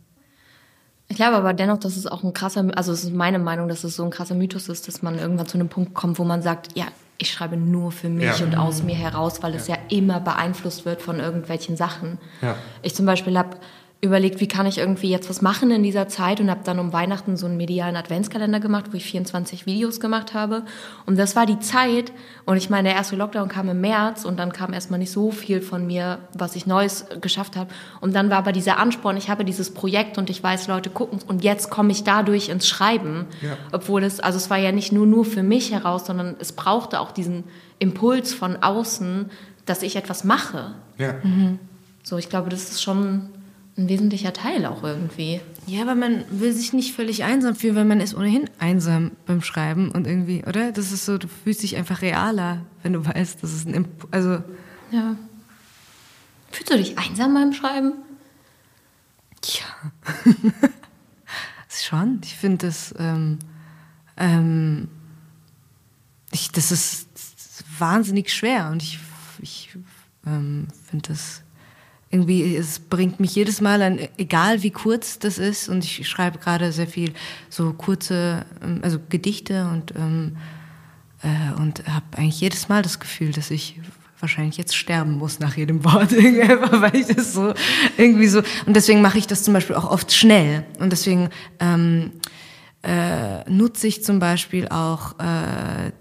Ich 1.08 1.16
glaube 1.16 1.36
aber 1.36 1.54
dennoch, 1.54 1.78
dass 1.78 1.96
es 1.96 2.06
auch 2.06 2.24
ein 2.24 2.32
krasser, 2.32 2.66
also 2.76 2.92
es 2.92 3.04
ist 3.04 3.14
meine 3.14 3.38
Meinung, 3.38 3.68
dass 3.68 3.84
es 3.84 3.96
so 3.96 4.04
ein 4.04 4.10
krasser 4.10 4.34
Mythos 4.34 4.68
ist, 4.68 4.88
dass 4.88 5.02
man 5.02 5.18
irgendwann 5.18 5.46
zu 5.46 5.56
einem 5.56 5.68
Punkt 5.68 5.94
kommt, 5.94 6.18
wo 6.18 6.24
man 6.24 6.42
sagt, 6.42 6.76
ja, 6.76 6.86
ich 7.18 7.30
schreibe 7.30 7.56
nur 7.56 7.92
für 7.92 8.08
mich 8.08 8.38
ja. 8.38 8.44
und 8.44 8.56
aus 8.56 8.82
mir 8.82 8.96
heraus, 8.96 9.42
weil 9.42 9.54
es 9.54 9.68
ja. 9.68 9.76
ja 9.76 9.96
immer 9.96 10.20
beeinflusst 10.20 10.84
wird 10.84 11.00
von 11.00 11.20
irgendwelchen 11.20 11.76
Sachen. 11.76 12.18
Ja. 12.42 12.56
Ich 12.82 12.94
zum 12.94 13.06
Beispiel 13.06 13.38
habe 13.38 13.56
überlegt, 14.02 14.40
wie 14.40 14.46
kann 14.46 14.66
ich 14.66 14.76
irgendwie 14.76 15.08
jetzt 15.08 15.30
was 15.30 15.40
machen 15.40 15.70
in 15.70 15.82
dieser 15.82 16.06
Zeit 16.06 16.38
und 16.40 16.50
habe 16.50 16.60
dann 16.64 16.78
um 16.78 16.92
Weihnachten 16.92 17.36
so 17.36 17.46
einen 17.46 17.56
medialen 17.56 17.96
Adventskalender 17.96 18.60
gemacht, 18.60 18.86
wo 18.92 18.96
ich 18.96 19.04
24 19.04 19.64
Videos 19.64 20.00
gemacht 20.00 20.34
habe. 20.34 20.64
Und 21.06 21.18
das 21.18 21.34
war 21.34 21.46
die 21.46 21.58
Zeit. 21.60 22.12
Und 22.44 22.58
ich 22.58 22.68
meine, 22.68 22.90
der 22.90 22.96
erste 22.96 23.16
Lockdown 23.16 23.48
kam 23.48 23.70
im 23.70 23.80
März 23.80 24.26
und 24.26 24.38
dann 24.38 24.52
kam 24.52 24.74
erstmal 24.74 24.98
nicht 24.98 25.10
so 25.10 25.30
viel 25.30 25.62
von 25.62 25.86
mir, 25.86 26.18
was 26.34 26.56
ich 26.56 26.66
Neues 26.66 27.06
geschafft 27.22 27.56
habe. 27.56 27.72
Und 28.00 28.14
dann 28.14 28.28
war 28.28 28.38
aber 28.38 28.52
dieser 28.52 28.78
Ansporn, 28.78 29.16
ich 29.16 29.30
habe 29.30 29.46
dieses 29.46 29.72
Projekt 29.72 30.18
und 30.18 30.28
ich 30.28 30.42
weiß, 30.42 30.68
Leute 30.68 30.90
gucken 30.90 31.20
und 31.26 31.42
jetzt 31.42 31.70
komme 31.70 31.90
ich 31.90 32.04
dadurch 32.04 32.50
ins 32.50 32.68
Schreiben. 32.68 33.24
Ja. 33.40 33.56
Obwohl 33.72 34.04
es, 34.04 34.20
also 34.20 34.36
es 34.36 34.50
war 34.50 34.58
ja 34.58 34.72
nicht 34.72 34.92
nur, 34.92 35.06
nur 35.06 35.24
für 35.24 35.42
mich 35.42 35.72
heraus, 35.72 36.06
sondern 36.06 36.36
es 36.38 36.52
brauchte 36.52 37.00
auch 37.00 37.12
diesen 37.12 37.44
Impuls 37.78 38.34
von 38.34 38.56
außen, 38.62 39.30
dass 39.64 39.82
ich 39.82 39.96
etwas 39.96 40.22
mache. 40.22 40.74
Ja. 40.98 41.14
Mhm. 41.22 41.58
So, 42.02 42.18
ich 42.18 42.28
glaube, 42.28 42.50
das 42.50 42.70
ist 42.70 42.82
schon 42.82 43.30
ein 43.76 43.88
wesentlicher 43.88 44.32
Teil 44.32 44.64
auch 44.66 44.82
irgendwie. 44.82 45.40
Ja, 45.66 45.82
aber 45.82 45.94
man 45.94 46.24
will 46.30 46.52
sich 46.52 46.72
nicht 46.72 46.94
völlig 46.94 47.24
einsam 47.24 47.54
fühlen, 47.54 47.76
weil 47.76 47.84
man 47.84 48.00
ist 48.00 48.14
ohnehin 48.14 48.48
einsam 48.58 49.12
beim 49.26 49.42
Schreiben 49.42 49.90
und 49.90 50.06
irgendwie, 50.06 50.44
oder? 50.44 50.72
Das 50.72 50.92
ist 50.92 51.04
so, 51.04 51.18
du 51.18 51.28
fühlst 51.28 51.62
dich 51.62 51.76
einfach 51.76 52.02
realer, 52.02 52.62
wenn 52.82 52.94
du 52.94 53.04
weißt, 53.04 53.42
das 53.42 53.52
ist 53.52 53.66
ein 53.66 53.74
Imp 53.74 54.08
also 54.10 54.42
ja. 54.90 55.16
Fühlst 56.50 56.72
du 56.72 56.76
dich 56.76 56.98
einsam 56.98 57.34
beim 57.34 57.52
Schreiben? 57.52 57.92
Ja. 59.44 59.92
Schon. 61.68 62.20
Ich 62.24 62.34
finde 62.34 62.66
das 62.66 62.94
ähm, 62.98 63.38
ähm, 64.16 64.88
ich, 66.32 66.50
das 66.50 66.72
ist 66.72 67.08
wahnsinnig 67.78 68.32
schwer 68.32 68.70
und 68.70 68.82
ich, 68.82 68.98
ich 69.40 69.76
ähm, 70.26 70.68
finde 70.88 71.08
das 71.08 71.42
irgendwie, 72.10 72.56
es 72.56 72.78
bringt 72.78 73.18
mich 73.20 73.34
jedes 73.34 73.60
Mal 73.60 73.82
an, 73.82 73.98
egal 74.16 74.62
wie 74.62 74.70
kurz 74.70 75.18
das 75.18 75.38
ist, 75.38 75.68
und 75.68 75.84
ich 75.84 76.08
schreibe 76.08 76.38
gerade 76.38 76.72
sehr 76.72 76.86
viel 76.86 77.12
so 77.48 77.72
kurze, 77.72 78.46
ähm, 78.62 78.80
also 78.82 78.98
Gedichte 79.08 79.68
und, 79.68 79.94
ähm, 79.96 80.36
äh, 81.22 81.60
und 81.60 81.86
habe 81.88 82.06
eigentlich 82.16 82.40
jedes 82.40 82.68
Mal 82.68 82.82
das 82.82 83.00
Gefühl, 83.00 83.32
dass 83.32 83.50
ich 83.50 83.80
wahrscheinlich 84.20 84.56
jetzt 84.56 84.76
sterben 84.76 85.18
muss 85.18 85.40
nach 85.40 85.56
jedem 85.56 85.84
Wort, 85.84 86.12
weil 86.12 86.96
ich 86.96 87.06
das 87.06 87.32
so 87.32 87.52
irgendwie 87.98 88.28
so, 88.28 88.42
und 88.66 88.74
deswegen 88.74 89.02
mache 89.02 89.18
ich 89.18 89.26
das 89.26 89.42
zum 89.42 89.52
Beispiel 89.52 89.76
auch 89.76 89.90
oft 89.90 90.12
schnell. 90.12 90.64
Und 90.78 90.90
deswegen 90.90 91.28
ähm, 91.60 92.12
äh, 92.82 93.48
nutze 93.50 93.88
ich 93.88 94.04
zum 94.04 94.18
Beispiel 94.18 94.68
auch 94.68 95.18
äh, 95.18 95.92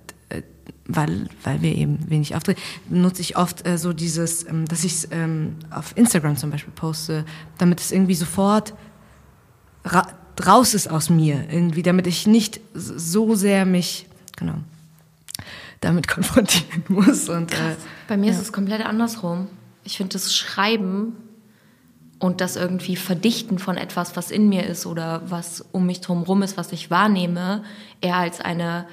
weil, 0.87 1.27
weil 1.43 1.61
wir 1.61 1.75
eben 1.75 2.09
wenig 2.09 2.35
auftreten, 2.35 2.61
nutze 2.89 3.21
ich 3.21 3.37
oft 3.37 3.65
äh, 3.67 3.77
so 3.77 3.93
dieses, 3.93 4.47
ähm, 4.47 4.65
dass 4.67 4.83
ich 4.83 4.93
es 4.93 5.07
ähm, 5.11 5.55
auf 5.71 5.97
Instagram 5.97 6.37
zum 6.37 6.51
Beispiel 6.51 6.73
poste, 6.73 7.25
damit 7.57 7.79
es 7.79 7.91
irgendwie 7.91 8.15
sofort 8.15 8.73
ra 9.83 10.07
raus 10.45 10.73
ist 10.73 10.89
aus 10.89 11.09
mir, 11.09 11.45
irgendwie, 11.49 11.81
damit 11.81 12.07
ich 12.07 12.27
nicht 12.27 12.59
so 12.73 13.35
sehr 13.35 13.65
mich, 13.65 14.05
genau, 14.35 14.55
damit 15.79 16.07
konfrontieren 16.09 16.83
muss. 16.89 17.29
Und, 17.29 17.53
äh, 17.53 17.77
Bei 18.09 18.17
mir 18.17 18.27
ja. 18.27 18.31
ist 18.33 18.41
es 18.41 18.51
komplett 18.51 18.85
andersrum. 18.85 19.47
Ich 19.85 19.95
finde 19.95 20.11
das 20.13 20.35
Schreiben 20.35 21.13
und 22.19 22.41
das 22.41 22.57
irgendwie 22.57 22.97
Verdichten 22.97 23.59
von 23.59 23.77
etwas, 23.77 24.17
was 24.17 24.29
in 24.29 24.49
mir 24.49 24.65
ist 24.65 24.85
oder 24.85 25.21
was 25.29 25.63
um 25.71 25.85
mich 25.85 26.01
drumherum 26.01 26.43
ist, 26.43 26.57
was 26.57 26.73
ich 26.73 26.91
wahrnehme, 26.91 27.63
eher 28.01 28.17
als 28.17 28.41
eine 28.41 28.87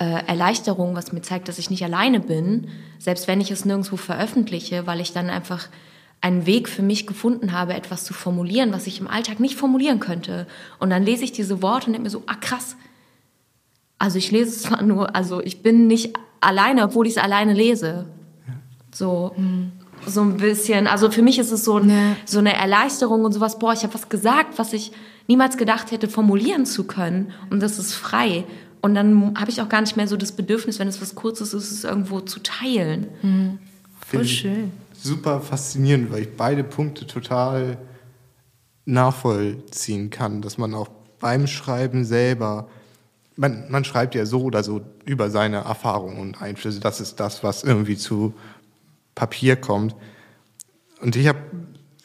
äh, 0.00 0.26
Erleichterung, 0.26 0.96
was 0.96 1.12
mir 1.12 1.20
zeigt, 1.20 1.46
dass 1.48 1.58
ich 1.58 1.68
nicht 1.68 1.84
alleine 1.84 2.20
bin, 2.20 2.68
selbst 2.98 3.28
wenn 3.28 3.40
ich 3.40 3.50
es 3.50 3.66
nirgendwo 3.66 3.96
veröffentliche, 3.96 4.86
weil 4.86 4.98
ich 4.98 5.12
dann 5.12 5.28
einfach 5.28 5.68
einen 6.22 6.46
Weg 6.46 6.68
für 6.68 6.82
mich 6.82 7.06
gefunden 7.06 7.52
habe, 7.52 7.74
etwas 7.74 8.04
zu 8.04 8.14
formulieren, 8.14 8.72
was 8.72 8.86
ich 8.86 9.00
im 9.00 9.08
Alltag 9.08 9.40
nicht 9.40 9.56
formulieren 9.56 10.00
könnte. 10.00 10.46
Und 10.78 10.88
dann 10.88 11.02
lese 11.04 11.24
ich 11.24 11.32
diese 11.32 11.60
Worte 11.62 11.86
und 11.86 11.92
denke 11.92 12.04
mir 12.04 12.10
so, 12.10 12.22
ah 12.26 12.34
krass. 12.34 12.76
Also 13.98 14.16
ich 14.16 14.30
lese 14.30 14.50
es 14.50 14.62
zwar 14.62 14.82
nur, 14.82 15.14
also 15.14 15.42
ich 15.42 15.62
bin 15.62 15.86
nicht 15.86 16.16
alleine, 16.40 16.84
obwohl 16.84 17.06
ich 17.06 17.16
es 17.16 17.22
alleine 17.22 17.52
lese. 17.52 18.06
So. 18.92 19.34
so 20.06 20.22
ein 20.22 20.38
bisschen. 20.38 20.86
Also 20.86 21.10
für 21.10 21.22
mich 21.22 21.38
ist 21.38 21.52
es 21.52 21.64
so, 21.64 21.76
ein, 21.76 21.90
Ja. 21.90 22.16
so 22.24 22.38
eine 22.38 22.54
Erleichterung 22.54 23.24
und 23.24 23.32
sowas. 23.32 23.58
Boah, 23.58 23.74
ich 23.74 23.82
habe 23.82 23.94
was 23.94 24.08
gesagt, 24.08 24.58
was 24.58 24.72
ich 24.72 24.92
niemals 25.28 25.56
gedacht 25.58 25.90
hätte, 25.92 26.08
formulieren 26.08 26.66
zu 26.66 26.84
können. 26.84 27.32
Und 27.50 27.60
das 27.60 27.78
ist 27.78 27.94
frei. 27.94 28.44
Und 28.80 28.94
dann 28.94 29.38
habe 29.38 29.50
ich 29.50 29.60
auch 29.60 29.68
gar 29.68 29.80
nicht 29.80 29.96
mehr 29.96 30.08
so 30.08 30.16
das 30.16 30.32
Bedürfnis, 30.32 30.78
wenn 30.78 30.88
es 30.88 31.00
was 31.00 31.14
Kurzes 31.14 31.52
ist, 31.52 31.70
es 31.70 31.84
irgendwo 31.84 32.20
zu 32.20 32.40
teilen. 32.40 33.58
Finde 34.06 34.24
ich 34.24 34.38
schön. 34.38 34.72
Super 34.94 35.40
faszinierend, 35.40 36.10
weil 36.10 36.22
ich 36.22 36.36
beide 36.36 36.64
Punkte 36.64 37.06
total 37.06 37.78
nachvollziehen 38.84 40.10
kann, 40.10 40.42
dass 40.42 40.58
man 40.58 40.74
auch 40.74 40.88
beim 41.20 41.46
Schreiben 41.46 42.04
selber, 42.04 42.68
man, 43.36 43.70
man 43.70 43.84
schreibt 43.84 44.14
ja 44.14 44.26
so 44.26 44.42
oder 44.42 44.62
so 44.62 44.80
über 45.04 45.30
seine 45.30 45.58
Erfahrungen 45.58 46.18
und 46.18 46.42
Einflüsse. 46.42 46.80
Das 46.80 47.00
ist 47.00 47.20
das, 47.20 47.42
was 47.42 47.62
irgendwie 47.62 47.96
zu 47.96 48.34
Papier 49.14 49.56
kommt. 49.56 49.94
Und 51.00 51.16
ich 51.16 51.28
habe 51.28 51.38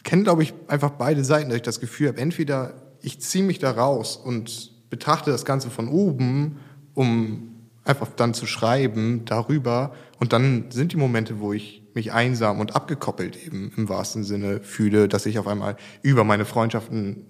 kenne, 0.06 0.24
glaube 0.24 0.44
ich, 0.44 0.54
einfach 0.68 0.92
beide 0.92 1.26
Seiten, 1.26 1.50
dass 1.50 1.58
ich 1.58 1.64
das 1.64 1.82
Gefühl 1.82 2.10
habe, 2.10 2.22
entweder 2.22 2.74
ich 3.02 3.20
ziehe 3.20 3.44
mich 3.44 3.60
da 3.60 3.72
raus 3.72 4.16
und 4.16 4.72
betrachte 4.90 5.32
das 5.32 5.46
Ganze 5.46 5.70
von 5.70 5.88
oben, 5.88 6.60
um 6.94 7.52
einfach 7.84 8.10
dann 8.16 8.34
zu 8.34 8.46
schreiben 8.46 9.26
darüber. 9.26 9.94
Und 10.20 10.34
dann 10.34 10.72
sind 10.72 10.92
die 10.92 10.98
Momente, 10.98 11.40
wo 11.40 11.54
ich 11.54 11.84
mich 11.94 12.12
einsam 12.12 12.60
und 12.60 12.76
abgekoppelt 12.76 13.38
eben 13.46 13.72
im 13.78 13.88
wahrsten 13.90 14.24
Sinne 14.24 14.60
fühle, 14.62 15.08
dass 15.08 15.26
ich 15.26 15.40
auf 15.40 15.48
einmal 15.48 15.78
über 16.02 16.24
meine 16.24 16.46
Freundschaften 16.46 17.26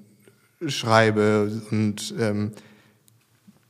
schreibe 0.66 1.62
und 1.70 2.16
ähm, 2.20 2.52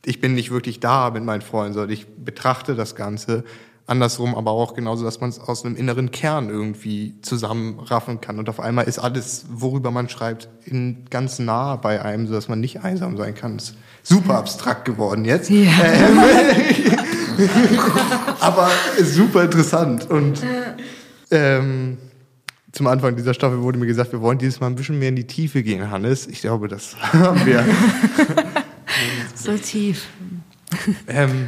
ich 0.06 0.22
bin 0.22 0.36
nicht 0.36 0.52
wirklich 0.52 0.80
da 0.80 1.10
mit 1.10 1.24
meinen 1.24 1.42
Freunden, 1.42 1.74
sondern 1.74 1.92
ich 1.92 2.06
betrachte 2.08 2.76
das 2.76 2.96
Ganze. 2.96 3.44
Andersrum 3.88 4.34
aber 4.34 4.52
auch 4.52 4.74
genauso, 4.74 5.04
dass 5.06 5.22
man 5.22 5.30
es 5.30 5.40
aus 5.40 5.64
einem 5.64 5.76
inneren 5.76 6.10
Kern 6.10 6.50
irgendwie 6.50 7.16
zusammenraffen 7.22 8.20
kann. 8.20 8.40
Und 8.40 8.50
auf 8.50 8.60
einmal 8.60 8.86
ist 8.86 8.98
alles, 8.98 9.46
worüber 9.50 9.92
man 9.92 10.10
schreibt, 10.10 10.50
in, 10.66 11.06
ganz 11.12 11.38
nah 11.38 11.76
bei 11.76 12.02
einem, 12.02 12.26
sodass 12.26 12.48
man 12.48 12.60
nicht 12.60 12.82
einsam 12.84 13.16
sein 13.16 13.36
kann. 13.36 13.58
Ist 13.58 13.76
super 14.02 14.38
abstrakt 14.38 14.86
geworden 14.86 15.24
jetzt. 15.24 15.52
Ja. 15.52 15.72
Ähm, 15.84 16.20
aber 18.40 18.72
super 19.04 19.44
interessant. 19.44 20.10
Und 20.10 20.42
ähm, 21.30 21.98
zum 22.72 22.88
Anfang 22.88 23.16
dieser 23.16 23.34
Staffel 23.34 23.62
wurde 23.62 23.78
mir 23.78 23.86
gesagt, 23.86 24.12
wir 24.12 24.22
wollen 24.22 24.38
dieses 24.38 24.60
Mal 24.60 24.68
ein 24.68 24.76
bisschen 24.76 24.98
mehr 24.98 25.10
in 25.10 25.16
die 25.16 25.28
Tiefe 25.28 25.62
gehen, 25.64 25.92
Hannes. 25.92 26.28
Ich 26.28 26.42
glaube, 26.42 26.68
das 26.68 26.96
haben 27.14 27.46
wir. 27.46 27.64
So 29.36 29.58
tief. 29.58 30.08
Ähm, 31.08 31.48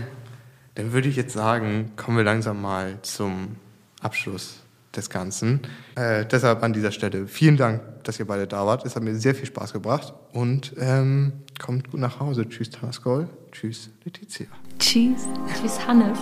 dann 0.78 0.94
würde 0.94 1.10
ich 1.10 1.16
jetzt 1.16 1.34
sagen, 1.34 1.92
kommen 1.96 2.18
wir 2.18 2.24
langsam 2.24 2.62
mal 2.62 3.00
zum 3.02 3.56
Abschluss 4.00 4.60
des 4.96 5.10
Ganzen. 5.10 5.62
Äh, 5.96 6.24
deshalb 6.26 6.62
an 6.62 6.72
dieser 6.72 6.92
Stelle 6.92 7.26
vielen 7.26 7.58
Dank, 7.58 7.82
dass 8.04 8.20
ihr 8.20 8.28
beide 8.28 8.46
da 8.46 8.64
wart. 8.68 8.86
Es 8.86 8.96
hat 8.96 9.02
mir 9.02 9.16
sehr 9.16 9.34
viel 9.34 9.48
Spaß 9.48 9.74
gebracht 9.74 10.14
und 10.34 10.76
ähm, 10.78 11.34
kommt 11.60 11.90
gut 11.90 12.00
nach 12.00 12.20
Hause. 12.20 12.48
Tschüss, 12.48 12.70
Taskol. 12.70 13.28
Tschüss, 13.52 13.90
Letizia. 14.06 14.46
Tschüss. 14.78 15.24
Tschüss, 15.60 15.88
Hannes. 15.88 16.20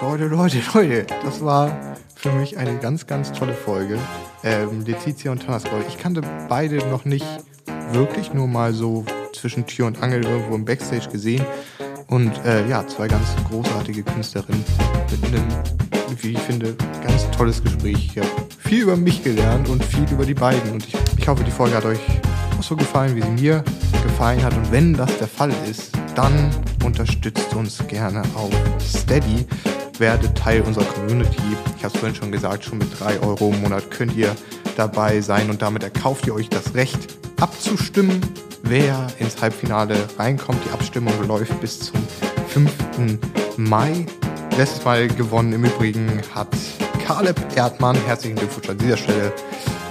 Leute, 0.00 0.24
Leute, 0.24 0.62
Leute, 0.72 1.06
das 1.22 1.44
war 1.44 1.96
für 2.14 2.32
mich 2.32 2.56
eine 2.56 2.78
ganz, 2.78 3.06
ganz 3.06 3.30
tolle 3.32 3.52
Folge. 3.52 3.98
Ähm, 4.42 4.86
Letizia 4.86 5.32
und 5.32 5.42
Tanaskol. 5.42 5.84
Ich 5.86 5.98
kannte 5.98 6.22
beide 6.48 6.78
noch 6.88 7.04
nicht 7.04 7.26
wirklich, 7.92 8.32
nur 8.32 8.46
mal 8.46 8.72
so 8.72 9.04
zwischen 9.32 9.66
Tür 9.66 9.86
und 9.86 10.02
Angel 10.02 10.24
irgendwo 10.24 10.54
im 10.54 10.64
Backstage 10.64 11.08
gesehen. 11.10 11.44
Und 12.08 12.32
äh, 12.44 12.66
ja, 12.68 12.86
zwei 12.86 13.06
ganz 13.06 13.28
großartige 13.48 14.02
Künstlerinnen 14.02 14.64
mit 15.10 15.24
einem, 15.26 15.46
wie 16.20 16.32
ich 16.32 16.38
finde, 16.40 16.74
ganz 17.02 17.30
tolles 17.30 17.62
Gespräch. 17.62 18.10
Ich 18.12 18.18
habe 18.18 18.28
viel 18.58 18.82
über 18.82 18.96
mich 18.96 19.22
gelernt 19.22 19.68
und 19.68 19.84
viel 19.84 20.04
über 20.10 20.24
die 20.24 20.34
beiden. 20.34 20.72
Und 20.72 20.86
ich, 20.86 20.94
ich 21.16 21.28
hoffe, 21.28 21.44
die 21.44 21.50
Folge 21.50 21.76
hat 21.76 21.84
euch 21.84 22.00
auch 22.58 22.62
so 22.62 22.76
gefallen, 22.76 23.14
wie 23.14 23.22
sie 23.22 23.30
mir 23.30 23.64
gefallen 24.02 24.42
hat. 24.42 24.56
Und 24.56 24.72
wenn 24.72 24.94
das 24.94 25.16
der 25.18 25.28
Fall 25.28 25.52
ist, 25.70 25.92
dann 26.14 26.50
unterstützt 26.84 27.54
uns 27.54 27.78
gerne 27.86 28.22
auf 28.34 28.52
Steady. 28.80 29.46
Werdet 29.98 30.36
Teil 30.36 30.62
unserer 30.62 30.86
Community. 30.86 31.42
Ich 31.76 31.84
habe 31.84 31.94
es 31.94 32.00
vorhin 32.00 32.16
schon 32.16 32.32
gesagt, 32.32 32.64
schon 32.64 32.78
mit 32.78 32.88
drei 32.98 33.20
Euro 33.20 33.50
im 33.50 33.60
Monat 33.60 33.90
könnt 33.90 34.16
ihr 34.16 34.34
dabei 34.80 35.20
sein 35.20 35.50
und 35.50 35.60
damit 35.60 35.82
erkauft 35.82 36.26
ihr 36.26 36.34
euch 36.34 36.48
das 36.48 36.74
Recht 36.74 36.98
abzustimmen, 37.38 38.18
wer 38.62 39.08
ins 39.18 39.42
Halbfinale 39.42 39.94
reinkommt. 40.18 40.58
Die 40.64 40.72
Abstimmung 40.72 41.12
läuft 41.28 41.60
bis 41.60 41.80
zum 41.80 42.00
5. 42.48 43.18
Mai. 43.58 44.06
Letztes 44.56 44.82
Mal 44.82 45.08
gewonnen 45.08 45.52
im 45.52 45.66
Übrigen 45.66 46.22
hat 46.34 46.56
Caleb 47.04 47.38
Erdmann. 47.56 47.94
Herzlichen 48.06 48.36
Glückwunsch 48.36 48.70
an 48.70 48.78
dieser 48.78 48.96
Stelle. 48.96 49.34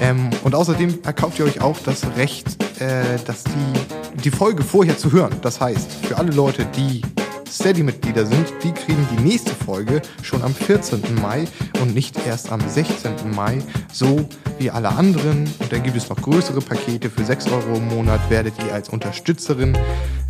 Ähm, 0.01 0.31
und 0.43 0.55
außerdem 0.55 0.97
erkauft 1.03 1.37
ihr 1.37 1.45
euch 1.45 1.61
auch 1.61 1.77
das 1.85 2.01
Recht, 2.17 2.47
äh, 2.81 3.19
dass 3.27 3.43
die, 3.43 4.19
die 4.23 4.31
Folge 4.31 4.63
vorher 4.63 4.97
zu 4.97 5.11
hören. 5.11 5.35
Das 5.43 5.61
heißt, 5.61 5.91
für 6.07 6.17
alle 6.17 6.31
Leute, 6.31 6.65
die 6.65 7.03
Steady-Mitglieder 7.47 8.25
sind, 8.25 8.47
die 8.63 8.71
kriegen 8.71 9.07
die 9.11 9.21
nächste 9.21 9.53
Folge 9.53 10.01
schon 10.23 10.41
am 10.41 10.55
14. 10.55 11.01
Mai 11.21 11.45
und 11.81 11.93
nicht 11.93 12.15
erst 12.25 12.51
am 12.51 12.61
16. 12.61 13.11
Mai, 13.35 13.59
so 13.91 14.27
wie 14.57 14.71
alle 14.71 14.89
anderen. 14.89 15.49
Und 15.59 15.71
dann 15.71 15.83
gibt 15.83 15.97
es 15.97 16.09
noch 16.09 16.21
größere 16.21 16.61
Pakete 16.61 17.09
für 17.09 17.23
6 17.23 17.47
Euro 17.51 17.77
im 17.77 17.87
Monat, 17.87 18.19
werdet 18.29 18.53
ihr 18.65 18.73
als 18.73 18.89
Unterstützerin 18.89 19.77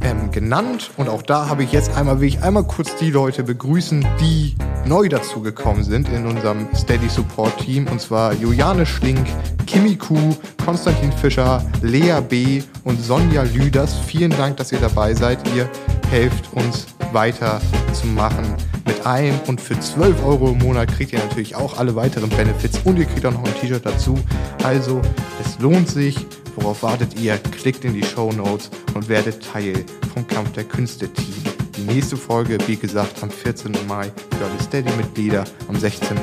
ähm, 0.01 0.31
genannt. 0.31 0.91
Und 0.97 1.09
auch 1.09 1.21
da 1.21 1.47
habe 1.47 1.63
ich 1.63 1.71
jetzt 1.71 1.95
einmal, 1.95 2.21
will 2.21 2.27
ich 2.27 2.41
einmal 2.41 2.63
kurz 2.63 2.95
die 2.95 3.11
Leute 3.11 3.43
begrüßen, 3.43 4.05
die 4.19 4.55
neu 4.85 5.09
dazugekommen 5.09 5.83
sind 5.83 6.09
in 6.09 6.25
unserem 6.25 6.67
Steady 6.75 7.09
Support 7.09 7.59
Team. 7.59 7.87
Und 7.87 8.01
zwar 8.01 8.33
Juliane 8.33 8.85
Schlink, 8.85 9.25
Kimi 9.65 9.95
Kuh, 9.95 10.35
Konstantin 10.63 11.11
Fischer, 11.11 11.63
Lea 11.81 12.21
B. 12.27 12.61
und 12.83 13.01
Sonja 13.01 13.43
Lüders. 13.43 13.95
Vielen 14.05 14.31
Dank, 14.31 14.57
dass 14.57 14.71
ihr 14.71 14.79
dabei 14.79 15.13
seid. 15.13 15.39
Ihr 15.55 15.69
helft 16.09 16.51
uns 16.53 16.87
weiter 17.13 17.61
zu 17.93 18.07
machen 18.07 18.55
mit 18.85 19.05
allem. 19.05 19.39
Und 19.47 19.61
für 19.61 19.79
12 19.79 20.23
Euro 20.25 20.49
im 20.49 20.59
Monat 20.59 20.91
kriegt 20.91 21.13
ihr 21.13 21.19
natürlich 21.19 21.55
auch 21.55 21.77
alle 21.77 21.95
weiteren 21.95 22.29
Benefits 22.29 22.79
und 22.83 22.97
ihr 22.97 23.05
kriegt 23.05 23.25
auch 23.25 23.31
noch 23.31 23.43
ein 23.43 23.55
T-Shirt 23.55 23.85
dazu. 23.85 24.19
Also, 24.63 25.01
es 25.43 25.59
lohnt 25.59 25.89
sich. 25.89 26.17
Worauf 26.55 26.83
wartet 26.83 27.19
ihr? 27.19 27.37
Klickt 27.37 27.85
in 27.85 27.93
die 27.93 28.03
Show 28.03 28.31
Notes 28.33 28.69
und 28.93 29.07
werdet 29.07 29.41
Teil 29.41 29.85
vom 30.13 30.27
Kampf 30.27 30.51
der 30.53 30.65
Künste 30.65 31.07
Team. 31.07 31.43
Die 31.77 31.93
nächste 31.93 32.17
Folge, 32.17 32.57
wie 32.67 32.75
gesagt, 32.75 33.23
am 33.23 33.29
14. 33.29 33.71
Mai 33.87 34.11
für 34.37 34.45
alle 34.45 34.61
Steady-Mitglieder, 34.61 35.45
am 35.69 35.77
16. 35.77 36.17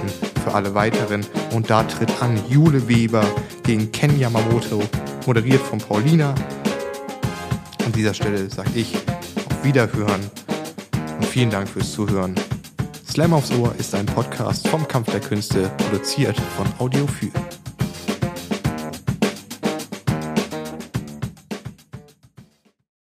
für 0.45 0.53
alle 0.53 0.75
weiteren. 0.75 1.25
Und 1.55 1.71
da 1.71 1.85
tritt 1.85 2.11
an 2.21 2.39
Jule 2.51 2.87
Weber 2.87 3.25
gegen 3.63 3.91
Ken 3.93 4.19
Yamamoto, 4.19 4.83
moderiert 5.27 5.63
von 5.63 5.79
Paulina. 5.79 6.35
An 7.87 7.93
dieser 7.93 8.13
Stelle 8.13 8.51
sage 8.51 8.71
ich 8.75 8.95
auf 8.97 9.65
Wiederhören 9.65 10.21
und 11.17 11.25
vielen 11.25 11.51
Dank 11.51 11.69
fürs 11.69 11.93
Zuhören. 11.93 12.35
Slam 13.09 13.33
aufs 13.33 13.51
Ohr 13.53 13.75
ist 13.79 13.95
ein 13.95 14.07
Podcast 14.07 14.69
vom 14.69 14.87
Kampf 14.87 15.11
der 15.11 15.21
Künste, 15.21 15.71
produziert 15.79 16.39
von 16.57 16.67
Audio 16.79 17.07
für. 17.07 17.56